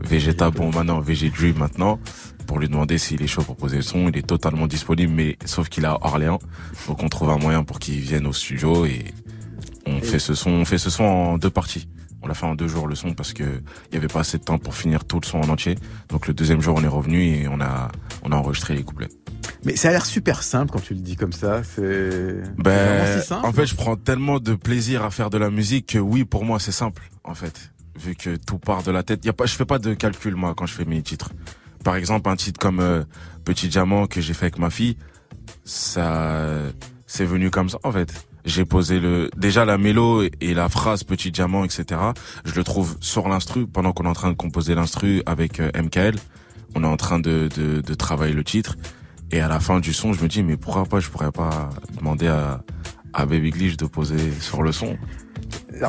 Vegeta, 0.00 0.50
bon 0.50 0.70
maintenant 0.70 1.00
VG 1.00 1.30
Dream 1.30 1.58
maintenant, 1.58 1.98
pour 2.46 2.58
lui 2.58 2.68
demander 2.68 2.98
s'il 2.98 3.22
est 3.22 3.26
chaud 3.26 3.42
pour 3.42 3.56
poser 3.56 3.76
le 3.76 3.82
son. 3.82 4.08
Il 4.08 4.16
est 4.16 4.26
totalement 4.26 4.66
disponible, 4.66 5.12
mais 5.12 5.38
sauf 5.44 5.68
qu'il 5.68 5.86
a 5.86 5.98
Orléans. 6.02 6.40
Donc 6.88 7.02
on 7.02 7.08
trouve 7.08 7.30
un 7.30 7.38
moyen 7.38 7.64
pour 7.64 7.78
qu'il 7.78 8.00
vienne 8.00 8.26
au 8.26 8.32
studio 8.32 8.84
et 8.84 9.04
on 9.86 10.00
fait 10.00 10.18
ce 10.18 10.34
son, 10.34 10.50
on 10.50 10.64
fait 10.64 10.78
ce 10.78 10.90
son 10.90 11.04
en 11.04 11.38
deux 11.38 11.50
parties. 11.50 11.88
On 12.22 12.28
l'a 12.28 12.34
fait 12.34 12.46
en 12.46 12.54
deux 12.54 12.68
jours 12.68 12.86
le 12.86 12.94
son 12.94 13.14
parce 13.14 13.32
que 13.32 13.42
il 13.90 13.94
y 13.94 13.96
avait 13.96 14.06
pas 14.06 14.20
assez 14.20 14.38
de 14.38 14.44
temps 14.44 14.58
pour 14.58 14.74
finir 14.74 15.04
tout 15.04 15.18
le 15.20 15.26
son 15.26 15.38
en 15.38 15.48
entier. 15.48 15.76
Donc 16.08 16.28
le 16.28 16.34
deuxième 16.34 16.60
jour 16.60 16.76
on 16.78 16.84
est 16.84 16.88
revenu 16.88 17.24
et 17.24 17.48
on 17.48 17.60
a 17.60 17.90
on 18.22 18.30
a 18.30 18.36
enregistré 18.36 18.74
les 18.74 18.84
couplets. 18.84 19.08
Mais 19.64 19.76
ça 19.76 19.88
a 19.88 19.92
l'air 19.92 20.06
super 20.06 20.42
simple 20.42 20.72
quand 20.72 20.82
tu 20.82 20.94
le 20.94 21.00
dis 21.00 21.16
comme 21.16 21.32
ça. 21.32 21.62
C'est 21.64 22.42
ben, 22.58 23.20
si 23.20 23.26
simple. 23.26 23.46
en 23.46 23.52
fait, 23.52 23.66
je 23.66 23.74
prends 23.74 23.96
tellement 23.96 24.40
de 24.40 24.54
plaisir 24.54 25.04
à 25.04 25.10
faire 25.10 25.30
de 25.30 25.38
la 25.38 25.50
musique 25.50 25.86
que 25.86 25.98
oui, 25.98 26.24
pour 26.24 26.44
moi, 26.44 26.58
c'est 26.58 26.72
simple. 26.72 27.02
En 27.24 27.34
fait, 27.34 27.72
vu 27.98 28.14
que 28.14 28.36
tout 28.36 28.58
part 28.58 28.82
de 28.82 28.90
la 28.90 29.02
tête. 29.02 29.24
Y 29.24 29.28
a 29.28 29.32
pas, 29.32 29.46
je 29.46 29.54
fais 29.54 29.64
pas 29.64 29.78
de 29.78 29.94
calcul 29.94 30.34
moi 30.34 30.54
quand 30.56 30.66
je 30.66 30.74
fais 30.74 30.84
mes 30.84 31.02
titres. 31.02 31.30
Par 31.84 31.96
exemple, 31.96 32.28
un 32.28 32.36
titre 32.36 32.60
comme 32.60 32.80
euh, 32.80 33.02
Petit 33.44 33.68
Diamant 33.68 34.06
que 34.06 34.20
j'ai 34.20 34.34
fait 34.34 34.46
avec 34.46 34.58
ma 34.58 34.70
fille, 34.70 34.96
ça, 35.64 36.46
c'est 37.06 37.24
venu 37.24 37.50
comme 37.50 37.68
ça 37.68 37.78
en 37.82 37.92
fait. 37.92 38.26
J'ai 38.44 38.64
posé 38.64 38.98
le 38.98 39.30
déjà 39.36 39.64
la 39.64 39.78
mélo 39.78 40.22
et 40.40 40.54
la 40.54 40.68
phrase 40.68 41.04
Petit 41.04 41.30
Diamant, 41.30 41.64
etc. 41.64 42.00
Je 42.44 42.54
le 42.54 42.64
trouve 42.64 42.96
sur 43.00 43.28
l'instru 43.28 43.66
pendant 43.66 43.92
qu'on 43.92 44.04
est 44.04 44.08
en 44.08 44.14
train 44.14 44.30
de 44.30 44.36
composer 44.36 44.74
l'instru 44.74 45.22
avec 45.26 45.60
euh, 45.60 45.70
MKL. 45.80 46.16
On 46.74 46.82
est 46.82 46.88
en 46.88 46.96
train 46.96 47.20
de, 47.20 47.48
de, 47.56 47.80
de 47.80 47.94
travailler 47.94 48.32
le 48.32 48.44
titre 48.44 48.76
et 49.32 49.40
à 49.40 49.48
la 49.48 49.60
fin 49.60 49.80
du 49.80 49.92
son, 49.92 50.12
je 50.12 50.22
me 50.22 50.28
dis, 50.28 50.42
mais 50.42 50.56
pourquoi 50.56 50.84
pas, 50.84 51.00
je 51.00 51.08
pourrais 51.08 51.32
pas 51.32 51.70
demander 51.98 52.28
à, 52.28 52.62
à 53.14 53.26
Baby 53.26 53.50
Glitch 53.50 53.76
de 53.76 53.86
poser 53.86 54.30
sur 54.40 54.62
le 54.62 54.72
son. 54.72 54.96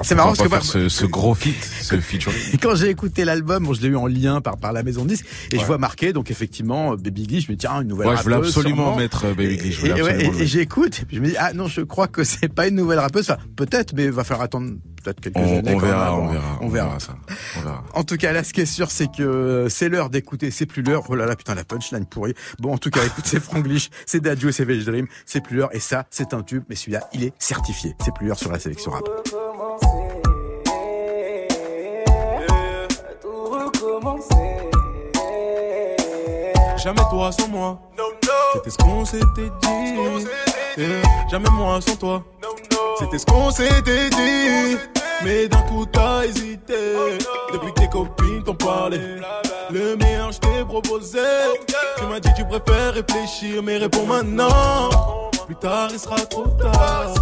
C'est 0.04 0.16
marrant 0.16 0.30
parce 0.30 0.42
que 0.42 0.50
faire 0.50 0.64
ce, 0.64 0.90
ce, 0.90 1.06
gros 1.06 1.34
feat, 1.34 1.56
ce 1.82 2.00
featuring. 2.00 2.38
Quand 2.62 2.76
j'ai 2.76 2.90
écouté 2.90 3.26
l'album, 3.26 3.66
bon, 3.66 3.74
je 3.74 3.82
l'ai 3.82 3.90
eu 3.90 3.96
en 3.96 4.08
lien 4.08 4.42
par 4.42 4.58
par 4.58 4.74
la 4.74 4.84
maison 4.84 5.04
de 5.04 5.10
disque 5.10 5.26
et 5.52 5.60
je 5.60 5.66
vois 5.66 5.78
marqué 5.78 6.14
donc 6.14 6.32
effectivement 6.32 6.96
Baby 6.96 7.28
Glitch, 7.28 7.48
je 7.48 7.52
me 7.52 7.58
dis 7.58 7.66
tiens 7.66 7.82
une 7.82 7.88
nouvelle 7.88 8.08
ouais, 8.08 8.16
rappeuse. 8.16 8.32
je 8.32 8.36
voulais 8.36 8.48
absolument 8.48 8.96
mettre 8.96 9.26
euh, 9.26 9.34
Baby 9.34 9.58
Glitch. 9.58 9.84
Et, 9.84 10.42
et, 10.42 10.48
j'écoute 10.48 11.00
et 11.02 11.06
puis 11.06 11.18
je 11.18 11.22
me 11.22 11.28
dis 11.28 11.36
ah 11.38 11.54
non, 11.54 11.68
je 11.68 11.82
crois 11.82 12.08
que 12.08 12.24
c'est 12.24 12.54
pas 12.54 12.68
une 12.68 12.76
nouvelle 12.76 13.00
rappeuse. 13.00 13.30
Enfin, 13.30 13.40
peut-être, 13.56 13.94
mais 13.94 14.06
il 14.06 14.12
va 14.12 14.24
falloir 14.24 14.44
attendre 14.44 14.74
peut-être 15.04 15.20
quelques 15.20 15.38
on, 15.38 15.60
années. 15.60 15.76
On 15.76 15.78
verra, 15.78 16.16
on 16.18 16.28
verra, 16.28 16.58
on 16.62 16.68
verra, 16.70 17.00
ça. 17.00 17.16
On 17.58 17.62
verra. 17.62 17.84
En 17.94 18.04
tout 18.04 18.18
cas, 18.18 18.32
là, 18.32 18.44
ce 18.44 18.54
qui 18.54 18.62
est 18.62 18.66
sûr, 18.66 18.90
c'est 18.92 19.12
que 19.12 19.68
c'est 19.70 19.90
l'heure 19.90 20.10
d'écouter. 20.10 20.52
C'est 20.52 20.66
plus 20.66 20.82
l'heure. 20.82 21.04
Oh 21.10 21.16
là 21.16 21.26
là, 21.26 21.36
putain, 21.36 21.56
la 21.56 21.64
punchline 21.64 22.06
pourrie. 22.06 22.34
Bon, 22.60 22.74
en 22.74 22.78
tout 22.78 22.90
cas, 22.90 23.04
écoute, 23.06 23.26
c'est 23.28 23.42
Franglish, 23.42 23.90
c'est 24.06 24.22
Dadju 24.22 24.50
et 24.50 24.52
c'est 24.52 24.66
Veg 24.66 24.84
Dream. 24.84 25.08
C'est 25.26 25.42
plus 25.42 25.58
l'heure. 25.58 25.74
Et 25.76 25.80
ça, 25.80 26.06
c'est 26.10 26.34
un 26.34 26.42
tube. 26.42 26.64
Mais 26.70 26.76
celui-là, 26.76 27.08
il 27.14 27.24
est 27.24 27.34
certifié. 27.38 27.96
C'est 28.04 28.14
plus 28.14 28.28
l'heure 28.28 28.40
sur 28.40 28.52
la 28.52 28.60
sélection 28.60 28.92
rap. 28.92 29.04
Jamais 36.84 37.00
toi 37.10 37.32
sans 37.32 37.48
moi. 37.48 37.80
C'était 38.54 38.70
ce 38.70 38.78
qu'on 38.78 39.06
s'était 39.06 39.50
dit. 39.62 40.28
Jamais 41.32 41.50
moi 41.52 41.80
sans 41.80 41.96
toi. 41.96 42.22
C'était 43.00 43.20
ce 43.20 43.26
qu'on 43.26 43.52
s'était 43.52 44.10
dit. 44.10 44.78
Mais 45.24 45.48
d'un 45.48 45.62
coup 45.62 45.86
t'as 45.86 46.26
hésité. 46.26 46.96
Depuis 47.54 47.72
que 47.72 47.80
tes 47.80 47.88
copines 47.88 48.44
t'ont 48.44 48.56
parlé. 48.56 49.00
Le 49.72 49.96
meilleur 49.96 50.34
je 50.34 50.40
t'ai 50.40 50.66
proposé. 50.66 51.22
Tu 51.98 52.04
m'as 52.06 52.20
dit 52.20 52.30
tu 52.36 52.44
préfères 52.44 52.94
réfléchir, 52.94 53.64
mais 53.64 53.78
réponds 53.78 54.06
maintenant. 54.06 54.90
Plus 55.46 55.56
tard 55.56 55.88
il 55.90 56.00
sera 56.00 56.18
trop 56.18 56.48
tard. 56.48 57.14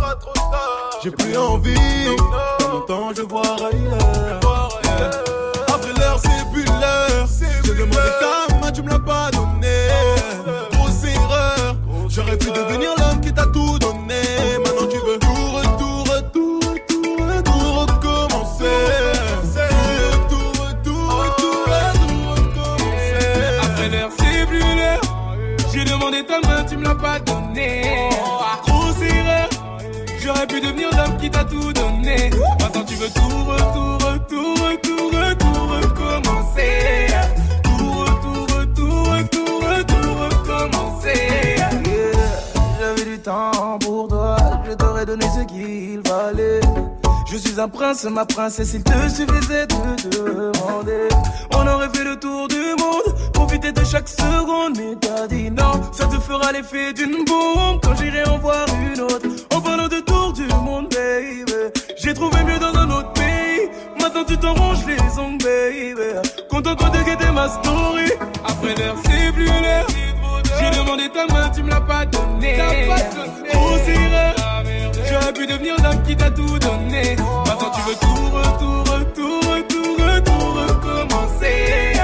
J'ai 1.03 1.11
plus 1.11 1.37
envie. 1.37 1.75
Dans 2.59 2.69
mon 2.69 2.81
temps 2.81 3.09
je 3.15 3.21
vois 3.21 3.43
ailleurs. 3.43 4.69
Après 5.67 5.93
l'heure 5.99 6.19
c'est 6.19 6.50
l'heure. 6.79 7.27
J'ai 7.63 7.73
demandé 7.73 8.11
ta 8.19 8.55
main, 8.59 8.71
tu 8.71 8.81
me 8.81 8.89
l'as 8.89 8.99
pas 8.99 9.31
donné. 9.31 9.87
Grosse 10.71 11.03
erreur. 11.03 11.75
J'aurais 12.09 12.37
pu 12.37 12.51
devenir 12.51 12.89
l'homme 12.97 13.21
qui 13.21 13.33
t'a 13.33 13.45
tout 13.45 13.79
donné. 13.79 14.21
Maintenant 14.63 14.87
tu 14.89 14.97
veux 14.97 15.17
tout 15.19 15.51
retour, 15.55 16.03
retour, 16.13 16.59
retour, 16.59 17.27
retour, 17.35 17.85
recommencer. 17.85 18.79
Retour, 20.11 20.51
retour, 20.65 21.07
retour, 21.23 21.57
retour, 21.71 22.19
recommencer. 22.35 23.59
Après 23.63 23.89
l'heure, 23.89 24.11
c'est 24.17 24.45
plus 24.45 24.59
l'heure. 24.59 25.01
J'ai 25.73 25.85
demandé 25.85 26.25
ta 26.25 26.39
main, 26.47 26.63
tu 26.65 26.75
me 26.77 26.83
l'as 26.83 26.95
pas 26.95 27.19
donné. 27.19 28.09
Grosse 28.65 29.01
erreur. 29.01 29.49
J'aurais 30.23 30.47
pu 30.47 30.59
devenir 30.61 30.89
l'homme 30.91 31.17
qui 31.17 31.29
t'a 31.29 31.43
tout 31.45 31.71
donné. 31.73 32.29
Maintenant 32.59 32.83
tu 32.83 32.95
veux 32.95 33.09
tout, 33.09 33.45
retour, 33.47 33.97
retour, 34.07 34.53
retour, 34.67 34.90
Je 47.31 47.37
suis 47.37 47.61
un 47.61 47.69
prince, 47.69 48.03
ma 48.03 48.25
princesse, 48.25 48.73
il 48.73 48.83
te 48.83 48.91
suffisait 49.07 49.65
de 49.65 50.09
demander. 50.09 51.07
On 51.53 51.65
aurait 51.65 51.87
fait 51.93 52.03
le 52.03 52.19
tour 52.19 52.49
du 52.49 52.75
monde, 52.77 53.31
profiter 53.31 53.71
de 53.71 53.85
chaque 53.85 54.09
seconde, 54.09 54.77
mais 54.77 54.97
t'as 54.99 55.27
dit 55.27 55.49
non. 55.49 55.81
Ça 55.93 56.07
te 56.07 56.19
fera 56.19 56.51
l'effet 56.51 56.91
d'une 56.91 57.23
bombe 57.23 57.79
quand 57.81 57.95
j'irai 57.95 58.27
en 58.27 58.37
voir 58.37 58.65
une 58.83 58.99
autre. 58.99 59.25
En 59.55 59.61
parlant 59.61 59.87
de 59.87 60.01
tour 60.01 60.33
du 60.33 60.45
monde, 60.47 60.89
baby. 60.89 61.53
J'ai 61.95 62.13
trouvé 62.13 62.43
mieux 62.43 62.59
dans 62.59 62.77
un 62.77 62.89
autre 62.89 63.13
pays. 63.13 63.69
Maintenant 63.97 64.25
tu 64.27 64.37
t'arranges 64.37 64.85
les 64.85 65.17
ongles, 65.17 65.37
baby. 65.41 66.29
Contente-toi 66.49 66.89
de 66.89 67.03
guetter 67.05 67.31
ma 67.31 67.47
story. 67.47 68.11
Après 68.43 68.75
l'heure, 68.75 68.97
c'est 69.05 69.31
plus 69.31 69.45
l'heure. 69.45 69.87
J'ai 70.59 70.77
demandé 70.77 71.03
ta 71.07 71.33
main, 71.33 71.49
tu 71.49 71.63
me 71.63 71.69
l'as 71.69 71.79
pas 71.79 72.05
donné. 72.05 72.57
Grosse 73.53 73.87
erreur. 73.87 74.30
J'aurais 75.11 75.33
pu 75.33 75.45
devenir 75.45 75.75
l'homme 75.83 76.01
qui 76.03 76.15
t'a 76.15 76.31
tout 76.31 76.57
donné. 76.57 77.17
Maintenant 77.45 77.71
tu 77.75 77.81
veux 77.81 77.95
tout, 77.99 78.29
retour, 78.31 78.79
retour, 78.95 79.39
retour, 79.51 79.97
retour, 79.97 80.55
recommencer. 80.55 82.00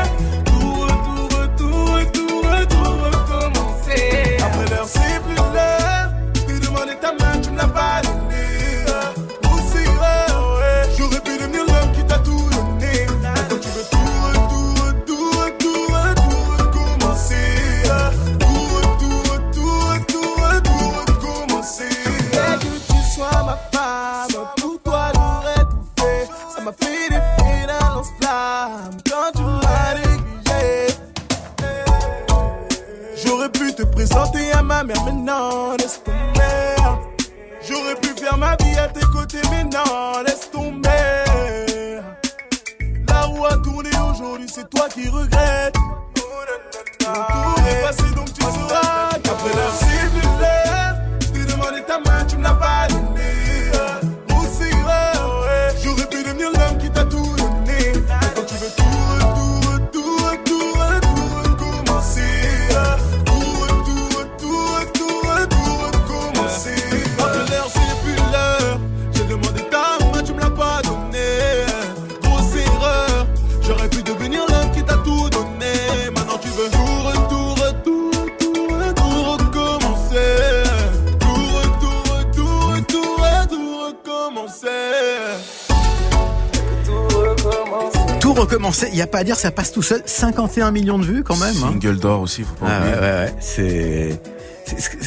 Pas 89.18 89.22
à 89.22 89.24
dire, 89.24 89.36
ça 89.36 89.50
passe 89.50 89.72
tout 89.72 89.82
seul. 89.82 90.04
51 90.06 90.70
millions 90.70 91.00
de 91.00 91.06
vues 91.06 91.24
quand 91.24 91.38
même. 91.38 91.56
Hein. 91.64 91.72
Single 91.72 91.98
d'or 91.98 92.22
aussi, 92.22 92.44
faut 92.44 92.54
pas 92.54 92.68
ah, 92.70 92.84
Ouais, 92.84 92.94
ouais, 92.94 93.02
ouais. 93.02 93.34
C'est 93.40 94.22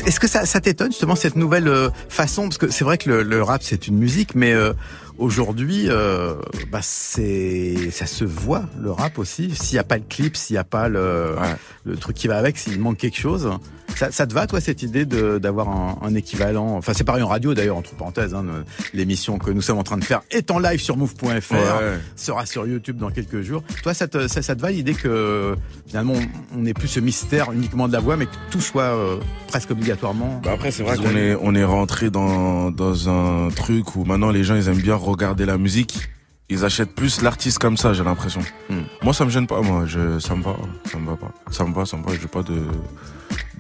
est-ce 0.07 0.19
que 0.19 0.27
ça, 0.27 0.47
ça 0.47 0.61
t'étonne 0.61 0.91
justement 0.91 1.15
cette 1.15 1.37
nouvelle 1.37 1.69
euh, 1.69 1.91
façon? 2.09 2.45
Parce 2.45 2.59
que 2.59 2.71
c'est 2.71 2.83
vrai 2.83 2.99
que 2.99 3.09
le, 3.09 3.23
le 3.23 3.43
rap 3.43 3.63
c'est 3.63 3.87
une 3.87 3.99
musique, 3.99 4.35
mais 4.35 4.53
euh, 4.53 4.73
aujourd'hui, 5.19 5.85
euh, 5.89 6.35
bah 6.73 6.81
c'est 6.83 7.91
ça 7.93 8.07
se 8.07 8.25
voit 8.25 8.65
le 8.81 8.91
rap 8.91 9.19
aussi. 9.19 9.55
S'il 9.55 9.77
n'y 9.77 9.81
a 9.81 9.85
pas 9.85 9.99
le 9.99 10.05
clip, 10.09 10.37
s'il 10.37 10.55
n'y 10.55 10.59
a 10.59 10.65
pas 10.65 10.89
le, 10.89 11.37
le 11.85 11.97
truc 11.97 12.17
qui 12.17 12.27
va 12.27 12.39
avec, 12.39 12.59
s'il 12.59 12.81
manque 12.81 12.97
quelque 12.97 13.19
chose. 13.19 13.51
Ça, 14.01 14.11
ça, 14.11 14.27
te 14.27 14.33
va, 14.33 14.47
toi, 14.47 14.63
cette 14.63 14.83
idée 14.83 15.05
d'avoir 15.05 15.69
un, 15.69 15.99
un, 16.01 16.15
équivalent 16.15 16.75
Enfin, 16.79 16.95
c'est 16.95 17.05
pareil 17.05 17.23
en 17.23 17.29
radio, 17.29 17.53
d'ailleurs, 17.53 17.77
entre 17.77 17.95
parenthèses. 17.95 18.33
Hein, 18.35 18.47
L'émission 18.95 19.37
que 19.37 19.51
nous 19.51 19.61
sommes 19.61 19.77
en 19.77 19.83
train 19.83 19.99
de 19.99 20.05
faire 20.05 20.23
est 20.31 20.51
en 20.51 20.59
live 20.59 20.81
sur 20.81 20.97
move.fr, 20.97 21.55
sera 22.17 22.47
sur 22.47 22.67
YouTube 22.67 22.97
dans 22.97 23.11
quelques 23.11 23.43
jours. 23.43 23.63
Toi, 23.83 23.93
ça 23.93 24.09
te, 24.09 24.27
ça, 24.27 24.41
ça 24.41 24.57
te 24.57 24.63
va 24.63 24.71
l'idée 24.71 24.95
que 24.95 25.55
finalement, 25.87 26.15
on 26.57 26.61
n'est 26.61 26.73
plus 26.73 26.89
ce 26.89 26.99
mystère 26.99 27.53
uniquement 27.53 27.89
de 27.89 27.93
la 27.93 28.01
voix, 28.01 28.17
mais 28.17 28.25
que 28.25 28.31
tout 28.51 28.63
soit 28.63 28.85
euh, 28.85 29.19
presque 29.49 29.71
obligatoirement. 29.71 30.41
Bah 30.43 30.53
après, 30.55 30.71
c'est 30.71 30.83
vrai 30.83 30.97
qu'on 30.97 31.15
est, 31.15 31.37
on 31.39 31.55
est 31.55 31.65
rentré 31.65 32.09
dans, 32.09 32.71
dans 32.71 33.11
un 33.11 33.51
truc 33.51 33.97
où 33.97 34.05
maintenant 34.07 34.31
les 34.31 34.45
gens, 34.45 34.55
ils 34.55 34.69
aiment 34.69 34.81
bien 34.81 34.95
regarder 34.95 35.45
la 35.45 35.59
musique 35.59 36.09
ils 36.53 36.65
achètent 36.65 36.97
plus 36.97 37.23
l'artiste 37.23 37.59
comme 37.59 37.77
ça, 37.77 37.93
j'ai 37.93 38.03
l'impression. 38.03 38.41
Hmm. 38.71 38.81
Moi, 39.03 39.15
ça 39.15 39.25
me 39.25 39.31
gêne 39.31 39.47
pas, 39.47 39.61
moi. 39.61 39.85
Je, 39.87 40.19
ça 40.19 40.35
me 40.35 40.43
va, 40.43 40.57
ça 40.91 40.99
me 40.99 41.07
va 41.07 41.15
pas. 41.15 41.31
Ça 41.53 41.65
me 41.65 41.73
va, 41.73 41.87
ça 41.87 41.97
me 41.97 42.03
va. 42.03 42.11
J'ai 42.21 42.27
pas 42.27 42.43
de, 42.43 42.57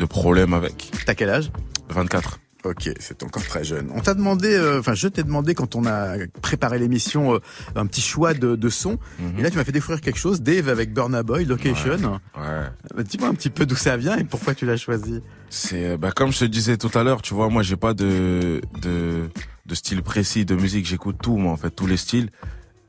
de 0.00 0.06
problème 0.06 0.54
avec. 0.54 0.90
T'as 1.06 1.14
quel 1.14 1.30
âge? 1.30 1.52
24. 1.90 2.40
Ok, 2.64 2.90
c'est 2.98 3.22
encore 3.22 3.42
très 3.42 3.64
jeune. 3.64 3.90
On 3.94 4.00
t'a 4.00 4.12
demandé, 4.12 4.52
euh, 4.52 4.80
enfin 4.80 4.92
je 4.92 5.08
t'ai 5.08 5.22
demandé 5.22 5.54
quand 5.54 5.76
on 5.76 5.86
a 5.86 6.16
préparé 6.42 6.78
l'émission 6.78 7.34
euh, 7.34 7.38
un 7.74 7.86
petit 7.86 8.02
choix 8.02 8.34
de, 8.34 8.54
de 8.54 8.68
son. 8.68 8.98
Mhm. 9.18 9.38
Et 9.38 9.42
là 9.42 9.50
tu 9.50 9.56
m'as 9.56 9.64
fait 9.64 9.72
découvrir 9.72 10.02
quelque 10.02 10.18
chose, 10.18 10.42
Dave 10.42 10.68
avec 10.68 10.92
Burna 10.92 11.22
Boy, 11.22 11.46
Location. 11.46 12.20
Ouais. 12.36 12.66
Bah, 12.94 13.02
dis-moi 13.02 13.28
un 13.28 13.34
petit 13.34 13.48
peu 13.48 13.64
d'où 13.64 13.76
ça 13.76 13.96
vient 13.96 14.18
et 14.18 14.24
pourquoi 14.24 14.54
tu 14.54 14.66
l'as 14.66 14.76
choisi. 14.76 15.22
C'est 15.48 15.96
bah 15.96 16.12
comme 16.12 16.32
je 16.32 16.40
te 16.40 16.44
disais 16.44 16.76
tout 16.76 16.90
à 16.98 17.02
l'heure, 17.02 17.22
tu 17.22 17.32
vois, 17.32 17.48
moi 17.48 17.62
j'ai 17.62 17.76
pas 17.76 17.94
de, 17.94 18.60
de 18.82 19.30
de 19.64 19.74
style 19.74 20.02
précis 20.02 20.44
de 20.44 20.54
musique, 20.54 20.86
j'écoute 20.86 21.16
tout 21.22 21.36
moi 21.38 21.52
en 21.52 21.56
fait, 21.56 21.70
tous 21.70 21.86
les 21.86 21.96
styles. 21.96 22.30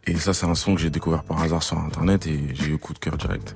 Et 0.05 0.15
ça 0.17 0.33
c'est 0.33 0.47
un 0.47 0.55
son 0.55 0.75
que 0.75 0.81
j'ai 0.81 0.89
découvert 0.89 1.23
par 1.23 1.41
hasard 1.41 1.63
sur 1.63 1.77
internet 1.77 2.27
et 2.27 2.41
j'ai 2.55 2.71
eu 2.71 2.77
coup 2.77 2.93
de 2.93 2.99
cœur 2.99 3.15
direct. 3.15 3.55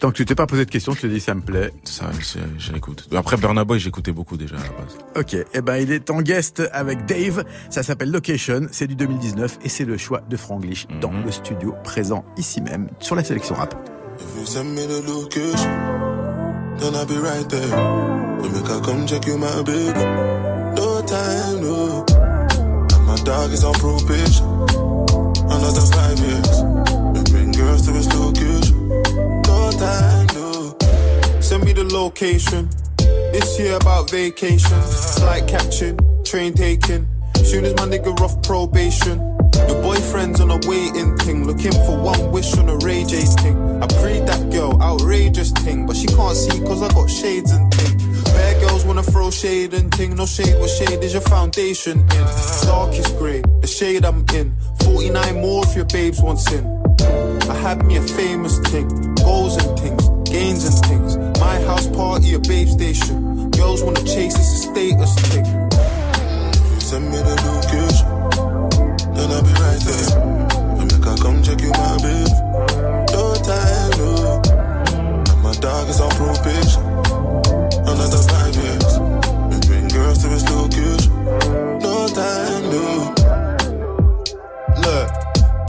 Tant 0.00 0.10
que 0.10 0.16
tu 0.16 0.24
t'es 0.24 0.34
pas 0.34 0.46
posé 0.46 0.64
de 0.64 0.70
questions, 0.70 0.94
tu 0.94 1.02
te 1.02 1.06
dis 1.06 1.20
ça 1.20 1.34
me 1.34 1.40
plaît. 1.40 1.72
Ça, 1.84 2.10
j'écoute. 2.58 3.08
Après 3.14 3.36
Burna 3.36 3.64
Boy, 3.64 3.78
j'écoutais 3.78 4.12
beaucoup 4.12 4.36
déjà 4.36 4.56
à 4.56 4.62
la 4.62 4.68
base. 4.68 4.98
Ok, 5.16 5.34
et 5.34 5.44
eh 5.54 5.60
ben 5.60 5.76
il 5.76 5.92
est 5.92 6.10
en 6.10 6.20
guest 6.20 6.62
avec 6.72 7.06
Dave. 7.06 7.44
Ça 7.70 7.82
s'appelle 7.82 8.10
Location, 8.10 8.68
c'est 8.70 8.86
du 8.86 8.94
2019 8.94 9.58
et 9.64 9.68
c'est 9.68 9.84
le 9.84 9.96
choix 9.96 10.20
de 10.28 10.36
Franglish 10.36 10.86
dans 11.00 11.12
mhm. 11.12 11.24
le 11.24 11.30
studio 11.30 11.74
présent 11.82 12.24
ici 12.36 12.60
même 12.60 12.88
sur 13.00 13.14
la 13.14 13.24
sélection 13.24 13.54
rap. 13.54 13.74
dog 23.26 23.52
is 23.52 23.64
on 23.64 23.72
probation. 23.72 24.46
Another 25.50 25.86
five 25.94 26.18
years. 26.20 26.62
We 27.12 27.22
bring 27.24 27.50
girls 27.52 27.82
to 27.86 27.92
his 27.92 28.06
location. 28.06 28.25
No. 29.78 30.76
Send 31.40 31.64
me 31.64 31.72
the 31.72 31.84
location. 31.84 32.70
This 33.32 33.58
year 33.58 33.76
about 33.76 34.10
vacation. 34.10 34.80
Flight 35.18 35.46
catching, 35.46 35.98
train 36.24 36.54
taking. 36.54 37.06
Soon 37.44 37.64
as 37.64 37.74
my 37.74 37.84
nigga 37.84 38.18
off 38.20 38.42
probation. 38.42 39.18
Your 39.68 39.82
boyfriend's 39.82 40.40
on 40.40 40.50
a 40.50 40.58
waiting 40.66 41.16
thing, 41.18 41.46
looking 41.46 41.72
for 41.72 41.98
one 42.00 42.30
wish 42.30 42.56
on 42.56 42.68
a 42.68 42.76
Ray 42.78 43.04
J 43.04 43.20
thing. 43.20 43.82
I 43.82 43.86
prayed 44.00 44.26
that 44.26 44.50
girl, 44.50 44.80
outrageous 44.80 45.50
thing, 45.52 45.86
but 45.86 45.96
she 45.96 46.06
can't 46.06 46.36
see 46.36 46.58
cause 46.60 46.82
I 46.82 46.88
got 46.88 47.10
shades 47.10 47.50
and 47.50 47.72
thing. 47.74 48.24
Bad 48.24 48.60
girls 48.60 48.84
wanna 48.84 49.02
throw 49.02 49.30
shade 49.30 49.74
and 49.74 49.92
ting. 49.92 50.16
No 50.16 50.26
shade, 50.26 50.58
what 50.58 50.70
shade 50.70 51.02
is 51.02 51.12
your 51.12 51.22
foundation 51.22 51.98
in? 51.98 52.24
Darkest 52.66 53.16
grey, 53.18 53.42
the 53.60 53.66
shade 53.66 54.04
I'm 54.04 54.24
in. 54.34 54.54
49 54.84 55.40
more 55.40 55.64
if 55.64 55.74
your 55.76 55.86
babes 55.86 56.20
want 56.20 56.38
sin. 56.38 56.85
I 57.66 57.70
had 57.70 57.84
me 57.84 57.96
a 57.96 58.00
famous 58.00 58.60
thing, 58.70 58.86
goals 59.16 59.56
and 59.56 59.76
things, 59.76 60.08
gains 60.30 60.64
and 60.66 60.86
things. 60.86 61.16
My 61.40 61.58
house 61.62 61.88
party, 61.88 62.34
a 62.34 62.38
babe 62.38 62.68
station. 62.68 63.50
Girls 63.50 63.82
wanna 63.82 64.04
chase, 64.04 64.36
it's 64.38 64.52
a 64.54 64.70
status 64.70 65.12
thing. 65.26 65.44
Send 66.78 67.10
me 67.10 67.18
the 67.18 67.34
location, 67.42 68.06
then 69.16 69.32
I'll 69.34 69.42
be 69.42 69.50
right 69.66 69.82
there. 69.82 70.78
And 70.78 70.92
make 70.92 71.06
I 71.08 71.16
come 71.16 71.42
check 71.42 71.60
you, 71.60 71.72
my 71.72 71.98
babe. 72.06 72.34
No 73.10 73.34
time, 73.34 73.90
no. 73.98 74.42
And 75.26 75.42
my 75.42 75.52
dog 75.58 75.88
is 75.88 76.00
on 76.00 76.10
probation 76.10 76.86
another 77.82 78.22
five 78.30 78.54
years. 78.54 78.92
We 79.50 79.58
bring 79.66 79.88
girls 79.88 80.22
to 80.22 80.28
his 80.28 80.48
location. 80.48 81.12
No 81.82 82.06
time, 82.14 82.62
no. 82.70 83.15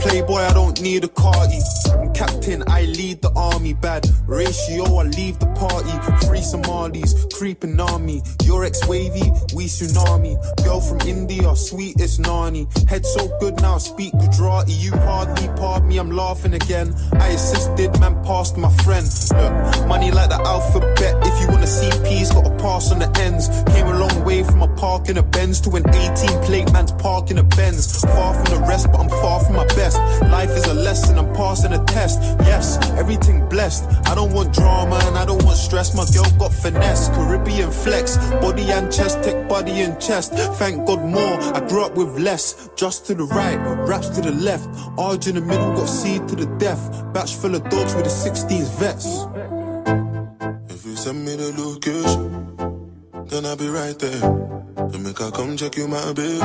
Playboy, 0.08 0.40
I 0.40 0.54
don't 0.54 0.80
need 0.80 1.04
a 1.04 1.08
carty. 1.08 1.58
I'm 1.92 2.14
captain, 2.14 2.64
I 2.66 2.84
lead 2.84 3.20
the 3.20 3.30
army. 3.36 3.74
Bad 3.74 4.06
ratio, 4.26 4.84
I 4.96 5.02
leave 5.02 5.38
the 5.38 5.48
party. 5.48 5.92
Free 6.26 6.40
Somalis, 6.40 7.26
creeping 7.36 7.76
me. 7.76 8.22
Your 8.44 8.64
ex 8.64 8.88
wavy, 8.88 9.30
we 9.54 9.66
tsunami. 9.66 10.34
Girl 10.64 10.80
from 10.80 11.00
India, 11.06 11.54
sweetest 11.54 12.20
nani. 12.20 12.66
Head 12.88 13.04
so 13.04 13.28
good 13.38 13.60
now, 13.60 13.76
speak 13.76 14.12
Gujarati. 14.12 14.72
You 14.72 14.92
hardly 14.92 15.48
part 15.60 15.84
me, 15.84 15.98
I'm 15.98 16.10
laughing 16.10 16.54
again. 16.54 16.94
I 17.12 17.28
assisted, 17.28 18.00
man, 18.00 18.14
passed 18.24 18.56
my 18.56 18.70
friend. 18.84 19.06
Look, 19.36 19.86
money 19.86 20.10
like 20.10 20.30
the 20.30 20.40
alphabet. 20.40 21.16
If 21.26 21.40
you 21.42 21.48
wanna 21.48 21.66
see 21.66 21.90
peace, 22.08 22.32
gotta 22.32 22.56
pass 22.56 22.90
on 22.92 23.00
the 23.00 23.10
ends. 23.20 23.48
Came 23.74 23.86
a 23.86 23.98
long 23.98 24.24
way 24.24 24.42
from 24.42 24.62
a 24.62 24.68
park 24.76 25.10
in 25.10 25.18
a 25.18 25.22
Benz 25.22 25.60
to 25.62 25.76
an 25.76 25.86
18 25.86 26.42
plate 26.44 26.72
man's 26.72 26.92
park 26.92 27.30
in 27.30 27.36
a 27.36 27.44
Benz. 27.44 28.00
Far 28.00 28.32
from 28.32 28.46
the 28.54 28.66
rest, 28.66 28.90
but 28.90 29.00
I'm 29.00 29.10
far 29.10 29.44
from 29.44 29.56
my 29.56 29.66
best. 29.76 29.98
Life 30.30 30.50
is 30.50 30.66
a 30.66 30.74
lesson, 30.74 31.18
I'm 31.18 31.32
passing 31.34 31.72
a 31.72 31.84
test. 31.84 32.20
Yes, 32.40 32.78
everything 32.98 33.48
blessed. 33.48 33.84
I 34.06 34.14
don't 34.14 34.32
want 34.32 34.54
drama 34.54 35.00
and 35.04 35.16
I 35.16 35.24
don't 35.24 35.42
want 35.44 35.56
stress. 35.56 35.94
My 35.94 36.04
girl 36.14 36.30
got 36.38 36.52
finesse, 36.52 37.08
Caribbean 37.08 37.70
flex, 37.70 38.16
body 38.40 38.70
and 38.70 38.92
chest, 38.92 39.22
tech 39.22 39.48
body 39.48 39.80
and 39.80 40.00
chest. 40.00 40.32
Thank 40.58 40.86
God 40.86 41.04
more. 41.04 41.40
I 41.56 41.60
grew 41.68 41.84
up 41.84 41.94
with 41.96 42.18
less. 42.18 42.68
Just 42.76 43.06
to 43.06 43.14
the 43.14 43.24
right, 43.24 43.56
raps 43.88 44.08
to 44.10 44.20
the 44.20 44.32
left. 44.32 44.68
Arj 44.96 45.28
in 45.28 45.34
the 45.36 45.40
middle, 45.40 45.72
got 45.74 45.86
C 45.86 46.18
to 46.18 46.36
the 46.36 46.46
death. 46.58 47.12
Batch 47.12 47.34
full 47.34 47.54
of 47.54 47.62
dogs 47.68 47.94
with 47.94 48.04
the 48.04 48.10
16s 48.10 48.70
vets. 48.78 49.26
If 50.72 50.84
you 50.86 50.96
send 50.96 51.24
me 51.24 51.36
the 51.36 51.52
location, 51.60 52.56
then 53.26 53.46
I'll 53.46 53.56
be 53.56 53.68
right 53.68 53.98
there. 53.98 54.24
And 54.76 55.02
make 55.04 55.20
I 55.20 55.30
come 55.30 55.56
check 55.56 55.76
you, 55.76 55.88
my 55.88 56.12
babe. 56.12 56.40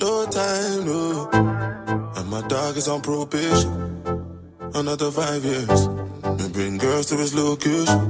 No 0.00 0.26
time, 0.26 0.86
no. 0.86 2.01
And 2.16 2.28
my 2.30 2.46
dog 2.48 2.76
is 2.76 2.88
on 2.88 3.00
probation 3.00 4.02
another 4.74 5.10
five 5.10 5.44
years. 5.44 5.88
Me 5.88 6.48
bring 6.52 6.78
girls 6.78 7.06
to 7.06 7.16
his 7.16 7.34
location. 7.34 8.00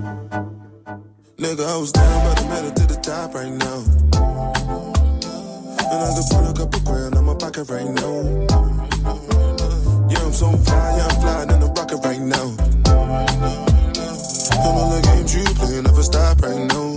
Nigga, 1.36 1.66
I 1.66 1.76
was 1.76 1.92
down, 1.92 2.24
but 2.24 2.40
I 2.42 2.48
made 2.48 2.68
it 2.68 2.76
to 2.76 2.86
the 2.86 2.98
top 3.03 3.34
right 3.34 3.50
now. 3.50 3.82
And 5.90 6.00
I 6.07 6.11
could 6.14 6.26
pull 6.30 6.46
a 6.48 6.55
couple 6.55 6.80
grand 6.80 7.14
on 7.16 7.24
my 7.24 7.34
pocket 7.34 7.68
right 7.68 7.88
now. 7.88 8.22
Yeah, 10.11 10.24
I'm 10.24 10.32
so 10.32 10.50
fly, 10.53 10.96
yeah, 10.96 11.07
I'm 11.07 11.20
flying 11.20 11.50
in 11.50 11.61
the 11.61 11.66
rocket 11.66 12.00
right 12.05 12.20
now. 12.20 12.57
And 14.55 14.78
all 14.78 14.90
the 14.90 15.00
games 15.03 15.34
you 15.34 15.44
play 15.55 15.80
never 15.80 16.03
stop 16.03 16.40
right 16.42 16.66
now. 16.68 16.91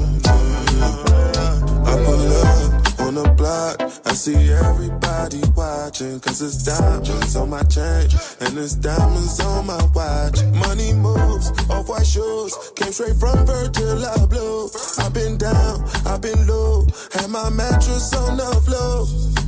See 4.25 4.51
everybody 4.53 5.39
watching, 5.55 6.19
cause 6.19 6.41
it's 6.41 6.63
diamonds 6.63 7.35
on 7.35 7.47
my 7.47 7.61
chain, 7.63 8.09
and 8.41 8.57
it's 8.57 8.73
diamonds 8.73 9.39
on 9.39 9.67
my 9.67 9.79
watch. 9.93 10.41
Money 10.65 10.93
moves, 10.93 11.51
off 11.69 11.87
white 11.87 12.07
shoes, 12.07 12.57
came 12.75 12.91
straight 12.91 13.15
from 13.17 13.45
Virgil 13.45 14.01
Abloh. 14.17 14.65
I've 14.97 15.13
been 15.13 15.37
down, 15.37 15.87
I've 16.07 16.21
been 16.21 16.47
low, 16.47 16.87
had 17.13 17.29
my 17.29 17.51
mattress 17.51 18.15
on 18.15 18.37
the 18.37 18.49
floor. 18.65 19.44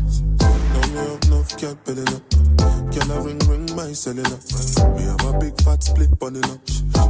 Me 0.98 1.14
up, 1.14 1.28
no, 1.30 1.44
can't 1.58 1.78
build 1.86 2.10
up. 2.10 2.24
Can 2.92 3.12
I 3.12 3.18
ring, 3.22 3.40
ring 3.48 3.70
my 3.76 3.94
cellular? 3.94 4.40
We 4.96 5.04
have 5.04 5.24
a 5.26 5.38
big 5.40 5.54
fat 5.62 5.84
split 5.84 6.18
bunning 6.18 6.44
up. 6.46 6.60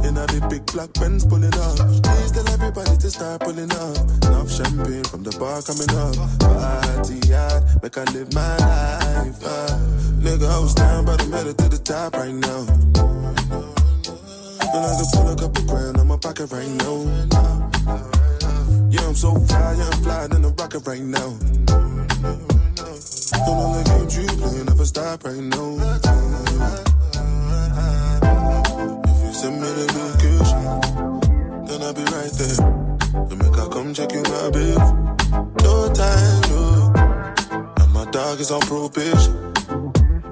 In 0.04 0.16
a 0.16 0.26
the 0.26 0.46
big 0.50 0.66
black 0.66 0.92
Benz 0.94 1.24
pulling 1.24 1.54
up. 1.54 1.76
Please 2.04 2.32
tell 2.32 2.48
everybody 2.50 2.96
to 2.96 3.10
start 3.10 3.40
pulling 3.40 3.72
up. 3.72 3.96
Enough 4.28 4.50
champagne 4.52 5.04
from 5.04 5.22
the 5.22 5.32
bar 5.40 5.62
coming 5.62 5.88
up. 5.96 6.14
Party 6.38 7.18
hard, 7.32 7.82
make 7.82 7.96
I 7.96 8.04
live 8.12 8.32
my 8.34 8.56
life. 8.58 9.40
Uh. 9.42 9.68
Nigga, 10.20 10.48
I 10.50 10.58
was 10.60 10.74
down, 10.74 11.04
but 11.06 11.22
I'm 11.22 11.32
headed 11.32 11.56
to 11.58 11.68
the 11.68 11.78
top 11.78 12.14
right 12.14 12.34
now. 12.34 12.66
And 14.60 14.84
I 14.84 14.92
can 15.00 15.06
pull 15.14 15.28
a 15.32 15.36
couple 15.36 15.64
grand 15.64 15.96
on 15.96 16.06
my 16.06 16.18
pocket 16.18 16.52
right 16.52 16.68
now. 16.84 16.98
Yeah, 18.90 19.08
I'm 19.08 19.14
so 19.14 19.34
fly, 19.34 19.74
yeah, 19.78 19.88
I'm 19.90 20.02
flying 20.02 20.32
in 20.32 20.42
the 20.42 20.50
rocket 20.58 20.86
right 20.86 21.00
now. 21.00 21.97
Don't 23.48 23.56
know 23.56 23.72
the 23.72 23.84
games 23.88 24.14
you 24.14 24.26
play, 24.26 24.62
never 24.62 24.84
stop 24.84 25.24
right 25.24 25.36
now. 25.36 25.70
If 29.08 29.24
you 29.24 29.32
send 29.32 29.56
me 29.62 29.68
the 29.78 29.86
location. 29.96 30.64
Then 31.64 31.80
I'll 31.80 31.94
be 31.94 32.04
right 32.12 32.32
there. 32.36 32.60
You 33.30 33.36
make 33.36 33.56
her 33.56 33.68
come 33.70 33.94
check 33.94 34.12
you, 34.12 34.22
my 34.24 34.50
babe. 34.50 34.76
No 35.64 35.88
time, 35.94 36.40
no. 36.50 36.92
And 37.80 37.92
my 37.94 38.04
dog 38.10 38.38
is 38.38 38.50
on 38.50 38.60
probation. 38.60 39.54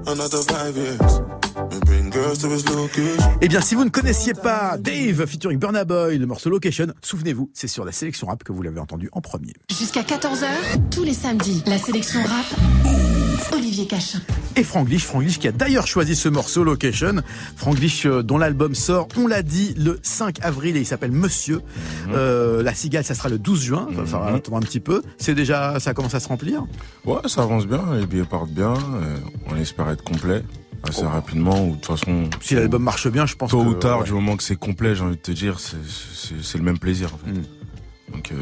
Another 0.05 0.43
five 0.43 0.77
years. 0.77 1.36
Eh 3.41 3.47
bien, 3.47 3.61
si 3.61 3.75
vous 3.75 3.83
ne 3.83 3.89
connaissiez 3.89 4.33
pas 4.33 4.77
Dave 4.77 5.25
featuring 5.25 5.59
Burna 5.59 5.83
Boy, 5.83 6.17
le 6.17 6.25
morceau 6.25 6.49
Location, 6.49 6.87
souvenez-vous, 7.01 7.49
c'est 7.53 7.67
sur 7.67 7.83
la 7.85 7.91
sélection 7.91 8.27
rap 8.27 8.43
que 8.43 8.51
vous 8.51 8.61
l'avez 8.61 8.79
entendu 8.79 9.09
en 9.11 9.21
premier. 9.21 9.53
Jusqu'à 9.69 10.01
14h, 10.01 10.45
tous 10.91 11.03
les 11.03 11.13
samedis, 11.13 11.63
la 11.65 11.77
sélection 11.77 12.21
rap, 12.23 12.45
Olivier 13.53 13.87
Cachin. 13.87 14.19
Et 14.55 14.63
Franglish, 14.63 15.03
Franglish 15.05 15.37
qui 15.39 15.47
a 15.47 15.51
d'ailleurs 15.51 15.85
choisi 15.87 16.15
ce 16.15 16.29
morceau 16.29 16.63
Location. 16.63 17.21
Franglish 17.55 18.05
euh, 18.05 18.23
dont 18.23 18.37
l'album 18.37 18.73
sort, 18.73 19.07
on 19.17 19.27
l'a 19.27 19.43
dit, 19.43 19.73
le 19.77 19.99
5 20.01 20.39
avril 20.41 20.75
et 20.77 20.79
il 20.79 20.85
s'appelle 20.85 21.11
Monsieur. 21.11 21.61
Euh, 22.09 22.63
la 22.63 22.73
cigale, 22.73 23.03
ça 23.03 23.13
sera 23.15 23.29
le 23.29 23.37
12 23.37 23.61
juin. 23.61 23.87
Il 23.91 23.97
va 23.97 24.05
falloir 24.05 24.33
attendre 24.33 24.57
un 24.57 24.61
petit 24.61 24.79
peu. 24.79 25.01
C'est 25.17 25.35
déjà, 25.35 25.79
ça 25.79 25.93
commence 25.93 26.15
à 26.15 26.19
se 26.19 26.27
remplir? 26.27 26.65
Ouais, 27.05 27.19
ça 27.27 27.43
avance 27.43 27.67
bien, 27.67 27.83
les 27.99 28.07
billets 28.07 28.23
partent 28.25 28.49
bien. 28.51 28.73
euh, 28.73 29.17
on 29.49 29.55
espère 29.57 29.89
être 29.89 30.03
complet 30.03 30.43
assez 30.89 31.05
rapidement. 31.05 31.65
Ou 31.65 31.71
de 31.71 31.75
toute 31.81 31.85
façon, 31.85 32.29
Si 32.41 32.55
l'album 32.55 32.83
marche 32.83 33.07
bien, 33.07 33.25
je 33.25 33.35
pense 33.35 33.51
tôt 33.51 33.63
que 33.63 33.67
ou 33.69 33.73
tard, 33.73 33.99
ouais. 33.99 34.05
du 34.05 34.11
moment 34.13 34.35
que 34.37 34.43
c'est 34.43 34.55
complet, 34.55 34.95
j'ai 34.95 35.03
envie 35.03 35.15
de 35.17 35.21
te 35.21 35.31
dire, 35.31 35.59
c'est- 35.59 35.77
le 36.57 36.63
même 36.63 36.79
plaisir. 36.79 37.13
En 37.13 37.17
fait. 37.17 37.31
Mm. 37.31 37.43
Donc 38.13 38.31
euh, 38.31 38.35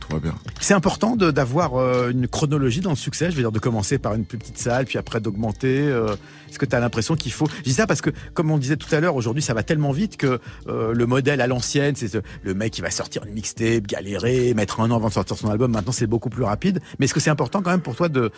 tout 0.00 0.08
va 0.12 0.18
bien. 0.20 0.34
C'est 0.60 0.74
important 0.74 1.16
de- 1.16 1.30
d'avoir 1.30 1.76
euh, 1.76 2.10
une 2.10 2.28
chronologie 2.28 2.80
dans 2.80 2.90
le 2.90 2.96
succès, 2.96 3.30
je 3.30 3.36
veux 3.36 3.42
dire 3.42 3.52
de 3.52 3.58
commencer 3.58 3.98
par 3.98 4.14
une 4.14 4.24
plus 4.24 4.36
petite 4.38 4.58
salle, 4.58 4.84
puis 4.84 4.98
après 4.98 5.20
d'augmenter. 5.20 5.78
euh, 5.80 6.14
Est-ce 6.50 6.58
que 6.58 6.66
tu 6.66 6.76
as 6.76 6.80
l'impression 6.80 7.16
qu'il 7.16 7.32
faut... 7.32 7.48
Je 7.58 7.62
dis 7.62 7.72
ça 7.72 7.86
parce 7.88 8.00
que, 8.00 8.10
comme 8.34 8.50
on 8.52 8.58
disait 8.58 8.76
tout 8.76 8.94
à 8.94 9.00
l'heure, 9.00 9.16
aujourd'hui 9.16 9.42
ça 9.42 9.54
va 9.54 9.62
tellement 9.64 9.90
vite 9.90 10.16
que 10.16 10.38
euh, 10.68 10.92
le 10.92 11.06
modèle 11.06 11.40
à 11.40 11.46
l'ancienne, 11.48 11.96
c'est 11.96 12.06
ce- 12.08 12.18
le 12.44 12.54
mec 12.54 12.72
qui 12.72 12.80
va 12.82 12.90
sortir 12.92 13.24
une 13.24 13.32
mixtape, 13.34 13.86
galérer, 13.88 14.54
mettre 14.54 14.80
un 14.80 14.90
an 14.92 14.96
avant 14.96 15.08
de 15.08 15.12
sortir 15.14 15.36
son 15.36 15.48
album, 15.50 15.72
maintenant 15.72 15.90
c'est 15.92 16.06
beaucoup 16.06 16.28
plus 16.30 16.44
rapide. 16.44 16.80
Mais 16.98 17.06
est-ce 17.06 17.14
que 17.14 17.20
c'est 17.20 17.30
important 17.30 17.60
quand 17.62 17.70
même 17.70 17.80
pour 17.80 17.96
toi 17.96 18.08
de... 18.08 18.30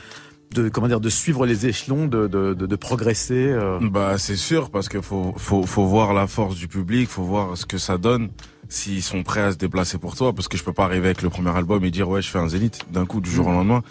De, 0.54 0.68
comment 0.68 0.86
dire, 0.88 1.00
de 1.00 1.10
suivre 1.10 1.44
les 1.44 1.66
échelons, 1.66 2.06
de, 2.06 2.28
de, 2.28 2.54
de, 2.54 2.66
de 2.66 2.76
progresser. 2.76 3.48
euh 3.48 3.78
Bah 3.82 4.16
c'est 4.16 4.36
sûr 4.36 4.70
parce 4.70 4.88
que 4.88 5.00
faut, 5.02 5.34
faut 5.36 5.66
faut 5.66 5.84
voir 5.86 6.14
la 6.14 6.26
force 6.26 6.54
du 6.56 6.66
public, 6.68 7.08
faut 7.10 7.24
voir 7.24 7.56
ce 7.56 7.66
que 7.66 7.78
ça 7.78 7.98
donne. 7.98 8.30
S'ils 8.68 9.02
sont 9.02 9.22
prêts 9.22 9.42
à 9.42 9.52
se 9.52 9.56
déplacer 9.58 9.98
pour 9.98 10.16
toi, 10.16 10.32
parce 10.32 10.48
que 10.48 10.56
je 10.56 10.64
peux 10.64 10.72
pas 10.72 10.84
arriver 10.84 11.06
avec 11.06 11.22
le 11.22 11.30
premier 11.30 11.50
album 11.54 11.84
et 11.84 11.90
dire 11.90 12.08
ouais 12.08 12.22
je 12.22 12.28
fais 12.30 12.38
un 12.38 12.48
zénith 12.48 12.80
d'un 12.90 13.06
coup 13.06 13.20
du 13.20 13.30
jour 13.30 13.46
au 13.48 13.52
lendemain. 13.52 13.82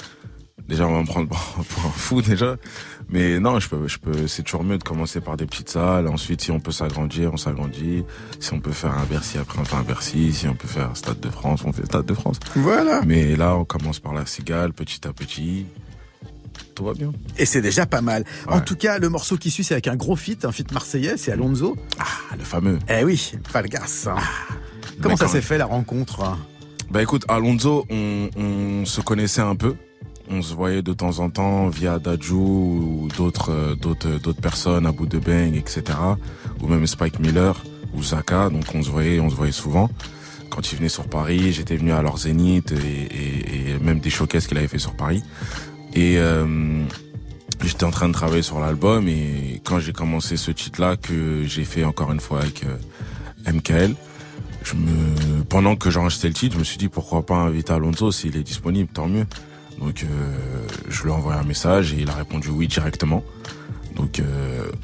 Déjà 0.67 0.87
on 0.87 0.93
va 0.93 1.01
me 1.01 1.05
prendre 1.05 1.27
pour 1.27 1.37
pour 1.65 1.85
un 1.85 1.89
fou 1.93 2.21
déjà. 2.21 2.55
Mais 3.09 3.39
non 3.39 3.59
je 3.59 3.69
peux 3.69 3.87
je 3.87 3.99
peux 3.99 4.25
c'est 4.27 4.41
toujours 4.41 4.63
mieux 4.63 4.77
de 4.79 4.83
commencer 4.83 5.21
par 5.21 5.37
des 5.37 5.45
petites 5.45 5.69
salles. 5.69 6.07
Ensuite 6.07 6.41
si 6.41 6.51
on 6.51 6.59
peut 6.59 6.71
s'agrandir 6.71 7.31
on 7.33 7.37
s'agrandit. 7.37 8.03
Si 8.39 8.53
on 8.53 8.59
peut 8.59 8.71
faire 8.71 8.97
un 8.97 9.05
Bercy 9.05 9.37
après 9.37 9.59
on 9.59 9.65
fait 9.65 9.75
un 9.75 9.83
Bercy. 9.83 10.33
Si 10.33 10.47
on 10.47 10.55
peut 10.55 10.67
faire 10.67 10.89
un 10.89 10.95
Stade 10.95 11.19
de 11.19 11.29
France 11.29 11.61
on 11.65 11.71
fait 11.71 11.85
Stade 11.85 12.05
de 12.05 12.13
France. 12.15 12.39
Voilà. 12.55 13.01
Mais 13.05 13.35
là 13.35 13.55
on 13.55 13.65
commence 13.65 13.99
par 13.99 14.13
la 14.13 14.25
cigale 14.25 14.73
petit 14.73 15.07
à 15.07 15.13
petit. 15.13 15.67
Tout 16.75 16.83
va 16.85 16.93
bien. 16.93 17.11
Et 17.37 17.45
c'est 17.45 17.61
déjà 17.61 17.85
pas 17.85 18.01
mal. 18.01 18.25
En 18.47 18.59
tout 18.59 18.75
cas, 18.75 18.99
le 18.99 19.07
morceau 19.09 19.37
qui 19.37 19.49
suit, 19.49 19.63
c'est 19.63 19.73
avec 19.73 19.87
un 19.87 19.95
gros 19.95 20.15
feat, 20.17 20.43
un 20.45 20.51
feat 20.51 20.71
marseillais, 20.73 21.15
c'est 21.17 21.31
Alonso. 21.31 21.75
Ah 21.99 22.35
le 22.37 22.43
fameux. 22.43 22.79
Eh 22.89 23.03
oui, 23.05 23.31
Falgas. 23.47 24.07
hein. 24.09 24.15
Comment 25.01 25.15
ça 25.17 25.27
s'est 25.29 25.41
fait 25.41 25.57
la 25.57 25.65
rencontre 25.65 26.21
hein? 26.23 26.37
Bah 26.91 27.01
écoute, 27.01 27.23
Alonso, 27.29 27.85
on, 27.89 28.29
on 28.37 28.85
se 28.85 29.01
connaissait 29.01 29.41
un 29.41 29.55
peu. 29.55 29.75
On 30.29 30.41
se 30.41 30.53
voyait 30.53 30.81
de 30.81 30.91
temps 30.93 31.19
en 31.19 31.29
temps 31.29 31.67
via 31.69 31.97
Daju 31.99 32.33
ou 32.33 33.07
d'autres 33.15 33.51
euh, 33.51 33.75
d'autres 33.75 34.19
d'autres 34.19 34.41
personnes, 34.41 34.85
Abu 34.85 35.07
de 35.07 35.19
Beng, 35.19 35.53
etc. 35.55 35.83
Ou 36.61 36.67
même 36.67 36.85
Spike 36.87 37.19
Miller 37.19 37.63
ou 37.93 38.03
Zaka. 38.03 38.49
Donc 38.49 38.63
on 38.73 38.81
se 38.83 38.89
voyait, 38.89 39.19
on 39.19 39.29
se 39.29 39.35
voyait 39.35 39.51
souvent. 39.51 39.89
Quand 40.49 40.71
il 40.71 40.77
venait 40.77 40.89
sur 40.89 41.07
Paris, 41.07 41.53
j'étais 41.53 41.75
venu 41.77 41.91
à 41.91 42.01
leur 42.01 42.17
Zénith 42.17 42.71
et, 42.71 42.75
et, 42.75 43.69
et 43.71 43.79
même 43.79 43.99
des 43.99 44.09
showcases 44.09 44.47
qu'il 44.47 44.57
avait 44.57 44.67
fait 44.67 44.79
sur 44.79 44.95
Paris. 44.95 45.23
Et 45.95 46.17
euh, 46.17 46.83
j'étais 47.63 47.85
en 47.85 47.91
train 47.91 48.07
de 48.09 48.13
travailler 48.13 48.41
sur 48.41 48.59
l'album 48.59 49.07
et 49.07 49.61
quand 49.63 49.79
j'ai 49.79 49.93
commencé 49.93 50.35
ce 50.37 50.51
titre-là 50.51 50.97
que 50.97 51.43
j'ai 51.45 51.63
fait 51.63 51.83
encore 51.85 52.11
une 52.11 52.19
fois 52.19 52.41
avec 52.41 52.63
euh, 52.65 53.51
MKL, 53.51 53.95
pendant 55.49 55.75
que 55.75 55.89
j'enregistrais 55.89 56.27
le 56.27 56.33
titre, 56.33 56.55
je 56.55 56.59
me 56.59 56.63
suis 56.63 56.77
dit 56.77 56.89
pourquoi 56.89 57.25
pas 57.25 57.35
inviter 57.35 57.71
Alonso 57.71 58.11
s'il 58.11 58.35
est 58.35 58.43
disponible, 58.43 58.89
tant 58.91 59.07
mieux. 59.07 59.25
Donc 59.79 60.03
euh, 60.03 60.67
je 60.89 61.03
lui 61.03 61.09
ai 61.09 61.13
envoyé 61.13 61.39
un 61.39 61.43
message 61.43 61.93
et 61.93 61.97
il 62.01 62.09
a 62.09 62.13
répondu 62.13 62.49
oui 62.49 62.67
directement. 62.67 63.23
Donc 63.95 64.21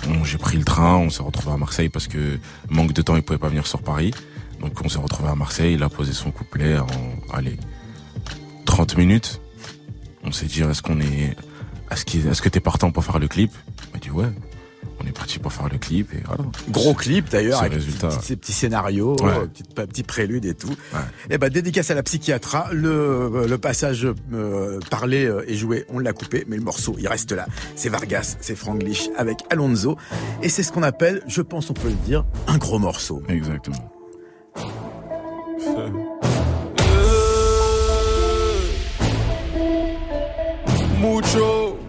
on- 0.07 0.23
j'ai 0.23 0.37
pris 0.37 0.57
le 0.57 0.63
train, 0.63 0.95
on 0.95 1.09
s'est 1.09 1.23
retrouvé 1.23 1.53
à 1.53 1.57
Marseille 1.57 1.89
parce 1.89 2.07
que 2.07 2.37
manque 2.69 2.93
de 2.93 3.01
temps, 3.01 3.15
il 3.17 3.21
pouvait 3.23 3.39
pas 3.39 3.49
venir 3.49 3.67
sur 3.67 3.81
Paris. 3.81 4.13
Donc 4.61 4.73
on 4.85 4.87
s'est 4.87 4.99
retrouvé 4.99 5.27
à 5.29 5.35
Marseille, 5.35 5.73
il 5.73 5.83
a 5.83 5.89
posé 5.89 6.13
son 6.13 6.31
couplet 6.31 6.77
en 6.77 6.87
allez 7.33 7.57
30 8.65 8.97
minutes. 8.97 9.41
On 10.23 10.31
s'est 10.31 10.45
dit 10.45 10.61
est-ce 10.61 10.81
qu'on 10.81 10.99
est 10.99 11.35
est-ce 11.91 12.05
qu'il- 12.05 12.27
est-ce 12.27 12.41
que 12.41 12.49
t'es 12.49 12.59
partant 12.61 12.91
pour 12.91 13.03
faire 13.03 13.19
le 13.19 13.27
clip? 13.27 13.51
Il 13.87 13.93
m'a 13.93 13.99
dit 13.99 14.09
ouais. 14.11 14.31
On 15.03 15.07
est 15.07 15.11
parti 15.17 15.39
pour 15.39 15.51
faire 15.51 15.67
le 15.67 15.79
clip 15.79 16.13
et 16.13 16.21
voilà. 16.27 16.43
Gros 16.69 16.93
clip 16.93 17.27
d'ailleurs, 17.29 17.57
C'est 17.59 17.65
avec 17.65 17.73
résultat. 17.79 18.09
petits- 18.09 18.25
ces 18.27 18.35
petits 18.35 18.51
scénarios, 18.53 19.15
Ouais. 19.23 19.31
euh, 19.31 19.45
petits, 19.47 19.63
petits 19.73 20.03
préludes 20.03 20.45
et 20.45 20.53
tout. 20.53 20.69
Ouais. 20.93 20.99
Et 21.31 21.37
ben 21.39 21.49
dédicace 21.49 21.89
à 21.89 21.95
la 21.95 22.03
psychiatra, 22.03 22.69
le, 22.71 23.47
le 23.47 23.57
passage 23.57 24.07
euh, 24.31 24.79
parlé 24.91 25.25
euh, 25.25 25.43
et 25.47 25.55
joué, 25.55 25.85
on 25.89 25.97
l'a 25.97 26.13
coupé, 26.13 26.45
mais 26.47 26.55
le 26.55 26.61
morceau 26.61 26.95
il 26.99 27.07
reste 27.07 27.31
là. 27.31 27.47
C'est 27.75 27.89
Vargas, 27.89 28.37
c'est 28.41 28.55
Franglish 28.55 29.09
avec 29.17 29.39
Alonso, 29.49 29.97
et 30.43 30.49
c'est 30.49 30.61
ce 30.61 30.71
qu'on 30.71 30.83
appelle, 30.83 31.23
je 31.27 31.41
pense 31.41 31.71
on 31.71 31.73
peut 31.73 31.89
le 31.89 31.95
dire, 32.05 32.23
un 32.45 32.59
gros 32.59 32.77
morceau. 32.77 33.23
Exactement. 33.27 33.91
Mucho. 41.01 41.79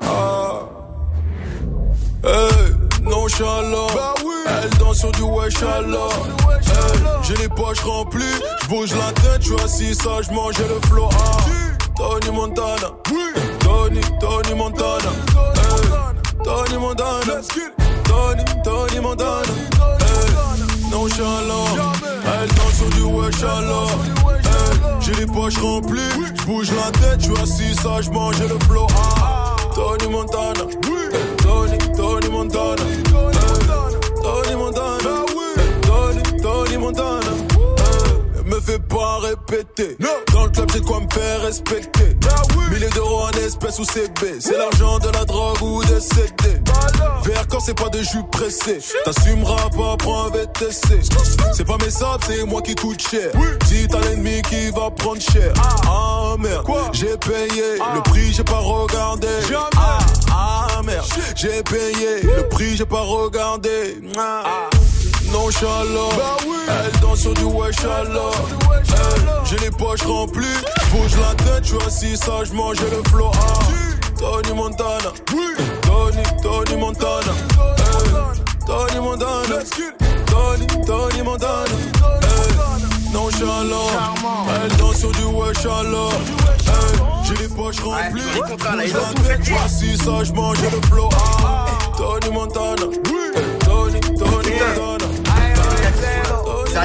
Ah. 0.00 0.60
Hey, 2.22 3.02
nonchalant. 3.02 3.88
Bah 3.96 4.14
oui. 4.24 4.34
Elle 4.46 4.70
danse 4.78 4.98
sur 4.98 5.10
du 5.10 5.22
wesh. 5.22 5.54
Hey, 5.60 5.84
j'ai 7.24 7.34
les 7.34 7.48
poches 7.48 7.80
remplies. 7.80 8.22
J'bouge 8.62 8.94
la 8.94 9.12
tête, 9.12 9.42
j'suis 9.42 9.60
assis 9.64 9.94
sagement, 9.96 10.52
j'ai 10.52 10.68
le 10.68 10.78
flow. 10.86 11.08
Ah. 11.12 11.36
Tony 11.96 12.30
Montana. 12.30 12.92
Tony, 13.58 14.00
Tony 14.20 14.54
Montana. 14.54 15.10
Hey, 15.56 16.14
Tony 16.44 16.78
Montana. 16.78 17.42
Tony, 18.04 18.44
Tony 18.62 19.00
Montana. 19.00 19.52
Hey, 19.98 20.90
nonchalant. 20.92 21.66
Elle 22.24 22.48
danse 22.54 22.74
sur 22.76 22.88
du 22.90 23.02
wesh 23.02 23.42
j'ai 25.08 25.20
les 25.20 25.26
poches 25.26 25.58
remplies. 25.58 26.00
J'bouge 26.40 26.70
la 26.72 26.90
tête, 26.92 27.20
j'suis 27.20 27.42
assis 27.42 27.74
sagement, 27.74 28.32
j'ai 28.32 28.48
le 28.48 28.58
flow. 28.66 28.86
Tony 29.74 30.08
Montana. 30.10 30.64
Tony, 31.42 31.78
Tony 31.96 32.28
Montana. 32.28 32.82
Tony 34.22 34.54
Montana. 34.56 35.24
Tony, 35.82 36.22
Tony 36.42 36.76
Montana. 36.76 37.30
Me 38.44 38.60
fais 38.60 38.78
pas 38.78 39.18
répéter. 39.18 39.96
Dans 40.32 40.44
le 40.44 40.50
club, 40.50 40.70
j'ai 40.72 40.80
quoi 40.80 41.00
me 41.00 41.08
faire 41.12 41.42
respecter. 41.42 42.16
Milliers 42.70 42.90
d'euros 42.90 43.22
en 43.22 43.37
espèces 43.58 43.78
ou 43.78 43.84
CB. 43.84 44.40
C'est 44.40 44.56
l'argent 44.56 44.98
de 44.98 45.08
la 45.08 45.24
drogue 45.24 45.60
ou 45.62 45.82
des 45.84 46.00
CD. 46.00 46.60
Vers 47.24 47.46
quand 47.48 47.60
c'est 47.60 47.74
pas 47.74 47.88
de 47.88 48.02
jus 48.02 48.22
pressé. 48.30 48.78
T'assumeras 49.04 49.68
pas, 49.70 49.96
prends 49.98 50.26
un 50.26 50.30
VTC. 50.30 51.00
C'est 51.52 51.64
pas 51.64 51.76
mes 51.78 51.90
sables, 51.90 52.24
c'est 52.26 52.44
moi 52.44 52.62
qui 52.62 52.74
coûte 52.74 53.00
cher. 53.00 53.30
Si 53.66 53.86
t'as 53.88 54.00
l'ennemi 54.00 54.42
qui 54.42 54.70
va 54.70 54.90
prendre 54.90 55.20
cher. 55.20 55.52
Ah 55.86 56.34
merde, 56.38 56.66
j'ai 56.92 57.16
payé. 57.16 57.78
Le 57.94 58.02
prix, 58.02 58.32
j'ai 58.32 58.44
pas 58.44 58.58
regardé. 58.58 59.28
Ah, 59.76 59.98
ah 60.30 60.82
merde, 60.84 61.06
j'ai 61.34 61.62
payé. 61.62 62.22
Le 62.22 62.48
prix, 62.48 62.76
j'ai 62.76 62.86
pas 62.86 63.02
regardé. 63.02 63.98
Ah. 64.16 64.68
Nonchalant, 65.32 66.08
elle 66.68 67.00
danse 67.00 67.20
sur 67.20 67.34
du 67.34 67.44
wesh 67.44 67.76
alors. 67.84 68.34
Hey, 68.72 69.22
J'ai 69.44 69.56
les 69.58 69.70
poches 69.70 70.02
remplies, 70.02 70.46
bouge 70.92 71.16
la 71.20 71.34
tête, 71.34 71.64
je 71.64 71.68
suis 71.68 71.86
assis 71.86 72.16
sagement, 72.16 72.72
j'ai 72.74 72.90
le 72.90 73.02
flow. 73.10 73.30
Ah. 73.34 73.58
Tony 74.18 74.52
Montana, 74.54 75.12
Tony, 75.82 76.22
Tony 76.42 76.76
Montana, 76.80 77.32
Hey, 77.78 78.10
Tony 78.66 79.00
Montana, 79.00 79.62
Tony, 80.26 80.66
Tony 80.86 81.22
Montana, 81.22 81.64
Hey, 82.22 83.12
Nonchalant, 83.12 83.88
elle 84.64 84.76
danse 84.76 84.96
sur 84.98 85.12
du 85.12 85.24
wesh 85.24 85.56
J'ai 87.24 87.34
les 87.42 87.48
poches 87.48 87.80
remplies, 87.80 88.22
bouge 88.22 88.92
la 88.94 89.22
tête, 89.22 89.38
je 89.40 89.44
suis 89.44 89.56
assis 89.56 89.96
sagement, 89.96 90.54
j'ai 90.54 90.70
le 90.70 90.80
flow. 90.88 91.08
Ah. 91.14 91.66
Tony 91.96 92.30
Montana, 92.32 92.86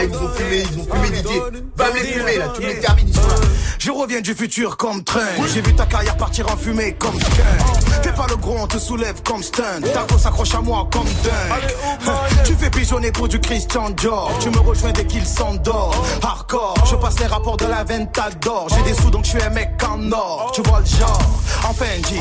Ils 0.01 0.15
ont 0.15 0.29
fumé, 0.29 0.63
ils 0.71 0.79
ont 0.79 0.87
fumé 0.91 1.09
Didier. 1.17 1.41
Va 1.75 1.89
me 1.91 1.93
les 1.93 2.03
fumer 2.05 2.37
là, 2.37 2.45
tu 2.55 2.61
me 2.61 2.67
les 2.67 2.79
termines, 2.79 3.07
ils 3.07 3.15
sont 3.15 3.27
là. 3.27 3.35
Je 3.79 3.91
reviens 3.91 4.21
du 4.21 4.33
futur 4.33 4.77
comme 4.77 5.03
train. 5.03 5.19
J'ai 5.53 5.61
vu 5.61 5.75
ta 5.75 5.85
carrière 5.85 6.15
partir 6.15 6.49
en 6.51 6.55
fumée 6.55 6.93
comme 6.93 7.19
skunk. 7.19 8.01
Fais 8.01 8.13
pas 8.13 8.27
le 8.29 8.37
gros, 8.37 8.55
on 8.57 8.67
te 8.67 8.77
soulève 8.77 9.21
comme 9.23 9.43
stun. 9.43 9.81
Ta 9.93 10.05
go 10.09 10.17
s'accroche 10.17 10.55
à 10.55 10.61
moi 10.61 10.87
comme 10.91 11.05
dingue. 11.23 12.13
Tu 12.45 12.55
fais 12.55 12.69
pigeonner 12.69 13.11
pour 13.11 13.27
du 13.27 13.39
Christian 13.39 13.89
Dior. 13.89 14.31
Tu 14.39 14.49
me 14.49 14.59
rejoins 14.59 14.91
dès 14.91 15.05
qu'il 15.05 15.25
s'endort. 15.25 15.93
Hardcore, 16.21 16.75
je 16.89 16.95
passe 16.95 17.19
les 17.19 17.27
rapports 17.27 17.57
de 17.57 17.65
la 17.65 17.83
Ventador. 17.83 18.67
J'ai 18.69 18.83
des 18.83 19.01
sous 19.01 19.09
donc 19.09 19.25
je 19.25 19.31
suis 19.31 19.41
un 19.41 19.49
mec 19.49 19.71
en 19.85 20.11
or. 20.11 20.51
Tu 20.53 20.61
vois 20.61 20.79
le 20.79 20.85
genre. 20.85 21.19
En 21.65 21.73
Fendi, 21.73 22.19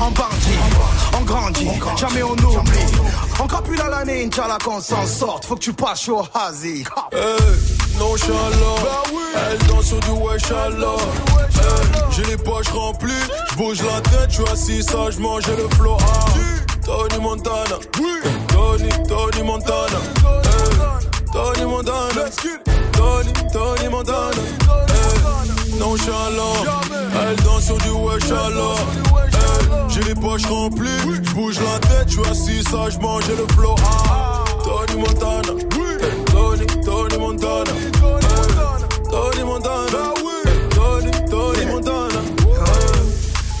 en 0.00 0.10
bandit, 0.10 0.58
en 1.14 1.20
grandit. 1.22 1.68
Jamais 1.98 2.22
on 2.22 2.32
oublie. 2.32 2.80
On 3.38 3.46
crapule 3.46 3.80
à 3.80 3.88
la 3.88 4.04
ninja 4.04 4.46
là 4.48 4.58
qu'on 4.62 4.80
s'en 4.80 5.06
sorte. 5.06 5.44
Faut 5.44 5.56
que 5.56 5.60
tu 5.60 5.72
passes 5.72 6.08
au 6.08 6.22
hazy. 6.34 6.84
Hey, 7.14 7.98
nonchalant. 7.98 8.76
Elle 9.50 9.58
danse 9.68 9.86
sur 9.86 10.00
du 10.00 10.10
wesh. 10.12 10.42
Hey, 10.50 10.72
j'ai 12.10 12.24
les 12.24 12.36
poches 12.38 12.68
remplies. 12.68 13.12
J'bouge 13.52 13.82
la 13.82 14.00
tête, 14.00 14.30
j'suis 14.30 14.44
assis 14.50 14.82
sagement, 14.82 15.38
j'ai 15.40 15.56
le 15.56 15.68
flow. 15.76 15.96
Ah. 16.00 16.24
Tony 16.84 17.22
Montana. 17.22 17.76
Tony, 18.48 18.88
Tony 19.08 19.42
Montana. 19.44 19.98
Hey, 20.44 21.06
Tony 21.32 21.64
Montana. 21.66 22.24
Tony, 22.92 23.32
Tony 23.52 23.88
Montana. 23.90 24.42
Hey, 24.88 25.78
nonchalant. 25.78 26.64
Elle 27.28 27.36
danse 27.44 27.64
sur 27.64 27.76
du 27.78 27.90
wesh. 27.90 28.24
Hey, 28.24 28.30
j'ai 29.88 30.02
les 30.02 30.14
poches 30.14 30.46
remplies. 30.46 30.88
J'bouge 31.24 31.58
la 31.60 31.78
tête, 31.78 32.08
j'suis 32.08 32.30
assis 32.30 32.62
sagement, 32.62 33.20
j'ai 33.20 33.36
le 33.36 33.46
flow. 33.54 33.74
Ah. 33.84 34.44
Tony 34.64 35.02
Montana. 35.02 35.81
Tony, 36.42 36.66
Tony 36.84 37.18
Montana. 37.18 37.72
Tony 39.10 39.44
Montana. 39.44 40.12
Tony, 40.74 41.10
Tony 41.30 41.64
Montana. 41.66 42.20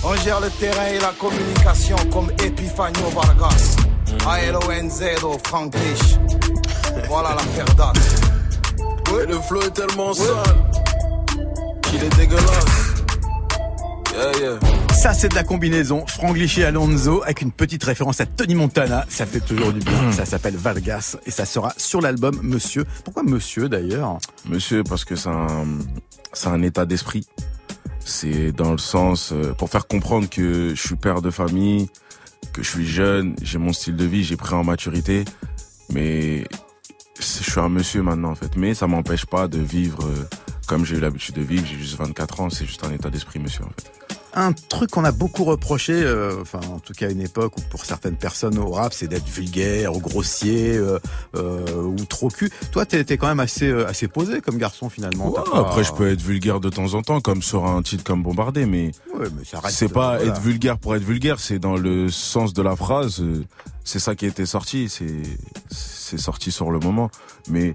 On 0.02 0.16
gère 0.16 0.40
le 0.40 0.50
terrain 0.50 0.86
et 0.86 0.98
la 0.98 1.12
communication 1.16 1.96
comme 2.12 2.30
Epifanio 2.44 3.08
Vargas. 3.14 3.76
A-L-O-N-Z-O, 4.26 5.38
Franglish. 5.44 6.18
Voilà 7.08 7.36
la 7.36 7.74
d'as. 7.74 7.92
Et 9.12 9.26
le 9.26 9.38
flow 9.40 9.62
est 9.62 9.70
tellement 9.70 10.12
sale 10.12 10.56
qu'il 11.82 12.02
est 12.02 12.16
dégueulasse. 12.16 12.94
Yeah, 14.12 14.32
yeah. 14.40 14.81
Ça, 14.92 15.14
c'est 15.14 15.28
de 15.28 15.34
la 15.34 15.42
combinaison 15.42 16.06
Franglish 16.06 16.58
et 16.58 16.64
Alonso 16.64 17.22
avec 17.22 17.42
une 17.42 17.50
petite 17.50 17.82
référence 17.82 18.20
à 18.20 18.26
Tony 18.26 18.54
Montana. 18.54 19.04
Ça 19.08 19.26
fait 19.26 19.40
toujours 19.40 19.72
du 19.72 19.80
bien. 19.80 20.12
Ça 20.12 20.24
s'appelle 20.24 20.56
Valgas 20.56 21.16
et 21.26 21.30
ça 21.30 21.44
sera 21.44 21.72
sur 21.76 22.00
l'album 22.00 22.38
Monsieur. 22.42 22.84
Pourquoi 23.04 23.22
Monsieur 23.22 23.68
d'ailleurs 23.68 24.18
Monsieur, 24.48 24.84
parce 24.84 25.04
que 25.04 25.16
c'est 25.16 25.28
un, 25.28 25.66
un 26.46 26.62
état 26.62 26.84
d'esprit. 26.84 27.26
C'est 28.04 28.52
dans 28.52 28.72
le 28.72 28.78
sens, 28.78 29.32
euh, 29.32 29.52
pour 29.54 29.70
faire 29.70 29.86
comprendre 29.86 30.28
que 30.28 30.74
je 30.74 30.80
suis 30.80 30.96
père 30.96 31.22
de 31.22 31.30
famille, 31.30 31.88
que 32.52 32.62
je 32.62 32.68
suis 32.68 32.86
jeune, 32.86 33.34
j'ai 33.42 33.58
mon 33.58 33.72
style 33.72 33.96
de 33.96 34.04
vie, 34.04 34.22
j'ai 34.24 34.36
pris 34.36 34.54
en 34.54 34.64
maturité, 34.64 35.24
mais 35.90 36.44
je 37.18 37.22
suis 37.24 37.60
un 37.60 37.68
monsieur 37.68 38.02
maintenant 38.02 38.30
en 38.30 38.34
fait. 38.34 38.56
Mais 38.56 38.74
ça 38.74 38.86
m'empêche 38.86 39.26
pas 39.26 39.48
de 39.48 39.58
vivre 39.58 40.04
euh, 40.04 40.28
comme 40.66 40.84
j'ai 40.84 40.96
eu 40.96 41.00
l'habitude 41.00 41.36
de 41.36 41.42
vivre. 41.42 41.64
J'ai 41.66 41.78
juste 41.78 41.96
24 41.96 42.40
ans, 42.40 42.50
c'est 42.50 42.66
juste 42.66 42.84
un 42.84 42.92
état 42.92 43.10
d'esprit 43.10 43.38
monsieur 43.38 43.64
en 43.64 43.68
fait. 43.68 44.01
Un 44.34 44.52
truc 44.54 44.90
qu'on 44.90 45.04
a 45.04 45.12
beaucoup 45.12 45.44
reproché, 45.44 45.92
euh, 45.92 46.40
enfin 46.40 46.60
en 46.72 46.78
tout 46.78 46.94
cas 46.94 47.08
à 47.08 47.10
une 47.10 47.20
époque 47.20 47.56
ou 47.58 47.60
pour 47.68 47.84
certaines 47.84 48.16
personnes 48.16 48.56
au 48.58 48.70
rap, 48.70 48.94
c'est 48.94 49.06
d'être 49.06 49.28
vulgaire, 49.28 49.94
ou 49.94 50.00
grossier 50.00 50.74
euh, 50.76 50.98
euh, 51.36 51.82
ou 51.82 51.96
trop 52.06 52.28
cul. 52.30 52.50
Toi, 52.72 52.86
t'es 52.86 53.04
quand 53.18 53.26
même 53.26 53.40
assez 53.40 53.68
euh, 53.68 53.86
assez 53.86 54.08
posé 54.08 54.40
comme 54.40 54.56
garçon 54.56 54.88
finalement. 54.88 55.28
Ouais, 55.28 55.40
T'as 55.44 55.50
pas- 55.50 55.58
Après, 55.60 55.84
je 55.84 55.92
peux 55.92 56.08
être 56.10 56.22
vulgaire 56.22 56.60
de 56.60 56.70
temps 56.70 56.94
en 56.94 57.02
temps, 57.02 57.20
comme 57.20 57.42
sur 57.42 57.66
un 57.66 57.82
titre 57.82 58.04
comme 58.04 58.22
Bombardé, 58.22 58.64
mais 58.64 58.92
Ouais, 59.14 59.26
mais 59.36 59.42
c'est 59.68 59.88
pas 59.92 60.14
euh, 60.14 60.16
voilà. 60.18 60.32
être 60.32 60.40
vulgaire 60.40 60.78
pour 60.78 60.96
être 60.96 61.04
vulgaire, 61.04 61.38
c'est 61.38 61.58
dans 61.58 61.76
le 61.76 62.08
sens 62.10 62.54
de 62.54 62.62
la 62.62 62.74
phrase. 62.74 63.20
euh, 63.20 63.44
C'est 63.84 63.98
ça 63.98 64.14
qui 64.14 64.24
a 64.24 64.28
été 64.28 64.46
sorti, 64.46 64.88
c'est 64.88 65.22
c'est 65.70 66.18
sorti 66.18 66.50
sur 66.52 66.70
le 66.70 66.78
moment. 66.78 67.10
Mais 67.48 67.74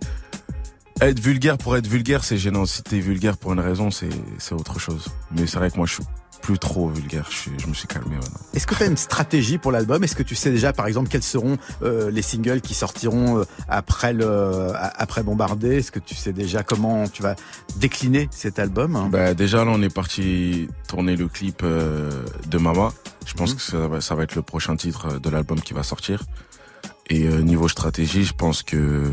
être 1.01 1.20
vulgaire 1.20 1.60
pour 1.60 1.78
être 1.78 1.86
vulgaire, 1.88 2.24
c'est 2.24 2.38
gênant. 2.38 2.66
Si 2.66 2.82
t'es 2.82 2.99
vulgaire 2.99 3.38
pour 3.38 3.53
une 3.53 3.60
raison, 3.60 3.91
c'est 3.91 4.10
c'est 4.39 4.55
autre 4.55 4.80
chose. 4.80 5.05
Mais 5.32 5.45
c'est 5.45 5.58
vrai 5.60 5.70
que 5.70 5.78
moi, 5.78 5.86
je 5.86 5.93
suis 5.95 6.03
plus 6.42 6.60
trop 6.60 6.90
vulgaire. 6.90 7.28
Je, 7.30 7.68
me 7.68 7.74
suis 7.74 7.88
calmé 7.88 8.16
maintenant. 8.16 8.40
Est-ce 8.54 8.66
que 8.68 8.76
tu 8.76 8.84
as 8.84 8.86
une 8.86 8.98
stratégie 8.98 9.58
pour 9.58 9.72
l'album? 9.72 10.04
Est-ce 10.04 10.16
que 10.16 10.24
tu 10.24 10.36
sais 10.36 10.50
déjà, 10.52 10.72
par 10.74 10.88
exemple, 10.88 11.10
quels 11.10 11.24
seront 11.24 11.58
euh, 11.84 12.10
les 12.12 12.22
singles 12.22 12.62
qui 12.62 12.74
sortiront 12.74 13.40
euh, 13.40 13.44
après 13.68 14.14
le 14.14 14.72
après 14.76 15.24
Bombardé 15.24 15.78
Est-ce 15.78 15.92
que 15.92 16.00
tu 16.00 16.16
sais 16.16 16.34
déjà 16.34 16.64
comment 16.64 17.08
tu 17.08 17.22
vas 17.24 17.36
décliner 17.78 18.28
cet 18.32 18.60
album? 18.60 19.10
Bah, 19.12 19.34
déjà 19.34 19.66
là, 19.66 19.72
on 19.74 19.82
est 19.82 19.94
parti 19.94 20.70
tourner 20.88 21.16
le 21.16 21.28
clip 21.28 21.62
euh, 21.64 22.24
de 22.48 22.58
Mama. 22.58 22.94
Je 23.26 23.34
pense 23.34 23.52
Mhm. 23.52 23.56
que 23.58 23.62
ça 23.62 23.88
va, 23.88 24.02
ça 24.02 24.16
va 24.16 24.24
être 24.24 24.36
le 24.36 24.42
prochain 24.42 24.76
titre 24.78 25.20
de 25.20 25.30
l'album 25.30 25.60
qui 25.60 25.74
va 25.74 25.84
sortir. 25.84 26.24
Et 27.10 27.24
euh, 27.28 27.42
niveau 27.42 27.68
stratégie, 27.68 28.24
je 28.26 28.34
pense 28.34 28.64
que 28.64 29.04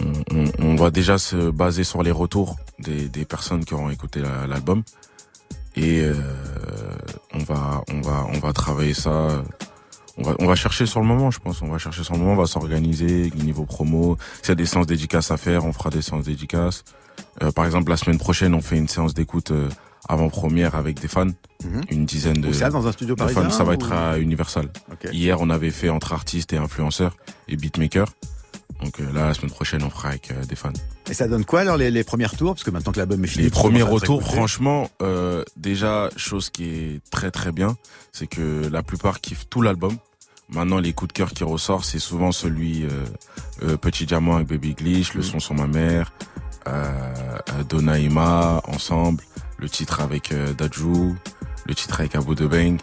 on, 0.00 0.12
on- 0.34 0.52
on 0.58 0.76
va 0.76 0.90
déjà 0.90 1.18
se 1.18 1.50
baser 1.50 1.84
sur 1.84 2.02
les 2.02 2.10
retours 2.10 2.56
des, 2.78 3.08
des 3.08 3.24
personnes 3.24 3.64
qui 3.64 3.74
auront 3.74 3.90
écouté 3.90 4.20
la- 4.20 4.46
l'album. 4.46 4.82
Et 5.76 6.02
euh, 6.02 6.14
on 7.34 7.38
va 7.38 7.82
on 7.90 8.00
va 8.00 8.26
on 8.32 8.38
va 8.38 8.52
travailler 8.52 8.94
ça. 8.94 9.42
On 10.18 10.24
va, 10.24 10.34
on 10.40 10.46
va 10.46 10.54
chercher 10.54 10.84
sur 10.84 11.00
le 11.00 11.06
moment, 11.06 11.30
je 11.30 11.38
pense. 11.38 11.62
On 11.62 11.68
va 11.68 11.78
chercher 11.78 12.04
sur 12.04 12.12
le 12.12 12.20
moment, 12.20 12.32
on 12.32 12.36
va 12.36 12.46
s'organiser 12.46 13.30
niveau 13.42 13.64
promo. 13.64 14.18
S'il 14.42 14.50
y 14.50 14.52
a 14.52 14.54
des 14.56 14.66
séances 14.66 14.86
dédicaces 14.86 15.30
à 15.30 15.38
faire, 15.38 15.64
on 15.64 15.72
fera 15.72 15.88
des 15.88 16.02
séances 16.02 16.24
dédicaces. 16.26 16.84
Euh, 17.42 17.50
par 17.50 17.64
exemple, 17.64 17.90
la 17.90 17.96
semaine 17.96 18.18
prochaine, 18.18 18.52
on 18.54 18.60
fait 18.60 18.76
une 18.76 18.88
séance 18.88 19.14
d'écoute 19.14 19.52
euh, 19.52 19.70
avant-première 20.10 20.74
avec 20.74 21.00
des 21.00 21.08
fans, 21.08 21.28
Mhm. 21.64 21.80
une 21.90 22.04
dizaine 22.04 22.40
de, 22.42 22.52
ça 22.52 22.68
dans 22.68 22.86
un 22.86 22.92
studio 22.92 23.14
parisien 23.16 23.44
fans. 23.44 23.50
Ça 23.50 23.64
va 23.64 23.70
ou- 23.70 23.74
être 23.74 23.90
à 23.92 24.18
Universal. 24.18 24.68
Ok. 24.92 25.08
Hier, 25.12 25.40
on 25.40 25.48
avait 25.48 25.70
fait 25.70 25.88
entre 25.88 26.12
artistes 26.12 26.52
et 26.52 26.58
influenceurs 26.58 27.16
et 27.48 27.56
beatmakers. 27.56 28.12
Donc 28.82 29.00
euh, 29.00 29.12
là, 29.12 29.26
la 29.26 29.34
semaine 29.34 29.50
prochaine, 29.50 29.82
on 29.82 29.90
fera 29.90 30.08
avec 30.08 30.30
euh, 30.30 30.44
des 30.44 30.56
fans. 30.56 30.72
Et 31.08 31.14
ça 31.14 31.28
donne 31.28 31.44
quoi 31.44 31.60
alors 31.60 31.76
les, 31.76 31.90
les 31.90 32.04
premiers 32.04 32.26
retours? 32.26 32.54
Parce 32.54 32.64
que 32.64 32.70
maintenant 32.70 32.92
que 32.92 32.98
l'album 32.98 33.22
est 33.24 33.28
fini, 33.28 33.44
Les 33.44 33.50
premiers 33.50 33.82
retours, 33.82 34.22
franchement, 34.22 34.90
euh, 35.02 35.44
déjà, 35.56 36.10
chose 36.16 36.50
qui 36.50 36.64
est 36.64 37.00
très 37.10 37.30
très 37.30 37.52
bien, 37.52 37.76
c'est 38.12 38.26
que 38.26 38.68
la 38.70 38.82
plupart 38.82 39.20
kiffent 39.20 39.46
tout 39.48 39.62
l'album. 39.62 39.96
Maintenant, 40.48 40.78
les 40.78 40.92
coups 40.92 41.08
de 41.08 41.12
cœur 41.12 41.30
qui 41.32 41.44
ressortent, 41.44 41.84
c'est 41.84 41.98
souvent 41.98 42.32
celui 42.32 42.84
euh, 42.84 42.88
euh, 43.62 43.76
Petit 43.76 44.04
Diamant 44.04 44.36
avec 44.36 44.48
Baby 44.48 44.74
Glitch, 44.74 45.14
Mm. 45.14 45.18
Le 45.18 45.22
son 45.22 45.40
sur 45.40 45.54
ma 45.54 45.66
mère, 45.66 46.12
Donaïma, 47.68 48.62
ensemble, 48.68 49.24
le 49.58 49.68
titre 49.68 50.00
avec 50.00 50.32
Dajou, 50.58 51.16
le 51.66 51.74
titre 51.74 52.00
avec 52.00 52.14
Abu 52.14 52.34
de 52.34 52.46
Bang. 52.46 52.80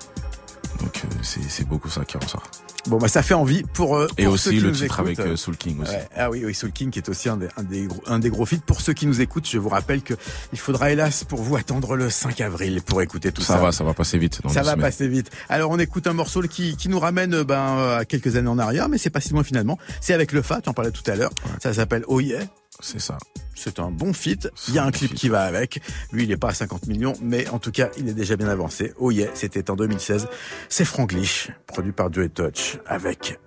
Donc 0.79 1.03
c'est 1.21 1.67
beaucoup 1.67 1.89
ça 1.89 2.03
qui 2.05 2.17
ressort. 2.17 2.43
Bon 2.87 2.97
bah 2.97 3.07
ça 3.09 3.21
fait 3.21 3.33
envie 3.33 3.63
pour 3.73 3.97
euh, 3.97 4.07
Et 4.17 4.23
pour 4.23 4.37
ceux 4.39 4.49
aussi 4.51 4.57
qui 4.57 4.63
le 4.63 4.69
nous 4.69 4.75
titre 4.75 4.99
écoutent. 5.01 5.19
avec 5.19 5.19
euh, 5.19 5.35
Soul 5.35 5.57
King 5.57 5.81
aussi. 5.81 5.91
Ouais. 5.91 6.07
Ah 6.15 6.29
oui, 6.31 6.43
oui, 6.45 6.55
Soul 6.55 6.71
King 6.71 6.89
qui 6.91 6.99
est 6.99 7.09
aussi 7.09 7.27
un 7.29 7.35
des, 7.37 7.47
un 7.57 7.63
des 7.63 7.83
gros, 7.85 8.01
un 8.07 8.19
des 8.19 8.29
gros 8.29 8.45
feats. 8.45 8.61
Pour 8.65 8.79
ceux 8.81 8.93
qui 8.93 9.05
nous 9.05 9.19
écoutent, 9.21 9.47
je 9.49 9.57
vous 9.57 9.69
rappelle 9.69 10.01
que 10.01 10.13
il 10.53 10.59
faudra 10.59 10.89
hélas 10.91 11.23
pour 11.25 11.41
vous 11.41 11.55
attendre 11.57 11.95
le 11.95 12.09
5 12.09 12.39
avril 12.41 12.81
pour 12.81 13.01
écouter 13.01 13.31
tout 13.31 13.41
ça. 13.41 13.55
Ça 13.55 13.59
va, 13.59 13.71
ça 13.73 13.83
va 13.83 13.93
passer 13.93 14.17
vite. 14.17 14.41
Dans 14.43 14.49
Ça 14.49 14.61
va 14.63 14.71
semaines. 14.71 14.81
passer 14.85 15.07
vite. 15.07 15.29
Alors 15.49 15.71
on 15.71 15.77
écoute 15.79 16.07
un 16.07 16.13
morceau 16.13 16.41
qui, 16.43 16.77
qui 16.77 16.87
nous 16.89 16.99
ramène 16.99 17.33
euh, 17.33 17.43
ben, 17.43 17.77
euh, 17.77 17.97
à 17.99 18.05
quelques 18.05 18.37
années 18.37 18.47
en 18.49 18.57
arrière, 18.59 18.87
mais 18.89 18.97
c'est 18.97 19.09
pas 19.09 19.19
si 19.21 19.31
loin 19.33 19.43
finalement. 19.43 19.77
C'est 20.01 20.13
avec 20.13 20.31
le 20.31 20.41
Fa, 20.41 20.61
tu 20.61 20.69
en 20.69 20.73
parlais 20.73 20.91
tout 20.91 21.09
à 21.11 21.15
l'heure. 21.15 21.31
Ça 21.61 21.73
s'appelle 21.73 22.03
Oh 22.07 22.19
Yeah. 22.21 22.43
C'est 22.79 23.01
ça. 23.01 23.17
C'est 23.55 23.79
un 23.79 23.91
bon 23.91 24.13
feat. 24.13 24.49
Il 24.69 24.73
y 24.73 24.79
a 24.79 24.85
un 24.85 24.91
clip 24.91 25.13
qui 25.13 25.27
va 25.27 25.41
avec. 25.41 25.81
Lui, 26.13 26.23
il 26.23 26.31
est 26.31 26.37
pas 26.37 26.49
à 26.49 26.53
50 26.53 26.87
millions, 26.87 27.13
mais 27.21 27.47
en 27.49 27.59
tout 27.59 27.71
cas, 27.71 27.89
il 27.97 28.07
est 28.07 28.13
déjà 28.13 28.37
bien 28.37 28.47
avancé. 28.47 28.93
Oh 28.97 29.11
Yeah, 29.11 29.29
c'était 29.33 29.69
en 29.69 29.75
2016. 29.75 30.27
C'est 30.69 30.85
Franglish, 30.85 31.51
produit 31.67 31.91
par 31.91 32.11
Joey 32.11 32.29
Touch, 32.29 32.77
avec 32.85 33.39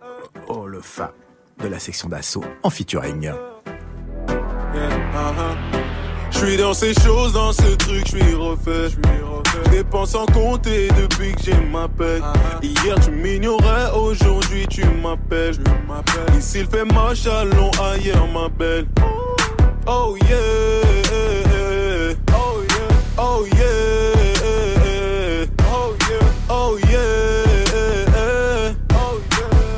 Oh 0.48 0.66
le 0.66 0.80
Fa 0.80 1.14
de 1.62 1.68
la 1.68 1.78
section 1.78 2.08
d'assaut 2.08 2.44
en 2.62 2.70
featuring. 2.70 3.32
Je 6.30 6.38
suis 6.38 6.56
dans 6.56 6.74
ces 6.74 6.94
choses, 6.94 7.32
dans 7.32 7.52
ce 7.52 7.74
truc, 7.76 8.02
je 8.06 8.18
suis 8.18 8.34
refait. 8.34 8.88
Je 8.88 9.70
dépense 9.70 10.10
sans 10.10 10.26
compter 10.26 10.88
depuis 10.88 11.34
que 11.34 11.42
j'ai 11.42 11.56
ma 11.70 11.88
paix. 11.88 12.20
Hier 12.62 12.98
tu 13.00 13.10
m'ignorais, 13.10 13.90
aujourd'hui 13.94 14.66
tu 14.68 14.84
m'appelles. 15.02 15.56
Ici 16.38 16.60
il 16.60 16.66
fait 16.66 16.84
moche, 16.84 17.26
allons 17.26 17.70
ailleurs 17.82 18.26
ma 18.28 18.48
belle. 18.48 18.86
Oh 19.02 19.11
yeah, 19.86 19.90
oh 19.90 20.16
yeah, 20.16 22.14
oh 22.36 22.62
yeah, 22.62 23.04
oh 23.18 23.46
yeah, 23.46 24.16
oh 25.70 25.96
yeah, 26.08 26.26
oh 26.48 26.76
yeah, 26.90 27.32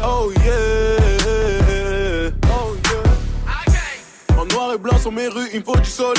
oh 0.02 0.32
yeah. 0.44 2.30
En 4.38 4.44
noir 4.46 4.74
et 4.74 4.78
blanc 4.78 4.98
sur 4.98 5.12
mes 5.12 5.28
rues, 5.28 5.48
il 5.52 5.60
me 5.60 5.64
faut 5.64 5.76
du 5.76 5.90
soleil. 5.90 6.14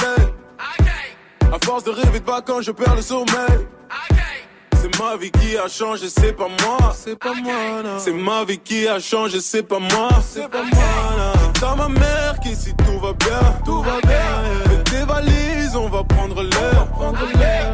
À 1.51 1.59
force 1.63 1.83
de 1.83 1.91
rêver 1.91 2.19
de 2.19 2.25
vacances, 2.25 2.65
je 2.65 2.71
perds 2.71 2.95
le 2.95 3.01
sommeil. 3.01 3.67
C'est 4.81 4.99
ma 4.99 5.15
vie 5.17 5.31
qui 5.31 5.57
a 5.57 5.67
changé, 5.67 6.09
c'est 6.09 6.33
pas 6.33 6.47
moi. 6.47 6.93
C'est 6.95 7.17
pas 7.17 7.33
moi. 7.33 7.53
C'est 7.97 8.13
ma 8.13 8.43
vie 8.43 8.59
qui 8.59 8.87
a 8.87 8.99
changé, 8.99 9.39
c'est 9.39 9.63
pas 9.63 9.79
moi. 9.79 10.09
C'est 10.27 10.47
pas 10.49 10.63
moi. 10.63 11.44
T'as 11.59 11.75
ma 11.75 11.87
mère 11.87 12.39
qui 12.41 12.55
si 12.55 12.73
tout 12.73 12.99
va 12.99 13.13
bien, 13.13 13.53
tout 13.63 13.81
va 13.81 13.99
bien. 14.01 14.65
Fais 14.65 14.83
tes 14.83 15.05
valises, 15.05 15.75
on 15.75 15.89
va 15.89 16.03
prendre 16.03 16.41
l'air, 16.41 16.87
prendre 16.91 17.25
l'air. 17.37 17.73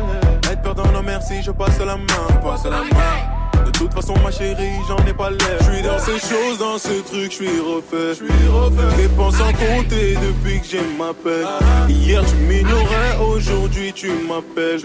Être 0.52 0.62
perdant, 0.62 0.92
non 0.94 1.02
merci, 1.04 1.42
je 1.42 1.52
passe 1.52 1.80
la 1.80 1.98
main, 1.98 2.40
passe 2.44 2.66
la 2.66 2.82
main. 2.82 3.66
De 3.66 3.72
toute 3.72 3.94
façon, 3.94 4.14
ma 4.24 4.32
chérie, 4.32 4.78
j'en 4.88 4.98
ai 5.08 5.14
pas 5.14 5.30
l'air. 5.32 5.58
Je 5.60 5.72
suis 5.72 5.82
dans 5.82 6.00
ces 6.00 6.20
choses, 6.20 6.60
dans 6.60 6.78
ce 6.78 7.02
truc, 7.02 7.32
je 7.32 7.36
suis 7.36 7.60
refait. 7.60 8.10
Je 8.10 8.26
suis 8.26 8.48
refait. 8.48 8.96
Dépense 8.98 9.42
en 9.42 9.52
compter 9.52 10.16
depuis 10.16 10.60
que 10.62 10.68
j'ai 10.68 10.82
ma 10.98 11.14
paix. 11.14 11.44
Hier, 11.90 12.24
tu 12.26 12.36
m'ignorais, 12.36 13.18
aujourd'hui, 13.20 13.92
tu 13.94 14.12
m'appelles. 14.28 14.82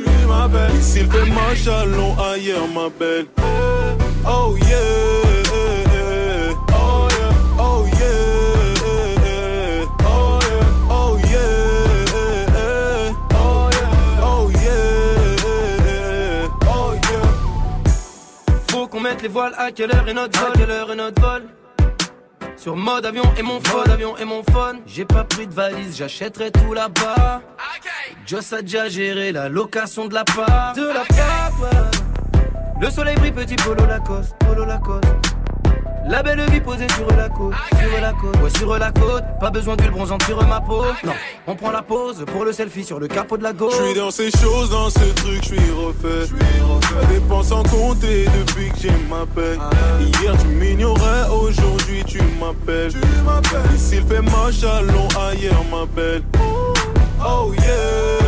Ici, 0.79 1.01
il 1.01 1.11
fait 1.11 1.31
ma 1.31 1.55
chalon, 1.55 2.17
ailleurs, 2.19 2.69
ma 2.75 2.89
belle. 2.99 3.27
Oh 4.27 4.57
yeah. 4.57 5.16
Les 19.15 19.29
voiles, 19.29 19.55
à 19.57 19.71
quelle 19.71 19.95
heure 19.95 20.09
est 20.09 20.15
notre 20.15 20.39
vol, 20.39 20.53
quelle 20.57 20.71
heure 20.71 20.93
est 20.93 20.97
notre 20.97 21.23
vol? 21.23 21.43
Sur 22.57 22.77
mode 22.77 23.07
avion 23.07 23.25
et 23.39 23.43
mon 23.43 23.61
phone, 23.61 23.91
avion 23.91 24.17
et 24.17 24.25
mon 24.25 24.43
phone. 24.43 24.81
J'ai 24.87 25.05
pas 25.05 25.25
pris 25.25 25.47
de 25.47 25.55
valise, 25.55 25.97
j'achèterai 25.97 26.51
tout 26.51 26.73
là-bas. 26.73 27.43
Joss 28.27 28.53
a 28.53 28.63
déjà 28.63 28.89
géré 28.89 29.31
la 29.31 29.49
location 29.49 30.07
de 30.07 30.15
la 30.15 30.25
part 30.25 30.73
De 30.75 30.87
la 30.87 31.05
part, 31.05 31.53
Le 32.81 32.91
soleil 32.91 33.15
brille, 33.17 33.33
petit 33.33 33.57
polo 33.57 33.87
Lacoste, 33.87 34.35
polo 34.41 34.65
Lacoste 34.65 35.36
la 36.09 36.23
belle 36.23 36.41
vie 36.51 36.61
posée 36.61 36.87
sur 36.95 37.07
la 37.17 37.29
côte, 37.29 37.55
sur 37.81 38.01
la 38.01 38.13
côte, 38.13 38.43
ouais 38.43 38.51
sur 38.59 38.79
la 38.79 38.91
côte. 38.93 39.25
Pas 39.41 39.51
besoin 39.51 39.77
d'huile 39.77 39.91
bronzante 39.91 40.23
sur 40.25 40.45
ma 40.47 40.61
peau. 40.61 40.85
Non, 41.05 41.13
on 41.47 41.55
prend 41.55 41.71
la 41.71 41.83
pause 41.83 42.25
pour 42.33 42.45
le 42.45 42.53
selfie 42.53 42.85
sur 42.85 42.99
le 42.99 43.09
capot 43.09 43.37
de 43.37 43.43
la 43.43 43.53
gauche. 43.53 43.75
Je 43.79 43.85
suis 43.85 43.95
dans 43.95 44.11
ces 44.11 44.31
choses, 44.31 44.71
dans 44.71 44.91
ce 44.91 45.13
truc, 45.15 45.43
je 45.43 45.47
suis 45.47 45.71
refait. 45.73 46.33
Dépense 47.09 47.53
en 47.53 47.63
compter 47.63 48.27
depuis 48.27 48.71
que 48.71 48.79
j'ai 48.79 48.91
ma 49.11 49.27
peine. 49.35 49.61
Hier 50.21 50.37
tu 50.39 50.49
m'ignorais, 50.49 51.29
aujourd'hui 51.31 52.05
tu 52.05 52.21
m'appelles. 52.41 52.93
Ici 53.75 53.97
il 53.97 54.07
fait 54.07 54.23
ma 54.23 54.51
chalon, 54.53 55.09
ailleurs 55.31 55.65
ma 55.71 55.87
belle. 55.87 56.23
Oh 57.25 57.53
yeah. 57.55 58.26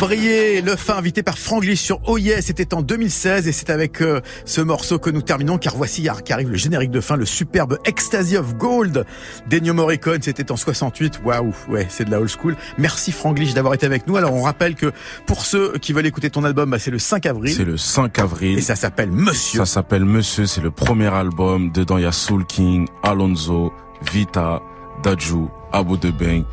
Briller, 0.00 0.60
le 0.60 0.76
fin 0.76 0.96
invité 0.96 1.22
par 1.22 1.38
Franglish 1.38 1.80
sur 1.80 2.00
Oh 2.06 2.18
c'était 2.40 2.74
en 2.74 2.82
2016 2.82 3.48
et 3.48 3.52
c'est 3.52 3.70
avec 3.70 4.02
euh, 4.02 4.20
ce 4.44 4.60
morceau 4.60 4.98
que 4.98 5.08
nous 5.10 5.22
terminons 5.22 5.58
car 5.58 5.74
voici 5.76 6.06
arrive 6.08 6.50
le 6.50 6.56
générique 6.56 6.90
de 6.90 7.00
fin, 7.00 7.16
le 7.16 7.24
superbe 7.24 7.78
Ecstasy 7.84 8.36
of 8.36 8.56
Gold 8.56 9.06
d'Ennio 9.48 9.72
Morricone, 9.72 10.20
c'était 10.20 10.52
en 10.52 10.56
68. 10.56 11.20
Waouh, 11.24 11.52
ouais, 11.68 11.86
c'est 11.88 12.04
de 12.04 12.10
la 12.10 12.20
old 12.20 12.28
school. 12.28 12.56
Merci 12.78 13.10
Franglish 13.10 13.54
d'avoir 13.54 13.74
été 13.74 13.86
avec 13.86 14.06
nous. 14.06 14.16
Alors 14.16 14.34
on 14.34 14.42
rappelle 14.42 14.74
que 14.74 14.92
pour 15.26 15.46
ceux 15.46 15.78
qui 15.78 15.92
veulent 15.92 16.06
écouter 16.06 16.28
ton 16.30 16.44
album, 16.44 16.70
bah, 16.70 16.78
c'est 16.78 16.90
le 16.90 16.98
5 16.98 17.24
avril. 17.26 17.54
C'est 17.54 17.64
le 17.64 17.76
5 17.78 18.18
avril. 18.18 18.58
Et 18.58 18.62
ça 18.62 18.76
s'appelle 18.76 19.10
Monsieur. 19.10 19.60
Ça 19.60 19.66
s'appelle 19.66 20.04
Monsieur, 20.04 20.46
c'est 20.46 20.60
le 20.60 20.70
premier 20.70 21.12
album. 21.12 21.70
Dedans 21.72 21.96
il 21.96 22.04
y 22.04 22.06
a 22.06 22.12
Soul 22.12 22.44
King, 22.44 22.86
Alonso, 23.02 23.72
Vita, 24.12 24.60
Daju, 25.02 25.48
Abu 25.72 25.96
Debeng 25.96 26.44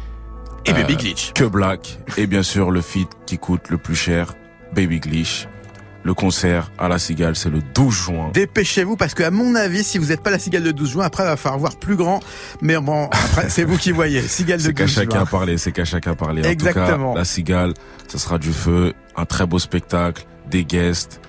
et 0.66 0.74
Baby 0.74 0.94
euh, 0.94 0.98
Glitch. 0.98 1.34
Que 1.34 1.44
Black. 1.44 2.00
Et 2.18 2.28
bien 2.28 2.44
sûr, 2.44 2.72
le 2.72 2.82
feat 2.82 3.10
qui 3.26 3.38
coûte 3.38 3.70
le 3.70 3.78
plus 3.78 3.96
cher, 3.96 4.34
Baby 4.74 5.00
Glitch. 5.00 5.48
Le 6.06 6.14
concert 6.14 6.70
à 6.78 6.90
la 6.90 7.00
Cigale, 7.00 7.38
c'est 7.38 7.50
le 7.50 7.62
12 7.62 7.94
juin. 7.94 8.32
Dépêchez-vous 8.34 8.98
parce 8.98 9.14
que 9.14 9.24
à 9.24 9.32
mon 9.32 9.56
avis, 9.56 9.86
si 9.86 9.98
vous 9.98 10.08
n'êtes 10.08 10.22
pas 10.22 10.32
la 10.32 10.40
Cigale 10.40 10.64
de 10.64 10.72
12 10.72 10.92
juin, 10.92 11.06
après 11.06 11.24
il 11.24 11.28
va 11.28 11.38
falloir 11.38 11.60
voir 11.60 11.76
plus 11.78 11.96
grand. 11.96 12.20
Mais 12.62 12.78
bon, 12.78 13.06
après 13.06 13.50
c'est 13.50 13.64
vous 13.64 13.78
qui 13.78 13.94
voyez. 13.94 14.22
Cigale 14.28 14.62
de 14.62 14.72
12 14.72 14.76
juin. 14.76 14.88
C'est 14.88 15.08
qu'à 15.08 15.16
chacun 15.16 15.26
parler, 15.26 15.58
c'est 15.58 15.72
qu'à 15.72 15.86
chacun 15.86 16.14
parler. 16.14 16.46
Exactement. 16.46 17.12
En 17.12 17.12
tout 17.12 17.14
cas, 17.14 17.20
la 17.20 17.26
Cigale, 17.26 17.74
ça 18.10 18.18
sera 18.18 18.38
du 18.38 18.52
feu, 18.52 18.94
un 19.16 19.26
très 19.26 19.46
beau 19.46 19.60
spectacle, 19.60 20.26
des 20.50 20.66
guests, 20.66 21.22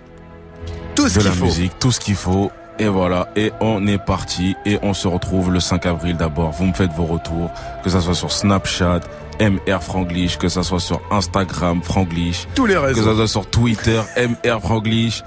tout 0.97 1.09
ce 1.09 1.21
de 1.21 1.25
la 1.25 1.31
faut. 1.31 1.45
musique, 1.45 1.79
tout 1.79 1.93
ce 1.93 2.01
qu'il 2.01 2.17
faut. 2.17 2.51
Et 2.81 2.89
voilà, 2.89 3.29
et 3.37 3.53
on 3.61 3.87
est 3.87 4.05
parti 4.05 4.57
et 4.67 4.81
on 4.83 4.95
se 4.95 5.07
retrouve 5.07 5.53
le 5.53 5.61
5 5.61 5.87
avril 5.87 6.17
d'abord. 6.17 6.51
Vous 6.51 6.67
me 6.67 6.73
faites 6.73 6.93
vos 6.93 7.05
retours, 7.05 7.53
que 7.85 7.91
ça 7.91 8.01
soit 8.01 8.15
sur 8.15 8.33
Snapchat, 8.33 9.01
MR 9.41 9.83
Franglish, 9.83 10.39
que 10.39 10.49
ça 10.49 10.63
soit 10.63 10.81
sur 10.81 11.01
Instagram 11.11 11.83
Franglish, 11.83 12.47
tous 12.55 12.67
les 12.67 12.77
réseaux, 12.77 13.01
que 13.01 13.07
ça 13.07 13.15
soit 13.15 13.29
sur 13.29 13.47
Twitter 13.51 14.01
MR 14.17 14.61
Franglish. 14.61 15.23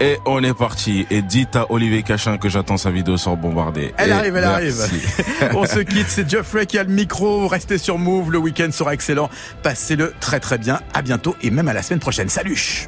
Et 0.00 0.18
on 0.24 0.42
est 0.42 0.54
parti. 0.54 1.06
Et 1.10 1.20
dites 1.20 1.54
à 1.56 1.70
Olivier 1.70 2.02
Cachin 2.02 2.38
que 2.38 2.48
j'attends 2.48 2.78
sa 2.78 2.90
vidéo 2.90 3.18
sur 3.18 3.36
Bombardé. 3.36 3.92
Elle 3.98 4.12
arrive, 4.12 4.34
elle 4.34 4.44
arrive. 4.44 4.82
on 5.54 5.66
se 5.66 5.80
quitte. 5.80 6.06
C'est 6.08 6.28
Geoffrey 6.28 6.64
qui 6.64 6.78
a 6.78 6.84
le 6.84 6.90
micro. 6.90 7.46
Restez 7.46 7.76
sur 7.76 7.98
Move. 7.98 8.32
Le 8.32 8.38
week-end 8.38 8.70
sera 8.72 8.94
excellent. 8.94 9.28
Passez-le 9.62 10.14
très 10.18 10.40
très 10.40 10.56
bien. 10.56 10.80
À 10.94 11.02
bientôt 11.02 11.36
et 11.42 11.50
même 11.50 11.68
à 11.68 11.74
la 11.74 11.82
semaine 11.82 12.00
prochaine. 12.00 12.30
Salut. 12.30 12.86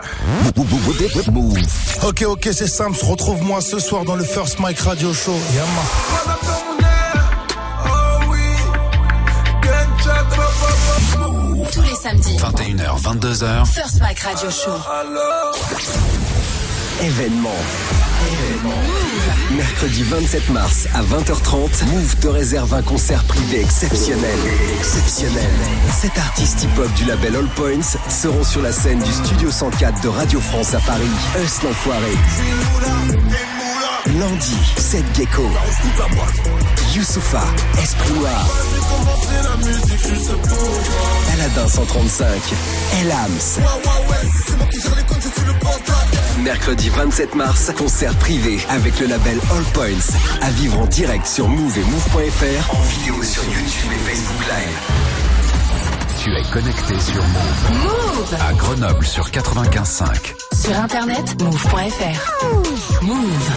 Ok, 2.03 2.23
ok, 2.27 2.49
c'est 2.51 2.67
Sam. 2.67 2.95
Retrouve-moi 2.95 3.61
ce 3.61 3.79
soir 3.79 4.05
dans 4.05 4.17
le 4.17 4.25
First 4.25 4.59
Mike 4.59 4.81
Radio 4.81 5.13
Show. 5.13 5.37
Tous 11.73 11.81
les 11.83 11.95
samedis. 11.95 12.37
21h, 12.37 13.01
22h. 13.01 13.67
First 13.67 14.01
Mike 14.01 14.21
Radio 14.21 14.51
Show. 14.51 14.73
Événement. 17.03 17.49
Mercredi 19.57 20.03
27 20.03 20.51
mars 20.51 20.87
à 20.95 21.03
20h30, 21.03 21.85
Move 21.87 22.17
te 22.17 22.29
réserve 22.29 22.75
un 22.75 22.83
concert 22.83 23.25
privé 23.25 23.63
exceptionnel. 23.63 24.39
Exceptionnel. 24.79 25.51
Sept 25.91 26.19
artistes 26.19 26.63
hip-hop 26.63 26.93
du 26.95 27.05
label 27.05 27.37
All 27.37 27.49
Points 27.57 27.97
seront 28.09 28.45
sur 28.45 28.61
la 28.61 28.73
scène 28.73 29.03
du 29.03 29.11
Studio 29.11 29.51
104 29.51 30.03
de 30.03 30.09
Radio 30.09 30.41
France 30.41 30.75
à 30.75 30.81
Paris. 30.81 31.11
Us 31.43 31.63
l'enfoiré. 31.63 33.52
Lundi, 34.07 34.57
Seth 34.77 35.05
Gecko. 35.17 35.49
Youssoufa, 36.95 37.43
Esprit 37.81 38.13
Noir. 38.15 38.47
Aladin 41.33 41.69
135, 41.69 42.27
Elams. 43.01 43.61
Mercredi 46.43 46.89
27 46.91 47.35
mars, 47.37 47.71
concert 47.77 48.15
privé 48.17 48.59
avec 48.71 48.99
le 48.99 49.07
label 49.07 49.39
All 49.55 49.63
Points. 49.73 50.17
À 50.41 50.51
vivre 50.51 50.81
en 50.81 50.87
direct 50.87 51.27
sur 51.27 51.49
Move 51.49 51.79
et 51.79 51.85
Move.fr, 51.85 52.75
en 52.75 52.83
vidéo 52.83 53.23
sur 53.23 53.45
YouTube 53.45 53.93
et 53.93 54.11
Facebook 54.11 54.47
Live. 54.49 54.79
Tu 56.23 56.31
es 56.37 56.43
connecté 56.53 57.01
sur 57.01 57.23
Move. 57.23 57.83
Move 57.83 58.37
À 58.49 58.53
Grenoble 58.53 59.05
sur 59.05 59.29
95.5. 59.31 60.35
Sur 60.55 60.79
internet, 60.79 61.43
move.fr. 61.43 63.03
Move. 63.03 63.51